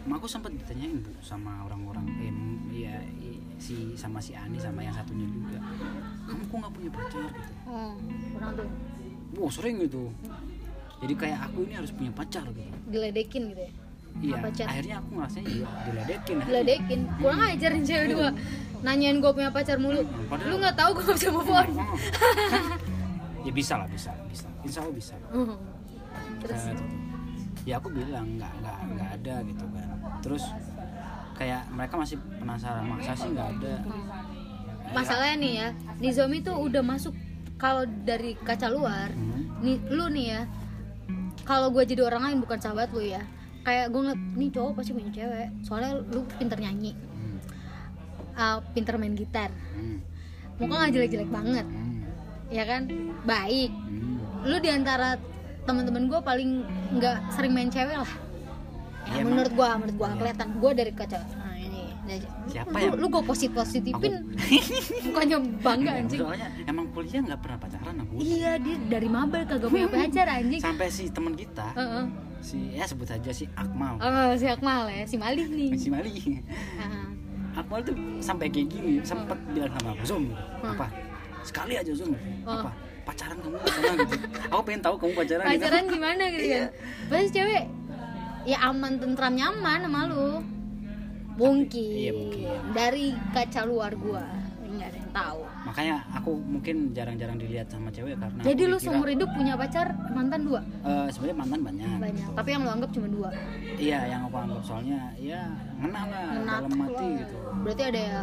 aku 0.07 0.25
sempat 0.25 0.49
ditanyain 0.49 0.97
bu 0.97 1.11
sama 1.19 1.65
orang-orang 1.65 2.05
eh 2.17 2.31
ya 2.79 2.95
si 3.57 3.91
sama 3.93 4.17
si 4.17 4.31
Ani 4.33 4.55
sama 4.55 4.79
yang 4.79 4.93
satunya 4.93 5.25
juga. 5.25 5.57
Kamu 6.23 6.41
kok 6.43 6.55
nggak 6.55 6.73
punya 6.73 6.89
pacar 6.89 7.27
gitu? 7.27 7.51
Oh 7.65 7.93
kurang 8.31 8.51
tuh 8.55 8.69
wow 9.35 9.49
sering 9.51 9.83
gitu. 9.83 10.07
Jadi 10.97 11.13
kayak 11.13 11.39
aku 11.51 11.67
ini 11.67 11.73
harus 11.77 11.91
punya 11.93 12.11
pacar 12.15 12.47
gitu. 12.49 12.71
Diledekin 12.89 13.53
gitu 13.53 13.61
ya? 13.61 13.71
Iya 14.17 14.35
pacar. 14.41 14.65
akhirnya 14.65 14.95
aku 14.97 15.09
ngerasanya 15.13 15.45
juga 15.45 15.67
diledekin. 15.85 16.35
Diledekin. 16.41 16.99
Kurang 17.21 17.41
ajarin 17.45 17.83
cewek 17.85 18.07
dua. 18.17 18.29
Nanyain 18.81 19.17
gue 19.21 19.31
punya 19.33 19.49
pacar 19.53 19.77
mulu. 19.77 20.01
Padahal- 20.25 20.49
lu 20.49 20.55
nggak 20.57 20.75
tahu 20.77 20.89
gue 20.97 21.13
bisa 21.13 21.29
move 21.29 21.51
on. 21.53 21.67
Oh. 21.77 21.97
ya 23.45 23.51
bisa 23.53 23.73
lah 23.77 23.87
bisa 23.89 24.11
bisa. 24.29 24.47
Insya 24.65 24.79
Allah 24.81 24.95
bisa. 24.95 25.13
Hmm. 25.29 25.53
terus? 26.41 26.61
Kayak 26.61 26.73
gitu. 26.77 26.83
ya 27.67 27.73
aku 27.77 27.87
bilang 27.91 28.25
nggak 28.37 28.53
nggak 28.63 28.77
nggak 28.95 29.09
ada 29.21 29.35
gitu 29.45 29.65
kan. 29.69 29.87
Terus 30.25 30.43
kayak 31.37 31.61
mereka 31.69 31.93
masih 32.01 32.17
penasaran 32.41 32.83
masa 32.89 33.13
sih 33.13 33.29
nggak 33.29 33.49
ada? 33.61 33.73
Masalahnya 34.87 35.35
nih 35.37 35.53
ya 35.53 35.67
Nizomi 35.99 36.39
tuh 36.41 36.55
udah 36.57 36.81
masuk 36.81 37.13
kalau 37.57 37.83
dari 38.03 38.37
kaca 38.37 38.67
luar 38.67 39.09
Hmm. 39.09 39.59
nih 39.59 39.77
lu 39.89 40.05
nih 40.07 40.25
ya 40.29 40.41
kalau 41.43 41.69
gue 41.69 41.83
jadi 41.83 42.01
orang 42.03 42.23
lain 42.23 42.37
bukan 42.39 42.57
sahabat 42.57 42.89
lu 42.89 43.01
ya 43.01 43.21
kayak 43.61 43.89
gue 43.89 43.99
ngeliat 43.99 44.21
nih 44.33 44.49
cowok 44.49 44.71
pasti 44.75 44.91
punya 44.91 45.11
cewek 45.11 45.47
soalnya 45.61 45.91
lu 46.03 46.21
pinter 46.31 46.57
nyanyi 46.57 46.93
Hmm. 46.93 47.37
uh, 48.33 48.57
pinter 48.71 48.95
main 48.95 49.13
gitar 49.13 49.49
Hmm. 49.73 49.99
muka 50.57 50.73
nggak 50.75 50.91
jelek-jelek 50.93 51.29
banget 51.29 51.65
Hmm. 51.65 52.05
ya 52.47 52.63
kan 52.63 52.81
baik 53.23 53.71
Hmm. 53.71 54.17
lu 54.43 54.57
di 54.57 54.69
antara 54.69 55.17
teman-teman 55.63 56.07
gue 56.07 56.19
paling 56.21 56.51
nggak 56.93 57.17
sering 57.29 57.51
main 57.51 57.67
cewek 57.67 57.97
lah 57.97 58.11
ya, 59.05 59.19
emang. 59.19 59.35
menurut 59.35 59.51
gue 59.51 59.67
menurut 59.75 59.95
gue 59.95 60.07
Iya. 60.07 60.15
kelihatan 60.15 60.47
gue 60.55 60.71
dari 60.73 60.91
kaca 60.93 61.19
ini 62.07 62.17
dari- 62.17 62.35
Siapa 62.47 62.71
lu, 62.71 62.81
yang- 62.81 62.97
lu 62.97 63.07
gue 63.09 63.23
positif 63.23 63.53
positifin 63.53 64.13
bukannya 65.05 65.37
bangga 65.59 65.91
anjing 65.97 66.19
soalnya 66.19 66.47
emang 66.63 66.85
kuliah 66.89 67.21
nggak 67.21 67.39
pernah 67.39 67.57
pacaran 67.57 67.95
aku 67.99 68.13
iya 68.17 68.51
dia 68.55 68.75
dari 68.87 69.07
mabel 69.07 69.43
kagak 69.43 69.67
punya 69.67 69.87
pacar 69.87 70.27
anjing 70.29 70.59
sampai 70.59 70.87
si 70.87 71.03
teman 71.07 71.33
kita 71.33 71.67
Heeh. 71.73 72.03
si 72.39 72.57
ya 72.71 72.83
sebut 72.83 73.07
aja 73.07 73.29
si 73.29 73.45
Akmal 73.53 73.95
Oh, 73.97 74.31
si 74.33 74.45
Akmal 74.45 74.87
ya, 74.87 75.03
si 75.03 75.15
Malih 75.15 75.45
nih. 75.45 75.71
si 75.75 75.87
Mali 75.89 76.13
Heeh. 76.15 77.05
Akmal 77.53 77.81
tuh 77.81 77.93
sampai 78.17 78.47
kayak 78.47 78.67
gini 78.69 79.01
sempet 79.01 79.35
bilang 79.49 79.73
sama 79.73 79.91
aku 79.91 80.03
Zoom 80.05 80.23
Hmm. 80.57 80.71
apa 80.71 80.87
sekali 81.41 81.73
aja 81.75 81.91
Zoom 81.91 82.15
Oh. 82.41 82.55
apa 82.55 82.71
pacaran 83.03 83.37
kamu 83.37 83.55
gimana 83.57 83.93
gitu 84.01 84.15
aku 84.47 84.61
pengen 84.63 84.81
tahu 84.81 84.95
kamu 84.97 85.13
pacaran 85.15 85.43
gitu. 85.43 85.53
Pacaran 85.57 85.83
gimana 85.87 86.23
gitu 86.27 86.45
kan? 86.45 86.67
Pasti 87.07 87.29
cewek 87.33 87.63
ya 88.43 88.57
aman 88.63 88.93
tentram 88.95 89.33
nyaman 89.33 89.79
sama 89.81 90.01
lu. 90.07 90.27
Mungkin. 91.37 91.91
iya, 91.93 92.11
mungkin. 92.11 92.45
Dari 92.71 93.05
kaca 93.31 93.61
luar 93.63 93.93
gua 93.95 94.25
nggak 94.67 94.83
ada 94.85 94.99
yang 94.99 95.13
tahu. 95.15 95.41
makanya 95.63 95.95
aku 96.11 96.31
mungkin 96.39 96.75
jarang-jarang 96.91 97.35
dilihat 97.35 97.65
sama 97.65 97.87
cewek 97.87 98.13
karena 98.15 98.39
Jadi 98.41 98.63
lu 98.63 98.75
dikira- 98.75 98.83
seumur 98.83 99.07
hidup 99.07 99.29
punya 99.31 99.53
pacar 99.55 99.87
mantan 100.09 100.41
dua? 100.43 100.61
Eh, 100.81 101.07
sebenarnya 101.09 101.37
mantan 101.37 101.59
banyak 101.61 101.87
Banyak. 101.97 102.13
gitu. 102.19 102.31
Tapi 102.35 102.49
yang 102.51 102.61
lu 102.61 102.71
anggap 102.71 102.89
cuma 102.91 103.07
dua. 103.07 103.29
iya 103.77 103.99
yang 104.07 104.21
aku 104.23 104.37
anggap 104.37 104.61
soalnya 104.61 104.99
ya 105.15 105.41
ngena 105.77 106.01
lah 106.03 106.25
Ngena 106.35 106.53
dalam 106.57 106.71
mati 106.73 106.93
lah. 106.99 107.17
gitu 107.17 107.35
Berarti 107.63 107.83
ada 107.85 108.01
ya 108.01 108.21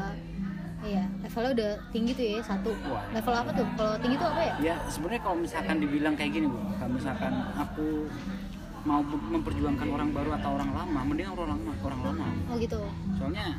Iya, 0.84 1.04
levelnya 1.18 1.50
udah 1.54 1.70
tinggi 1.90 2.12
tuh 2.12 2.24
ya 2.28 2.40
satu. 2.44 2.70
Wah. 2.84 3.00
Level 3.10 3.32
apa 3.34 3.50
tuh? 3.50 3.64
Kalau 3.74 3.96
tinggi 3.98 4.16
tuh 4.16 4.28
apa 4.28 4.42
ya? 4.42 4.54
ya 4.62 4.76
sebenarnya 4.86 5.22
kalau 5.22 5.36
misalkan 5.38 5.76
dibilang 5.80 6.12
kayak 6.14 6.30
gini 6.30 6.46
bu 6.46 6.60
kalau 6.74 6.92
misalkan 6.92 7.32
aku 7.54 7.86
mau 8.84 9.00
memperjuangkan 9.02 9.88
orang 9.88 10.10
baru 10.10 10.30
atau 10.34 10.50
orang 10.54 10.70
lama 10.70 11.00
mending 11.02 11.26
orang 11.26 11.56
lama 11.56 11.72
orang 11.80 12.00
lama. 12.02 12.24
Oh 12.46 12.56
gitu. 12.56 12.80
soalnya 13.16 13.56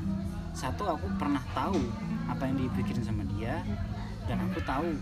satu 0.51 0.83
aku 0.87 1.07
pernah 1.15 1.41
tahu 1.51 1.81
apa 2.25 2.43
yang 2.45 2.57
dipikirin 2.59 3.01
sama 3.01 3.25
dia 3.27 3.65
dan 4.23 4.37
aku 4.41 4.61
tahu 4.61 4.93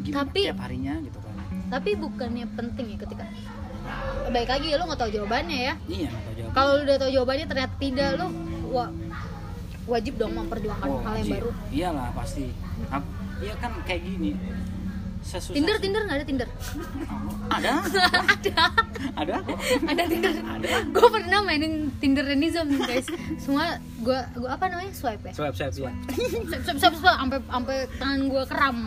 gimana 0.00 0.18
Tapi- 0.20 0.44
tiap 0.44 0.58
harinya 0.60 0.94
gitu 1.00 1.18
kan. 1.18 1.34
Tapi 1.68 1.90
bukannya 1.94 2.46
penting 2.50 2.86
ya 2.88 2.98
ketika 2.98 3.24
baik 4.28 4.48
lagi 4.50 4.66
ya 4.68 4.76
lu 4.76 4.84
nggak 4.84 5.00
tahu 5.00 5.10
jawabannya 5.12 5.58
ya? 5.62 5.74
Iya 5.86 6.08
nggak 6.08 6.22
tahu 6.22 6.34
jawab 6.36 6.50
kalau 6.52 6.70
lu 6.74 6.82
udah 6.84 6.98
tahu 6.98 7.10
jawabannya 7.12 7.46
ternyata 7.46 7.74
tidak 7.78 8.08
lu 8.14 8.26
wah 8.68 8.90
wajib 9.88 10.14
dong 10.16 10.32
memperjuangkan 10.34 10.84
Oh, 10.86 11.00
hal 11.00 11.14
yang 11.14 11.24
wajib. 11.24 11.34
baru. 11.38 11.50
Iyalah 11.70 12.08
pasti. 12.12 12.44
Aku 12.90 13.08
iya 13.38 13.54
kan 13.56 13.70
kayak 13.82 14.02
gini 14.02 14.34
sesusah 15.28 15.54
Tinder 15.54 15.76
Tinder 15.76 16.02
nggak 16.08 16.16
ada 16.16 16.26
Tinder. 16.26 16.48
Ada? 17.48 17.72
Ada. 18.38 18.64
Ada? 19.18 19.34
Kok 19.44 19.56
ada 19.88 20.02
Tinder. 20.08 20.32
Ada. 20.36 20.68
Gue 20.88 21.08
pernah 21.12 21.40
mainin 21.44 21.92
Tinder 22.00 22.24
Renism 22.24 22.66
guys. 22.80 23.08
Semua 23.36 23.76
gue 24.00 24.18
gue 24.36 24.48
apa 24.48 24.64
namanya? 24.72 24.92
Swipe 24.96 25.28
ya? 25.28 25.32
Swipe 25.36 25.56
swipe 25.56 25.74
ya 25.84 25.92
swipe 25.92 25.96
swipe 26.48 26.76
swipe 26.80 26.96
swipe, 26.96 27.16
sampai 27.18 27.38
sampai 27.44 27.76
tangan 28.00 28.20
gue 28.28 28.42
kram 28.48 28.78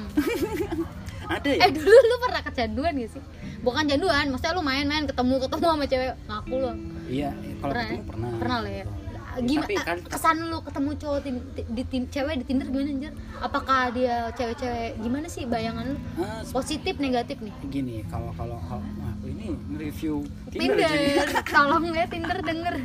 ada 1.31 1.47
ya? 1.47 1.61
Eh 1.67 1.71
dulu 1.71 1.95
lu 1.95 2.15
pernah 2.19 2.41
kecanduan 2.43 2.93
gak 2.97 3.09
sih? 3.13 3.23
Bukan 3.61 3.83
canduan 3.87 4.25
maksudnya 4.33 4.53
lu 4.57 4.63
main-main 4.65 5.03
ketemu 5.07 5.35
ketemu 5.47 5.65
sama 5.69 5.85
cewek 5.87 6.11
ngaku 6.27 6.55
lu. 6.57 6.71
Iya. 7.07 7.29
Kalau 7.61 7.71
pernah 7.71 7.85
ketemu 7.85 8.01
ya? 8.01 8.07
pernah. 8.09 8.29
Pernah 8.41 8.57
lah 8.59 8.71
ya. 8.73 8.85
Gimana? 9.37 9.63
tapi 9.63 9.75
kan 9.77 9.97
kesan 10.03 10.37
lu 10.47 10.59
ketemu 10.59 10.89
cowok 10.93 11.19
ti- 11.21 11.45
di, 11.65 11.83
tin- 11.85 12.09
cewek 12.09 12.35
di 12.37 12.45
Tinder 12.45 12.67
gimana 12.67 12.89
anjir 12.89 13.13
apakah 13.37 13.81
dia 13.89 14.15
cewek-cewek 14.31 14.99
gimana 14.99 15.25
sih 15.25 15.43
bayangan 15.45 15.85
lu? 15.85 15.97
Ah, 16.17 16.43
positif 16.45 16.95
negatif 16.97 17.39
nih? 17.39 17.53
Gini 17.65 17.95
kalau 18.05 18.29
kalau 18.33 18.59
kalau 18.61 18.83
wah, 18.97 19.13
ini 19.23 19.47
review 19.73 20.27
Tinder, 20.47 20.75
jadi. 20.75 21.23
tolong 21.55 21.83
ya 21.89 22.05
Tinder 22.05 22.37
denger. 22.37 22.75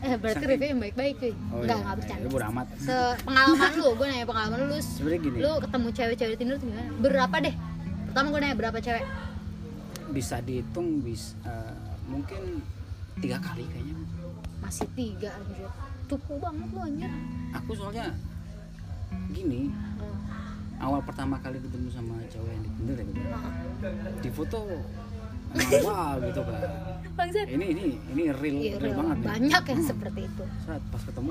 Eh 0.00 0.14
berarti 0.14 0.36
Saking- 0.38 0.50
review 0.50 0.68
yang 0.68 0.80
baik-baik 0.80 1.14
cuy. 1.16 1.32
Oh, 1.32 1.34
enggak 1.58 1.64
iya. 1.64 1.74
enggak 1.80 1.96
bercanda. 1.96 2.20
Ya, 2.20 2.28
bodo 2.28 2.46
amat. 2.46 2.66
Se 2.76 2.96
pengalaman 3.22 3.70
lu 3.74 3.88
gue 3.94 4.06
nanya 4.06 4.26
pengalaman 4.26 4.58
lu 4.66 4.76
sebenarnya 4.78 5.20
gini. 5.20 5.36
Lu 5.38 5.52
ketemu 5.58 5.86
cewek-cewek 5.90 6.30
di 6.30 6.38
Tinder 6.38 6.56
tuh 6.56 6.66
gimana? 6.68 6.90
Berapa 6.98 7.36
deh? 7.40 7.54
Pertama 8.06 8.26
gue 8.28 8.40
nanya 8.40 8.56
berapa 8.56 8.78
cewek? 8.78 9.04
Bisa 10.10 10.36
dihitung 10.38 11.00
bis 11.00 11.34
eh, 11.42 11.74
mungkin 12.04 12.60
tiga 13.16 13.38
kali 13.38 13.64
kayaknya. 13.64 13.96
Masih 14.60 14.88
tiga 14.92 15.28
anjir 15.30 15.68
cukup 16.06 16.36
banget 16.38 16.68
lu 16.68 16.80
anjir 16.80 17.12
aku 17.52 17.70
soalnya 17.72 18.06
gini 19.30 19.70
Oh. 19.96 20.10
awal 20.82 21.00
pertama 21.00 21.38
kali 21.38 21.56
ketemu 21.56 21.88
sama 21.88 22.18
cewek 22.26 22.50
yang 22.50 22.62
di 22.62 22.70
Tinder 22.72 22.96
ya 22.96 23.04
gitu. 23.04 23.20
di 24.20 24.30
foto 24.30 24.58
wow 25.80 26.18
gitu 26.20 26.40
kan 26.42 26.54
Bangsat. 27.14 27.46
ini 27.46 27.66
ini 27.70 27.84
ini 28.10 28.22
real 28.32 28.56
Iya, 28.56 28.72
real 28.74 28.82
real. 28.82 28.96
banget 28.98 29.16
banyak 29.22 29.62
yang 29.64 29.78
Hmm. 29.78 29.86
seperti 29.86 30.20
itu 30.26 30.44
saat 30.60 30.82
pas 30.84 30.98
ketemu 31.00 31.30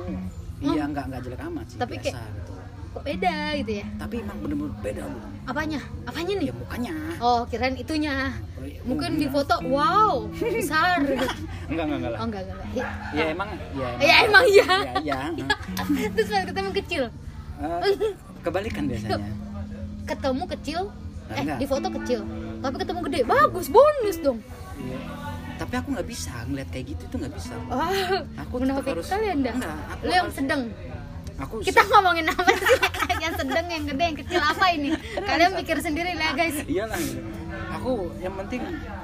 iya 0.61 0.83
nggak 0.85 1.05
nggak 1.05 1.21
jelek 1.21 1.41
amat 1.43 1.65
sih 1.67 1.77
Tapi 1.77 1.93
biasa 1.99 2.19
gitu 2.23 2.53
kok 2.93 3.03
beda 3.03 3.33
gitu 3.57 3.71
ya? 3.73 3.85
Tapi 3.95 4.15
emang 4.19 4.37
bener-bener 4.39 4.73
beda 4.79 5.01
bu. 5.03 5.17
Apanya? 5.43 5.79
Apanya 6.03 6.33
nih? 6.35 6.45
Ya 6.47 6.53
mukanya. 6.53 6.91
Oh 7.19 7.41
kirain 7.45 7.75
itunya. 7.75 8.31
Oh, 8.53 8.63
iya, 8.63 8.79
mungkin 8.83 9.11
di 9.15 9.27
foto 9.27 9.55
wow 9.65 10.29
besar. 10.31 11.03
Enggak 11.69 11.83
enggak 11.83 11.97
enggak 11.97 12.11
lah 12.11 12.19
oh 12.19 12.25
enggak 12.25 12.41
enggak, 12.43 12.57
enggak. 12.63 12.87
ya 13.11 13.23
emang 13.27 13.49
ya 13.73 13.89
Ya, 13.99 14.15
emang 14.23 14.43
iya. 14.45 14.67
ya, 15.01 15.17
ya. 15.41 15.47
terus 16.11 16.29
ketemu 16.29 16.69
kecil? 16.75 17.03
Eh, 17.55 18.13
kebalikan 18.39 18.83
biasanya. 18.85 19.17
Ketemu 20.03 20.43
kecil? 20.49 20.79
Eh 21.25 21.39
enggak. 21.39 21.57
di 21.57 21.65
foto 21.65 21.87
kecil. 21.91 22.19
Tapi 22.59 22.75
ketemu 22.77 22.99
gede. 23.03 23.19
Bagus 23.25 23.67
bonus 23.67 24.17
dong. 24.19 24.39
Iya. 24.75 24.99
tapi 25.53 25.77
aku 25.77 25.93
nggak 25.93 26.09
bisa 26.09 26.33
ngeliat 26.43 26.65
kayak 26.67 26.85
gitu 26.91 27.01
itu 27.05 27.15
nggak 27.15 27.29
bisa. 27.31 27.53
Wah 27.69 27.87
Aku 28.41 28.57
tetap 28.57 28.83
harus- 28.83 29.05
kali 29.05 29.27
anda 29.29 29.53
Enggak, 29.53 29.77
aku 29.87 30.01
lu 30.01 30.11
yang 30.11 30.25
harus- 30.25 30.35
sedang 30.35 30.61
aku 31.43 31.55
kita 31.61 31.81
ngomongin 31.85 32.25
apa 32.25 32.51
sih? 32.51 32.77
Yang 33.23 33.33
sedang 33.39 33.65
yang 33.65 33.83
gede 33.85 34.03
yang 34.03 34.17
kecil 34.17 34.41
apa 34.41 34.65
ini? 34.69 34.89
Kalian 35.15 35.51
pikir 35.55 35.77
sendiri 35.79 36.11
lah 36.13 36.31
guys. 36.33 36.59
Iyalah. 36.65 36.99
Aku 37.73 38.11
yang 38.17 38.35
penting 38.37 38.61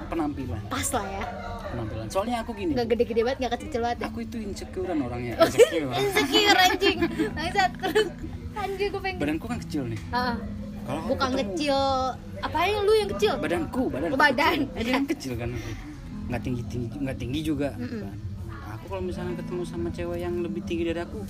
penampilan. 0.08 0.60
Pas 0.68 0.88
lah 0.90 1.06
ya. 1.06 1.24
Penampilan. 1.70 2.06
Soalnya 2.08 2.44
aku 2.44 2.52
gini. 2.54 2.76
Nggak 2.76 2.88
gede-gede 2.90 3.22
banget 3.24 3.38
nggak 3.40 3.54
kecil 3.58 3.80
banget 3.80 3.98
ya? 3.98 4.08
Aku 4.08 4.20
itu 4.20 4.36
insecurean 4.38 5.00
orangnya. 5.00 5.34
Insecure. 5.40 5.88
insecure 5.96 6.60
anjing. 6.60 7.00
Bangsat 7.32 7.72
terus. 7.78 8.08
Anjing 8.54 8.88
gue 8.90 9.02
pengen 9.02 9.18
badanku 9.18 9.46
kan 9.48 9.60
kecil 9.62 9.84
nih. 9.88 10.00
Ah, 10.12 10.36
kalau 10.84 11.02
bukan 11.08 11.28
ketemu- 11.30 11.40
kecil. 11.50 11.78
Apa 12.40 12.58
yang 12.62 12.80
lu 12.84 12.94
yang 12.94 13.10
kecil? 13.10 13.34
Badanku 13.38 13.84
badan 13.88 14.10
Oh, 14.10 14.20
badan. 14.20 14.58
kecil. 14.68 14.76
Badan 14.76 15.04
kecil 15.08 15.34
kan. 15.34 15.50
Nggak 16.28 16.42
tinggi 16.44 16.64
tinggi 16.68 16.96
nggak 17.00 17.18
tinggi 17.18 17.40
juga. 17.42 17.70
Kan. 17.72 18.20
aku 18.70 18.86
kalau 18.88 19.02
misalnya 19.02 19.34
ketemu 19.36 19.62
sama 19.64 19.88
cewek 19.90 20.20
yang 20.20 20.36
lebih 20.40 20.62
tinggi 20.62 20.84
dari 20.86 21.00
aku 21.00 21.24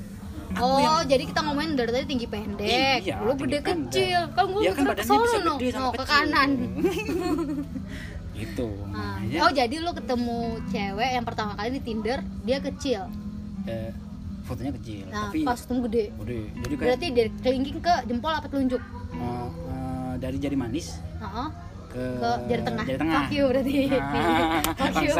aku 0.49 0.61
Oh, 0.61 0.79
yang 0.79 1.05
jadi 1.05 1.23
kita 1.23 1.39
ngomongin 1.41 1.71
dari 1.73 1.91
tadi 1.91 2.05
tinggi 2.07 2.25
pendek. 2.25 2.99
Iya, 3.01 3.15
lu 3.19 3.31
gede 3.35 3.59
pendek. 3.59 3.63
kecil. 3.87 4.21
Kan 4.31 4.45
gue 4.47 4.59
Iya 4.59 4.71
kan 4.71 4.81
ke 4.81 4.89
badannya 4.89 5.17
bisa 5.19 5.37
gede 5.39 5.67
sama 5.69 5.79
no, 5.79 5.89
ke 5.89 5.97
kecil. 5.99 6.09
kanan. 6.11 6.49
gitu 8.39 8.67
Nah, 8.87 9.19
makanya 9.19 9.39
oh, 9.41 9.51
jadi 9.51 9.75
lu 9.77 9.91
ketemu 9.91 10.39
cewek 10.65 11.09
yang 11.11 11.25
pertama 11.25 11.51
kali 11.53 11.69
di 11.71 11.81
Tinder, 11.81 12.19
dia 12.41 12.57
kecil. 12.59 13.01
eh, 13.65 13.91
fotonya 14.41 14.71
kecil 14.73 15.03
Nah, 15.05 15.27
tapi 15.27 15.39
pas 15.43 15.59
ketemu 15.59 15.79
gede. 15.85 16.03
udah 16.15 16.37
jadi 16.57 16.73
kayak 16.73 16.79
Berarti 16.81 17.07
dari 17.11 17.29
kelingking 17.37 17.79
ke 17.79 17.93
jempol 18.05 18.31
apa 18.31 18.47
telunjuk? 18.47 18.79
eh, 18.79 19.47
eh, 19.67 20.13
dari 20.17 20.37
jari 20.37 20.55
manis 20.55 20.87
Heeh. 21.19 21.47
ke, 21.89 22.03
Ke 22.15 22.29
jari 22.47 22.61
tengah. 22.63 22.85
jari 22.85 22.97
tengah 22.97 23.19
Fuck 23.19 23.31
you 23.31 23.43
berarti. 23.45 23.73
Ah, 23.91 24.61
Fuck 24.79 24.95
you. 25.01 25.11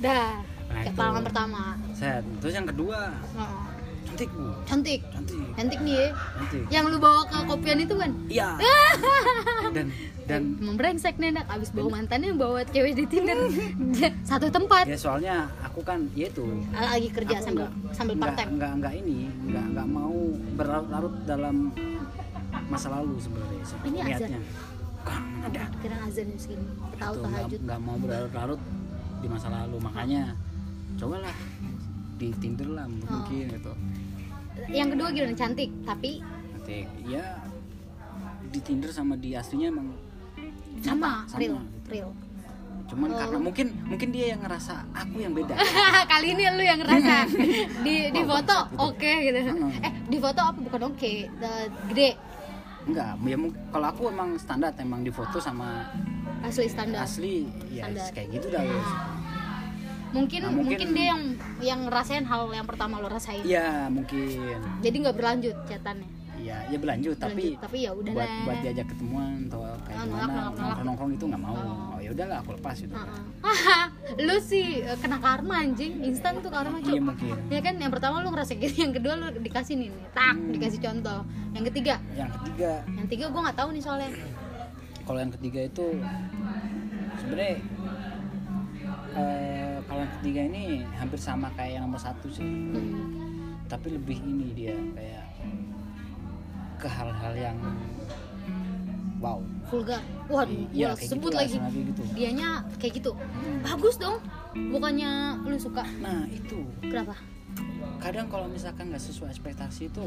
Nah, 0.00 0.28
itu. 0.78 0.92
pengalaman 0.92 1.24
pertama. 1.24 1.62
Set. 2.00 2.24
terus 2.40 2.54
yang 2.54 2.64
kedua? 2.64 3.12
Cantik 4.02 4.30
bu. 4.32 4.48
Cantik. 4.64 5.00
cantik. 5.06 5.40
Cantik 5.52 5.80
nih 5.80 5.94
ya. 5.94 6.08
cantik. 6.34 6.62
Yang 6.72 6.84
lu 6.88 6.98
bawa 6.98 7.20
ke 7.22 7.38
kopian 7.44 7.78
itu 7.78 7.94
kan? 7.94 8.10
iya. 8.26 8.48
Dan 9.76 9.86
dan 10.24 10.42
Emang 10.56 10.74
brengsek 10.74 11.18
nih 11.18 11.30
anak 11.30 11.46
abis 11.50 11.70
bawa 11.70 11.88
mantannya 11.92 12.32
bawa 12.32 12.62
cewek 12.64 12.94
di 12.94 13.04
Tinder. 13.04 13.38
Satu 14.22 14.48
tempat. 14.48 14.86
Ya 14.86 14.96
soalnya 14.96 15.34
aku 15.60 15.82
kan 15.82 16.08
ya 16.12 16.26
itu. 16.26 16.42
Lagi 16.70 17.08
kerja 17.10 17.36
aku 17.36 17.44
sambil 17.44 17.66
nggak- 17.66 17.76
sambil 17.92 18.14
part 18.16 18.34
time 18.34 18.50
nggak 18.56 18.72
nggak 18.80 18.94
ini 18.96 19.18
nggak 19.44 19.64
nggak 19.74 19.88
mau 19.88 20.16
berlarut 20.54 21.14
dalam 21.24 21.56
masa 22.66 22.88
lalu 22.92 23.14
sebenarnya 23.18 23.58
Ini 23.84 23.98
azan. 24.00 24.06
niatnya. 24.08 24.40
Kan, 25.00 25.22
ada. 25.44 25.62
Kira 25.78 25.96
azan 26.00 26.28
segini. 26.34 26.66
Tahu 26.96 27.14
tahajud. 27.20 27.60
nggak 27.60 27.80
mau 27.80 27.96
berlarut-larut 27.98 28.60
di 29.20 29.28
masa 29.28 29.48
lalu. 29.50 29.76
Makanya 29.78 30.22
cobalah 30.96 31.34
di 32.20 32.28
Tinder 32.36 32.68
lah 32.68 32.84
Oh. 32.84 32.92
mungkin 32.92 33.48
gitu. 33.48 33.72
Yang 34.68 34.88
kedua 34.92 35.08
gimana? 35.10 35.32
Cantik 35.34 35.70
tapi? 35.82 36.20
Nanti 36.52 36.78
ya 37.08 37.24
di 38.46 38.60
Tinder 38.60 38.92
sama 38.92 39.16
di 39.16 39.32
aslinya 39.32 39.72
emang 39.72 39.88
sama, 40.84 41.24
sama, 41.24 41.40
real 41.40 41.56
gitu. 41.56 41.88
real. 41.88 42.10
Cuman 42.86 43.08
Oh. 43.08 43.16
karena 43.16 43.38
mungkin 43.40 43.66
mungkin 43.86 44.08
dia 44.10 44.36
yang 44.36 44.44
ngerasa 44.44 44.84
aku 44.92 45.16
yang 45.16 45.32
beda. 45.32 45.56
Kali 46.12 46.36
ini 46.36 46.42
lu 46.50 46.62
yang 46.62 46.78
ngerasa. 46.78 47.14
Di 47.86 47.94
di 48.10 48.20
Wah, 48.20 48.36
foto 48.36 48.58
gitu. 48.68 48.84
oke 48.84 49.12
gitu. 49.22 49.38
Heeh. 49.40 49.72
eh 49.80 49.92
di 50.06 50.18
foto 50.18 50.40
apa? 50.44 50.58
Bukan 50.60 50.80
oke. 50.92 51.12
The- 51.30 51.70
gede. 51.88 52.10
Enggak 52.80 53.12
ya 53.22 53.36
kalau 53.70 53.86
aku 53.88 54.02
emang 54.08 54.28
standar 54.36 54.72
emang 54.76 55.00
di 55.00 55.12
foto 55.12 55.36
sama 55.38 55.84
asli 56.40 56.66
standar. 56.66 57.04
Asli 57.04 57.44
ya 57.70 57.84
Standar. 57.86 58.08
kayak 58.10 58.28
gitu 58.34 58.46
dah 58.50 58.62
guys 58.64 58.90
mungkin, 60.10 60.40
Nah, 60.40 60.50
mungkin. 60.50 60.76
mungkin- 60.76 60.90
dia 60.92 61.06
yang 61.08 61.22
yang 61.60 61.80
ngerasain 61.86 62.24
hal 62.24 62.50
yang 62.50 62.66
pertama 62.66 62.98
lo 62.98 63.06
rasain. 63.06 63.42
Iya 63.42 63.86
mungkin. 63.88 64.26
Jadi 64.80 64.96
nggak 64.98 65.16
berlanjut 65.16 65.56
chatannya 65.66 66.08
Iya 66.40 66.56
ya 66.72 66.78
berlanjut 66.80 67.16
tapi 67.20 67.52
Berlanjut, 67.52 67.60
tapi 67.60 67.76
ya 67.84 67.92
udah 67.92 68.12
buat 68.16 68.30
buat 68.48 68.58
diajak 68.64 68.86
ketemuan 68.88 69.44
atau 69.44 69.60
kayak 69.84 69.92
Ah, 69.92 70.04
gimana 70.08 70.32
nongkrong 70.48 70.84
nongkrong 70.88 71.10
itu 71.12 71.24
nggak 71.28 71.42
mau. 71.42 71.52
Oh. 71.52 71.92
oh 71.92 71.98
ya 72.00 72.10
udahlah 72.10 72.38
aku 72.40 72.50
lepas 72.56 72.76
gitu. 72.80 72.94
Heeh. 72.96 73.20
Haha, 73.44 73.80
lu 74.24 74.36
sih 74.40 74.66
eh, 74.80 74.96
kena 74.96 75.20
karma 75.20 75.54
anjing. 75.60 76.00
Instan 76.00 76.40
tuh 76.40 76.48
karma 76.48 76.80
cuy 76.80 76.96
iya 76.96 77.02
mungkin. 77.04 77.36
Ya 77.52 77.60
kan 77.60 77.76
yang 77.76 77.92
pertama 77.92 78.24
lu 78.24 78.32
ngerasa 78.32 78.56
gitu 78.56 78.72
yang 78.74 78.96
kedua 78.96 79.20
lu 79.20 79.26
dikasih 79.36 79.74
nih, 79.76 79.92
nih. 79.92 80.04
Tak 80.16 80.32
Hmm. 80.32 80.48
dikasih 80.50 80.80
contoh. 80.80 81.20
Yang 81.52 81.64
ketiga? 81.68 81.94
Yang 82.16 82.30
ketiga. 82.32 82.72
Yang 82.88 83.06
tiga 83.12 83.24
gue 83.28 83.40
nggak 83.44 83.58
tahu 83.60 83.68
nih 83.70 83.82
soalnya. 83.84 84.10
Kalau 85.04 85.18
yang 85.20 85.32
ketiga 85.36 85.60
itu 85.62 85.86
sebenarnya 87.20 87.54
eh, 89.16 89.76
kalau 89.86 90.00
yang 90.02 90.12
ketiga 90.20 90.40
ini 90.46 90.64
hampir 90.94 91.18
sama 91.18 91.48
kayak 91.54 91.80
yang 91.80 91.82
nomor 91.88 92.00
satu 92.00 92.28
sih. 92.30 92.44
Hmm. 92.46 93.18
tapi 93.70 93.94
lebih 93.94 94.18
ini 94.26 94.50
dia 94.50 94.74
kayak 94.98 95.30
ke 96.82 96.88
hal-hal 96.90 97.32
yang 97.38 97.54
wow. 99.22 99.38
Vulgar. 99.70 100.02
Iya, 100.74 100.90
gua 100.90 100.98
kayak 100.98 101.10
sebut 101.14 101.30
gitu 101.30 101.38
lagi. 101.38 101.56
gitu. 101.86 102.02
dianya 102.18 102.48
kayak 102.82 102.92
gitu. 102.98 103.12
Bagus 103.62 103.94
dong. 104.00 104.18
Bukannya 104.74 105.38
lu 105.46 105.54
suka. 105.54 105.86
Nah 106.02 106.26
itu. 106.26 106.66
Kenapa? 106.82 107.14
Kadang 108.00 108.26
kalau 108.32 108.48
misalkan 108.50 108.90
nggak 108.90 109.04
sesuai 109.06 109.30
ekspektasi 109.30 109.92
itu 109.92 110.04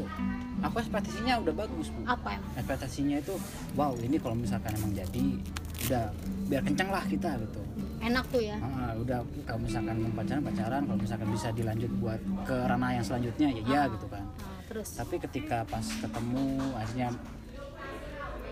aku 0.60 0.82
ekspektasinya 0.82 1.40
udah 1.40 1.54
bagus 1.54 1.88
bu. 1.94 2.04
Apa 2.04 2.36
emang 2.36 2.52
ekspektasinya 2.58 3.16
itu 3.22 3.34
wow 3.78 3.94
ini 4.02 4.18
kalau 4.18 4.34
misalkan 4.34 4.74
emang 4.74 4.92
jadi 4.92 5.24
udah 5.88 6.04
biar 6.50 6.62
kencang 6.66 6.90
lah 6.90 7.04
kita 7.06 7.38
gitu 7.38 7.62
enak 8.04 8.24
tuh 8.28 8.42
ya. 8.44 8.56
Ah, 8.60 8.92
udah 9.00 9.18
kalau 9.48 9.60
misalkan 9.64 9.96
mau 10.04 10.12
pacaran 10.20 10.42
pacaran. 10.44 10.82
Kalau 10.84 10.98
misalkan 11.00 11.28
bisa 11.32 11.48
dilanjut 11.56 11.90
buat 11.98 12.20
ke 12.44 12.56
ranah 12.68 12.90
yang 12.92 13.04
selanjutnya 13.04 13.48
ya 13.50 13.62
ya 13.64 13.82
gitu 13.88 14.06
kan. 14.12 14.24
Nah, 14.24 14.60
terus? 14.68 14.88
Tapi 14.96 15.16
ketika 15.24 15.64
pas 15.64 15.86
ketemu 15.88 16.44
akhirnya 16.76 17.08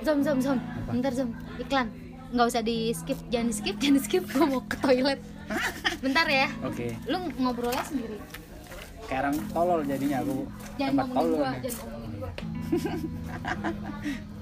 zom 0.03 0.19
zom 0.25 0.39
zom. 0.41 0.59
Apa? 0.59 0.91
bentar 0.97 1.13
zom. 1.13 1.31
Iklan. 1.61 1.87
Nggak 2.33 2.47
usah 2.49 2.63
di 2.65 2.79
skip. 2.97 3.19
Jangan 3.29 3.47
di 3.53 3.55
skip 3.55 3.77
jangan 3.77 3.97
di 4.01 4.03
skip. 4.03 4.25
Gue 4.25 4.47
mau 4.49 4.63
ke 4.65 4.77
toilet. 4.81 5.21
Bentar 6.05 6.27
ya. 6.27 6.49
Oke. 6.65 6.97
Lu 7.05 7.29
ngobrolnya 7.37 7.85
sendiri? 7.85 8.17
Sekarang 9.05 9.37
tolol 9.53 9.85
jadinya 9.85 10.25
aku 10.25 10.49
jangan 10.81 11.05
ngomongin 11.05 11.13
tolol 11.13 11.37
gua 11.37 11.51
nih. 11.53 11.61
jangan 11.69 11.85
ngomongin 11.85 12.13
gua 12.17 12.31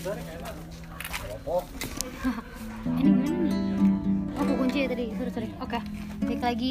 ini 0.00 0.24
gimana 2.96 3.32
nih 3.36 3.54
oh 4.34 4.40
aku 4.40 4.52
kunci 4.56 4.78
ya 4.80 4.88
tadi. 4.88 5.12
Sorry 5.12 5.30
sorry. 5.30 5.48
Oke 5.60 5.78
balik 6.24 6.40
lagi. 6.40 6.70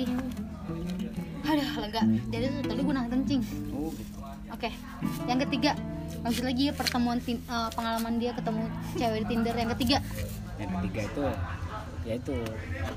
Aduh 1.45 1.69
lega. 1.81 2.01
Jadi 2.29 2.45
tuh 2.49 2.61
tadi 2.65 2.81
gue 2.81 2.93
nahan 2.93 3.09
kencing 3.09 3.41
oh 3.73 3.89
gitu 3.93 4.17
Oke, 4.49 4.69
yang 5.29 5.39
ketiga. 5.45 5.77
Lanjut 6.25 6.43
lagi 6.43 6.63
ya 6.67 6.73
pertemuan 6.73 7.21
tin- 7.21 7.45
eh, 7.45 7.69
pengalaman 7.77 8.17
dia 8.17 8.33
ketemu 8.33 8.65
cewek 8.97 9.17
di 9.21 9.27
Tinder. 9.29 9.53
Yang 9.53 9.71
ketiga. 9.77 9.97
yang 10.59 10.69
ketiga 10.81 10.99
itu 11.05 11.21
ya 12.03 12.13
itu. 12.17 12.35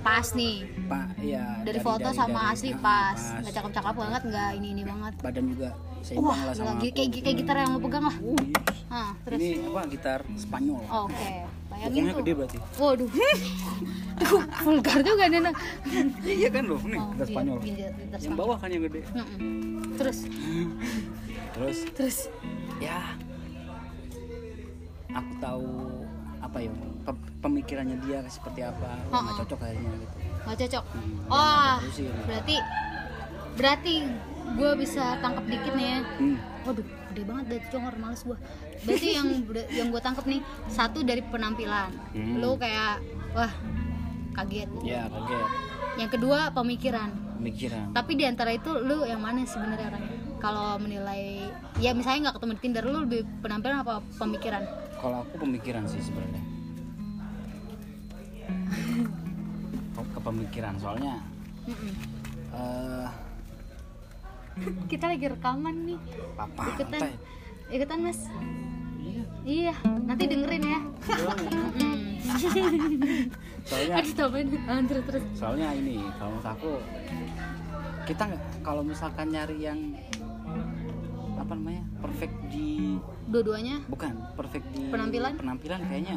Pas 0.00 0.26
nih. 0.32 0.56
Pak 0.88 1.06
ya 1.20 1.44
dari, 1.60 1.78
foto 1.78 2.08
sama 2.10 2.48
dari- 2.48 2.52
asli 2.56 2.70
ah, 2.72 2.80
pas. 2.80 3.20
nggak 3.44 3.52
cakep-cakep 3.52 3.94
banget 3.94 4.22
nggak 4.32 4.50
ini 4.56 4.68
ini 4.72 4.82
banget. 4.82 5.12
badan 5.20 5.44
juga 5.44 5.68
seimbang 6.00 6.24
wah 6.32 6.40
lah 6.48 6.54
sama 6.56 6.68
lagi 6.74 6.88
kayak 6.90 7.20
kayak 7.20 7.36
gitar 7.44 7.56
yang 7.60 7.70
lo 7.76 7.80
pegang 7.84 8.04
lah. 8.08 8.16
Oh, 8.18 8.34
iya. 8.40 8.71
Ah 8.92 9.16
terus? 9.24 9.40
ini 9.40 9.48
apa 9.64 9.80
gitar 9.88 10.20
Spanyol. 10.36 10.84
Oke. 10.84 11.30
Bayangin 11.66 11.88
Bokongnya 11.88 12.12
tuh. 12.12 12.20
gede 12.20 12.32
berarti. 12.34 12.58
Waduh. 12.76 13.10
Tuh, 14.12 14.40
vulgar 14.62 14.98
juga 15.00 15.24
nih 15.26 15.40
nah. 15.40 15.54
iya 16.22 16.48
kan 16.48 16.64
loh 16.64 16.78
nih 16.78 16.94
Oh, 16.94 17.08
gitar 17.10 17.24
iya, 17.24 17.32
Spanyol. 17.32 17.58
gitar- 17.58 17.94
gitar 17.96 18.18
yang 18.20 18.34
bawah 18.36 18.56
kan 18.56 18.68
yang 18.68 18.84
gede. 18.84 19.00
Mm-mm. 19.08 19.96
terus? 19.96 20.18
Terus? 21.52 21.78
Terus? 21.92 22.16
Ya 22.78 23.00
aku 25.10 25.32
tahu 25.38 25.68
apa 26.38 26.58
ya 26.58 26.70
pe- 27.02 27.24
pemikirannya 27.40 27.96
dia 28.02 28.20
seperti 28.26 28.60
apa. 28.62 28.90
Oh, 29.08 29.18
oh. 29.18 29.34
cocok 29.38 29.58
kayaknya 29.58 29.90
gitu. 29.96 30.16
Nggak 30.42 30.56
cocok? 30.58 30.84
Hmm, 30.90 31.16
wah 31.26 31.38
ya, 31.38 31.72
terusin. 31.80 32.12
berarti 32.26 32.56
berarti 33.52 33.94
gue 34.52 34.70
bisa 34.76 35.04
tangkap 35.18 35.44
dikit 35.46 35.72
nih 35.72 35.86
ya. 35.88 35.98
Hmm. 36.18 36.36
Waduh, 36.62 36.86
gede 37.10 37.22
banget 37.24 37.44
dari 37.48 37.62
congor 37.68 37.94
males 37.96 38.22
gua. 38.22 38.38
Berarti 38.82 39.10
yang 39.10 39.26
yang 39.70 39.88
gua 39.88 39.98
tangkap 39.98 40.24
nih 40.24 40.38
satu 40.66 41.00
dari 41.00 41.22
penampilan. 41.22 41.88
Hmm. 42.10 42.36
Lu 42.36 42.56
kayak 42.56 43.00
wah 43.32 43.48
kaget. 44.32 44.66
ya 44.82 45.06
kaget 45.06 45.46
Yang 45.94 46.08
kedua 46.10 46.50
pemikiran. 46.50 47.08
pemikiran 47.34 47.90
Tapi 47.90 48.14
di 48.14 48.22
antara 48.22 48.50
itu 48.50 48.70
lu 48.72 49.02
yang 49.02 49.18
mana 49.18 49.42
sebenarnya 49.42 49.88
orangnya? 49.88 50.14
Kalau 50.38 50.76
menilai 50.76 51.48
ya 51.76 51.92
misalnya 51.92 52.18
nggak 52.24 52.34
ketemu 52.36 52.52
di 52.52 52.60
Tinder 52.60 52.82
lu 52.84 52.98
lebih 53.00 53.20
penampilan 53.40 53.78
apa 53.78 54.00
pemikiran? 54.16 54.62
kalau 54.96 55.20
aku 55.20 55.36
pemikiran 55.36 55.84
sih 55.84 55.98
sebenarnya 55.98 56.38
Ke- 59.92 60.20
pemikiran 60.20 60.74
soalnya 60.78 61.14
eh 62.52 63.06
Kita 64.86 65.08
lagi 65.08 65.26
rekaman 65.26 65.74
nih. 65.84 65.98
apa 66.36 66.62
Ikutan. 66.70 67.00
Ikutan, 67.72 67.98
Mas. 68.04 68.20
iya 69.00 69.22
Iya, 69.42 69.74
nanti 70.04 70.24
dengerin 70.28 70.62
ya. 70.62 70.80
Mm. 71.82 71.98
soalnya 73.62 73.94
Aduh, 73.98 74.14
tambahin. 74.14 74.48
Ah, 74.64 74.80
terus 74.82 75.04
terus. 75.04 75.24
soalnya 75.34 75.68
ini 75.74 75.98
kalau 76.14 76.30
menurut 76.32 76.48
aku 76.48 76.72
kita 78.04 78.24
kalau 78.60 78.82
misalkan 78.82 79.26
nyari 79.28 79.58
yang 79.60 79.78
apa 81.34 81.52
namanya 81.52 81.82
perfect 81.98 82.34
di 82.48 82.98
Dua-duanya 83.26 83.82
bukan 83.86 84.14
perfect 84.34 84.66
di 84.70 84.86
Penampilan? 84.88 85.32
penampilan 85.34 85.80
kayaknya 85.86 86.16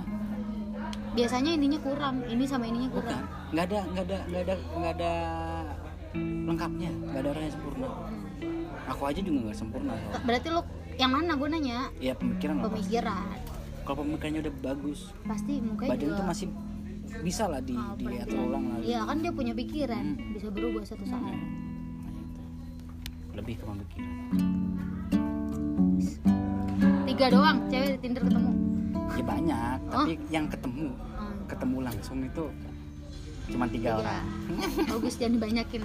biasanya 1.16 1.52
ininya 1.56 1.80
kurang. 1.80 2.22
Ini 2.26 2.44
sama 2.46 2.68
ininya 2.68 2.90
bukan 2.92 3.06
kurang. 3.08 3.26
nggak 3.52 3.66
ada 3.66 3.80
nggak 3.88 4.06
ada 4.06 4.18
nggak 4.28 4.42
ada 4.44 4.56
nggak 4.76 4.94
ada 5.00 5.14
lengkapnya 6.46 6.92
nggak 6.92 7.22
ada 7.22 7.30
orang 7.32 7.44
yang 7.44 7.54
sempurna 7.56 7.88
aku 8.86 9.02
aja 9.04 9.20
juga 9.20 9.40
nggak 9.50 9.58
sempurna 9.58 9.92
soalnya. 9.96 10.20
Berarti 10.22 10.48
lu 10.50 10.62
yang 10.96 11.12
mana 11.12 11.32
gue 11.34 11.48
nanya? 11.50 11.80
ya 11.98 12.14
pemikiran. 12.14 12.64
Pemikiran. 12.64 13.28
kalau 13.82 14.02
pemikirannya 14.02 14.42
udah 14.42 14.56
bagus 14.64 15.00
Pasti 15.22 15.54
mukanya 15.60 15.90
badan 15.92 16.02
juga 16.02 16.16
itu 16.16 16.24
masih 16.26 16.48
bisa 17.18 17.44
lah 17.46 17.62
di 17.62 17.72
ah, 17.72 17.94
dilihat 17.94 18.28
ulang 18.30 18.66
lagi 18.72 18.84
Iya 18.88 19.00
kan 19.04 19.18
dia 19.20 19.32
punya 19.32 19.54
pikiran, 19.54 20.06
Hmm. 20.14 20.34
bisa 20.34 20.48
berubah 20.50 20.82
satu 20.84 21.04
saat. 21.04 21.22
Makanya 21.22 21.42
itu. 22.24 22.42
lebih 23.34 23.56
ke 23.56 23.64
pemikiran 23.64 24.10
Tiga 27.06 27.26
doang 27.30 27.58
cewek 27.66 27.90
di 27.90 28.00
Tinder 28.02 28.24
ketemu. 28.24 28.52
ya 29.12 29.24
banyak 29.24 29.78
tapi 29.88 30.12
yang 30.28 30.46
ketemu 30.46 30.88
Hmm. 31.16 31.38
ketemu 31.46 31.78
langsung 31.82 32.20
itu 32.20 32.46
cuma 33.48 33.66
tiga 33.66 33.90
Tiga. 33.94 34.02
orang 34.02 34.26
Bagus 34.92 35.14
jangan 35.16 35.34
dibanyakin. 35.36 35.82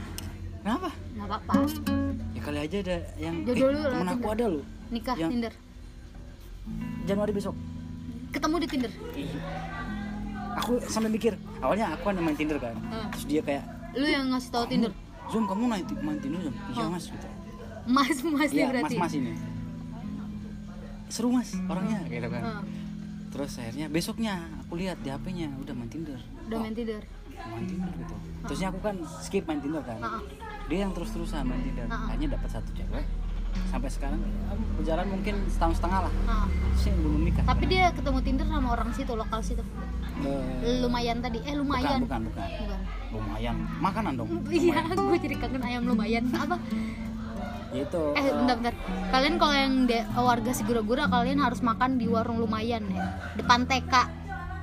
kenapa 0.58 0.88
Nggak 1.12 1.26
apa-apa. 1.28 1.52
ya 2.32 2.40
kali 2.40 2.58
aja 2.58 2.76
ada 2.80 2.96
yang 3.16 3.34
Jodoh 3.44 3.68
eh, 3.68 3.92
temen 3.92 4.08
aku 4.10 4.26
ada 4.30 4.46
loh 4.48 4.64
Nikah 4.90 5.16
Yang- 5.16 5.30
Tinder. 5.30 5.54
Januari 7.04 7.32
besok 7.32 7.54
Ketemu 8.30 8.56
di 8.56 8.68
Tinder. 8.68 8.92
Iya. 9.12 9.38
aku 10.52 10.82
sampai 10.84 11.08
mikir 11.08 11.32
awalnya 11.58 11.94
aku 11.94 12.02
kan 12.04 12.14
main 12.16 12.34
Tinder 12.34 12.58
kan 12.58 12.74
Hmm. 12.80 13.06
terus 13.10 13.24
dia 13.24 13.38
kayak 13.40 13.64
Lu 13.92 14.02
yang 14.04 14.28
ngasih 14.28 14.50
tahu 14.50 14.64
Tinder. 14.66 14.90
Zoom 15.26 15.46
kamu 15.46 15.62
main, 15.64 15.82
main 16.00 16.18
Tinder 16.18 16.40
Zoom 16.40 16.54
iya 16.68 16.84
Oh. 16.84 16.90
mas 16.90 17.06
gitu 17.06 17.28
Mas 17.86 18.18
Mas 18.20 18.50
iya 18.50 18.66
berarti. 18.68 18.94
mas 18.94 19.02
mas 19.04 19.14
ini 19.14 19.32
seru 21.08 21.28
mas 21.28 21.50
orangnya 21.64 22.02
gitu 22.04 22.28
kan 22.28 22.42
Ah, 22.44 22.62
terus 23.28 23.52
akhirnya 23.56 23.86
besoknya 23.88 24.34
aku 24.60 24.74
lihat 24.76 24.98
di 25.00 25.08
HP-nya 25.08 25.50
udah 25.56 25.70
main 25.72 25.86
Tinder 25.88 26.18
udah 26.44 26.58
main 26.60 26.70
Tinder. 26.72 27.02
main 27.48 27.64
Tinder 27.64 27.90
gitu 27.96 28.14
terusnya 28.44 28.68
aku 28.68 28.78
kan 28.80 28.94
skip 29.20 29.42
main 29.44 29.58
Tinder 29.58 29.82
kan 29.82 29.98
Ah, 29.98 30.18
ah. 30.18 30.22
dia 30.66 30.78
yang 30.82 30.92
terus-terusan 30.92 31.42
main 31.42 31.62
Tinder 31.64 31.86
Ah, 31.86 31.94
ah. 31.96 32.06
akhirnya 32.08 32.34
dapat 32.34 32.50
satu 32.52 32.70
cewek 32.72 33.06
sampai 33.70 33.86
sekarang 33.88 34.20
berjalan 34.74 35.06
mungkin 35.08 35.34
setahun 35.46 35.78
setengah 35.78 36.00
lah 36.04 36.12
Ah. 36.26 36.46
sih 36.74 36.90
belum 36.90 37.22
nikah 37.22 37.44
Tapi 37.44 37.64
dia 37.64 37.88
ketemu 37.90 38.18
Tinder 38.20 38.46
sama 38.46 38.68
orang 38.70 38.90
situ 38.90 39.12
lokal 39.14 39.40
situ. 39.40 39.62
Eh, 40.20 40.82
Lumayan 40.82 41.18
tadi. 41.18 41.38
Eh 41.40 41.54
bukan 41.54 41.62
lumayan. 41.62 41.98
bukan 42.02 42.20
bukan 42.26 42.48
Bukan. 42.58 42.80
lumayan 43.10 43.56
makanan 43.78 44.12
dong 44.14 44.28
Iya, 44.50 44.82
gue 44.84 45.16
jadi 45.18 45.36
kangen 45.38 45.62
ayam 45.62 45.82
lumayan. 45.84 46.24
Apa? 46.30 46.58
Itu 47.70 48.02
Eh, 48.12 48.20
eh, 48.20 48.32
bentar, 48.34 48.56
bentar. 48.58 48.74
Kalian 49.08 49.34
kalau 49.38 49.54
yang 49.54 49.74
de- 49.86 50.06
warga 50.12 50.50
Sigura-gura 50.50 51.06
kalian 51.06 51.38
harus 51.38 51.60
makan 51.60 51.96
di 51.96 52.04
warung 52.04 52.36
lumayan 52.36 52.82
ya. 52.84 53.06
Depan 53.34 53.64
TK. 53.64 53.94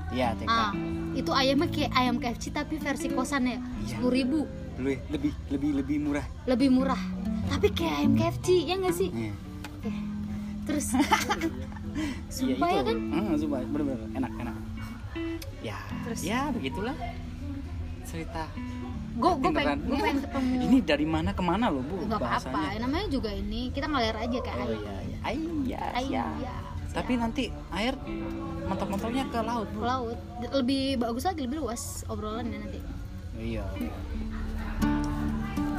iya 0.09 0.31
TK 0.33 0.47
Ah, 0.47 0.71
itu 1.13 1.31
ayamnya 1.31 1.67
kayak 1.67 1.91
ayam 1.93 2.15
KFC 2.15 2.49
tapi 2.49 2.75
versi 2.77 3.07
kosan 3.09 3.43
ya. 3.45 3.57
Iya. 3.57 3.87
Sepuluh 3.89 4.13
ribu. 4.13 4.39
Lebih 4.77 4.97
lebih 5.09 5.31
lebih 5.49 5.71
lebih 5.81 5.97
murah. 6.01 6.25
Lebih 6.45 6.69
murah. 6.69 7.01
Tapi 7.49 7.67
kayak 7.73 7.93
ayam 8.03 8.13
KFC 8.13 8.47
ya 8.69 8.75
nggak 8.77 8.95
sih? 8.95 9.09
Iya. 9.09 9.33
Oke. 9.77 9.91
terus? 10.67 10.87
Iya, 11.97 12.13
sumpah 12.29 12.69
ya 12.69 12.81
itu. 12.85 12.85
kan? 12.85 12.97
Hmm, 13.09 13.33
sumpah. 13.41 13.59
Bener-bener. 13.73 13.99
Enak 14.13 14.31
enak. 14.37 14.55
Ya 15.65 15.77
Terus? 16.05 16.19
ya 16.21 16.39
begitulah. 16.53 16.93
Cerita. 18.05 18.45
Gue 19.17 19.31
gue 19.41 19.49
pengen 19.49 19.79
gue 19.81 19.97
pengen 19.97 20.19
ketemu. 20.21 20.53
Ini 20.69 20.77
dari 20.85 21.05
mana 21.09 21.29
ke 21.33 21.41
mana 21.41 21.73
loh 21.73 21.81
bu 21.81 22.05
nggak 22.05 22.21
apa-apa. 22.21 22.77
namanya 22.77 23.07
juga 23.09 23.33
ini 23.33 23.73
kita 23.73 23.89
ngalir 23.89 24.13
aja 24.13 24.37
kayak 24.45 24.57
oh 24.61 24.69
air 24.69 24.77
iya 24.77 24.95
iya. 25.01 25.17
Ay, 25.25 25.37
iya, 25.65 25.81
air 25.97 26.05
iya. 26.05 26.25
ya. 26.37 26.55
tapi 26.93 27.13
nanti 27.17 27.43
air 27.73 27.93
mentok-mentoknya 28.69 29.25
ke 29.33 29.39
laut 29.41 29.67
bu. 29.73 29.79
Laut. 29.81 30.17
Lebih 30.53 31.01
bagus 31.01 31.25
lagi 31.25 31.41
lebih 31.49 31.65
luas 31.65 32.05
obrolannya 32.05 32.61
nanti. 32.61 32.79
Iya 33.37 33.65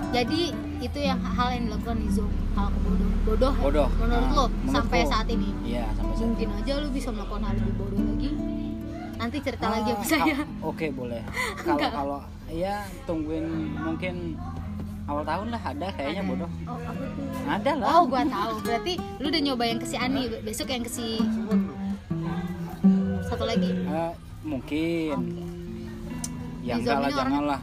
jadi 0.09 0.41
itu 0.79 0.99
yang 0.99 1.19
hal 1.19 1.49
yang 1.51 1.65
dilakukan 1.67 1.99
di 1.99 2.09
Zoom. 2.09 2.31
Hal 2.53 2.69
bodoh 2.75 3.11
bodoh, 3.23 3.53
ya? 3.53 3.61
bodoh. 3.61 3.89
menurut 3.95 4.25
Nah, 4.25 4.33
lo 4.33 4.45
menurut 4.47 4.73
sampai 4.73 5.01
lo. 5.01 5.11
saat 5.11 5.27
ini? 5.29 5.49
Iya 5.63 5.85
sampai 5.91 6.15
saat 6.15 6.27
mungkin 6.27 6.49
aja 6.55 6.73
lo 6.77 6.89
bisa 6.89 7.09
melakukan 7.11 7.43
hal 7.45 7.55
lebih 7.55 7.75
bodoh 7.77 8.03
lagi. 8.03 8.31
Nanti 9.19 9.37
cerita 9.43 9.67
lagi 9.69 9.91
sama 9.91 9.99
Ah, 9.99 10.07
saya. 10.07 10.35
ah, 10.37 10.47
oke 10.65 10.87
boleh. 10.93 11.21
Kalau 11.59 11.79
kalau 11.91 12.21
ya 12.49 12.77
tungguin 13.05 13.47
mungkin 13.77 14.15
awal 15.05 15.21
tahun 15.23 15.47
lah 15.51 15.63
ada 15.63 15.87
kayaknya 15.93 16.23
Ada. 16.23 16.31
bodoh. 16.31 16.51
Oh 16.65 16.79
tuh? 16.79 16.97
Ada 17.51 17.71
lah. 17.75 17.87
Oh 17.91 18.03
gua 18.07 18.23
tahu. 18.25 18.53
Berarti 18.63 18.93
lu 19.19 19.27
udah 19.29 19.43
nyoba 19.43 19.65
yang 19.65 19.79
ke 19.79 19.87
si 19.87 19.97
Ani 19.97 20.23
besok 20.41 20.69
yang 20.69 20.81
ke 20.81 20.91
si 20.91 21.19
satu 23.23 23.45
lagi? 23.45 23.71
Eh, 23.75 24.13
mungkin. 24.43 25.19
Ya 26.61 26.77
Di 26.77 26.81
enggak 26.83 26.97
lah 26.99 27.09
ini 27.09 27.17
janganlah 27.17 27.61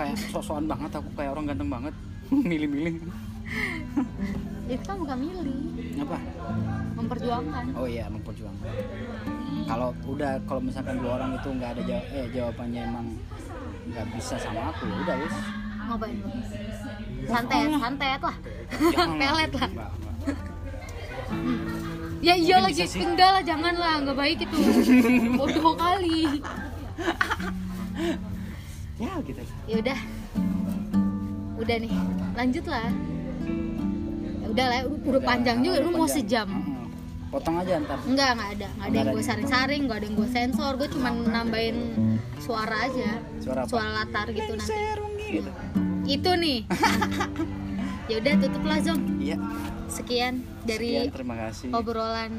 kayak 0.00 0.16
sok-sokan 0.32 0.64
banget 0.64 0.90
aku 0.96 1.08
kayak 1.12 1.30
orang 1.36 1.44
ganteng 1.52 1.68
banget. 1.68 1.94
Milih-milih. 2.48 2.94
Itu 4.70 4.84
kan 4.86 4.96
bukan 5.02 5.18
milih. 5.18 5.60
Apa? 5.98 6.18
Memperjuangkan. 6.94 7.64
Oh 7.74 7.90
iya 7.90 8.06
memperjuangkan. 8.06 8.70
Kalau 9.66 9.90
udah 10.06 10.38
kalau 10.46 10.62
misalkan 10.62 11.02
dua 11.02 11.18
orang 11.18 11.34
itu 11.34 11.48
nggak 11.50 11.70
ada 11.74 11.82
jawab 11.82 12.06
eh 12.14 12.26
jawabannya 12.30 12.82
emang 12.86 13.06
nggak 13.90 14.06
bisa 14.14 14.38
sama 14.38 14.70
aku 14.70 14.86
ya 14.86 14.96
udah 15.02 15.16
wis. 15.18 15.36
Ngapain? 15.90 16.16
Lu 16.22 17.26
santet 17.26 17.58
Allah. 17.66 17.80
santet 17.82 18.20
lah. 18.22 18.36
Pelet 19.18 19.50
lah. 19.58 19.70
nggak. 19.74 19.90
ya 22.22 22.34
iya 22.38 22.56
lagi 22.62 22.84
enggak 22.94 23.30
lah 23.34 23.42
jangan 23.42 23.74
lah 23.74 23.94
nggak 24.06 24.18
baik 24.22 24.38
itu. 24.46 24.56
Bodoh 25.34 25.74
kali 25.74 26.38
ya 29.00 29.12
gitu. 29.24 29.40
Ya 29.64 29.76
udah. 29.80 29.98
Udah 31.56 31.76
nih 31.80 31.92
lanjut 32.36 32.64
lah. 32.68 32.88
Ya 34.40 34.46
udah 34.52 34.66
lah 34.68 34.78
udah, 34.84 35.08
udah 35.08 35.22
panjang 35.24 35.56
juga 35.64 35.76
udah 35.80 35.84
lu 35.88 35.90
mau 35.96 36.08
sejam. 36.08 36.48
Potong 37.30 37.56
aja 37.62 37.78
ntar. 37.80 37.98
Enggak 38.04 38.30
enggak 38.36 38.50
ada 38.58 38.68
enggak 38.68 38.88
ada 38.90 38.96
yang 38.98 39.08
gue 39.14 39.24
saring-saring 39.24 39.80
enggak 39.86 39.98
ada 40.02 40.06
yang 40.06 40.16
gue 40.18 40.28
sensor. 40.28 40.72
Gue 40.76 40.88
cuma 40.92 41.08
nambahin 41.14 41.76
suara 42.42 42.76
aja. 42.90 43.10
Suara 43.40 43.60
apa? 43.64 43.82
latar 44.04 44.26
gitu 44.34 44.52
nanti. 44.52 44.76
gitu. 45.40 45.50
Itu 46.04 46.30
nih. 46.36 46.58
Ya 48.10 48.18
udah 48.18 48.42
tutup 48.42 48.66
lah 48.66 48.82
Zom 48.82 48.98
iya. 49.22 49.38
Sekian 49.86 50.42
dari 50.66 50.98
Sekian, 50.98 51.14
terima 51.14 51.38
kasih. 51.46 51.70
obrolan 51.70 52.34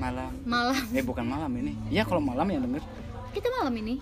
malam. 0.00 0.32
malam. 0.48 0.80
Eh 0.96 1.04
bukan 1.04 1.28
malam 1.28 1.52
ini. 1.52 1.76
Ya 1.92 2.08
kalau 2.08 2.24
malam 2.24 2.48
yang 2.48 2.64
denger. 2.64 2.80
Kita 3.36 3.52
malam 3.60 3.76
ini 3.76 4.00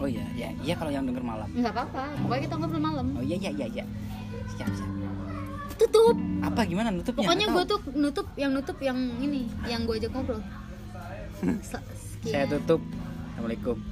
oh 0.00 0.08
iya 0.08 0.24
ya 0.32 0.48
iya 0.64 0.74
kalau 0.78 0.92
yang 0.94 1.04
denger 1.04 1.24
malam. 1.24 1.48
Nggak 1.52 1.72
apa-apa 1.74 2.02
pokoknya 2.24 2.42
kita 2.48 2.54
ngobrol 2.60 2.82
malam. 2.82 3.06
Oh 3.18 3.24
iya 3.24 3.36
iya 3.36 3.50
iya 3.52 3.66
iya. 3.68 3.84
Siap 4.56 4.70
siap. 4.72 4.90
Tutup. 5.76 6.16
Apa 6.44 6.60
gimana 6.68 6.88
nutupnya? 6.94 7.26
Pokoknya 7.26 7.46
gue 7.50 7.64
tuh 7.66 7.80
nutup 7.96 8.26
yang 8.38 8.52
nutup 8.54 8.78
yang 8.78 8.98
ini 9.18 9.48
yang 9.66 9.84
gue 9.84 9.96
ajak 9.98 10.12
ngobrol. 10.14 10.40
Saya 12.22 12.46
tutup. 12.46 12.80
Assalamualaikum 13.32 13.82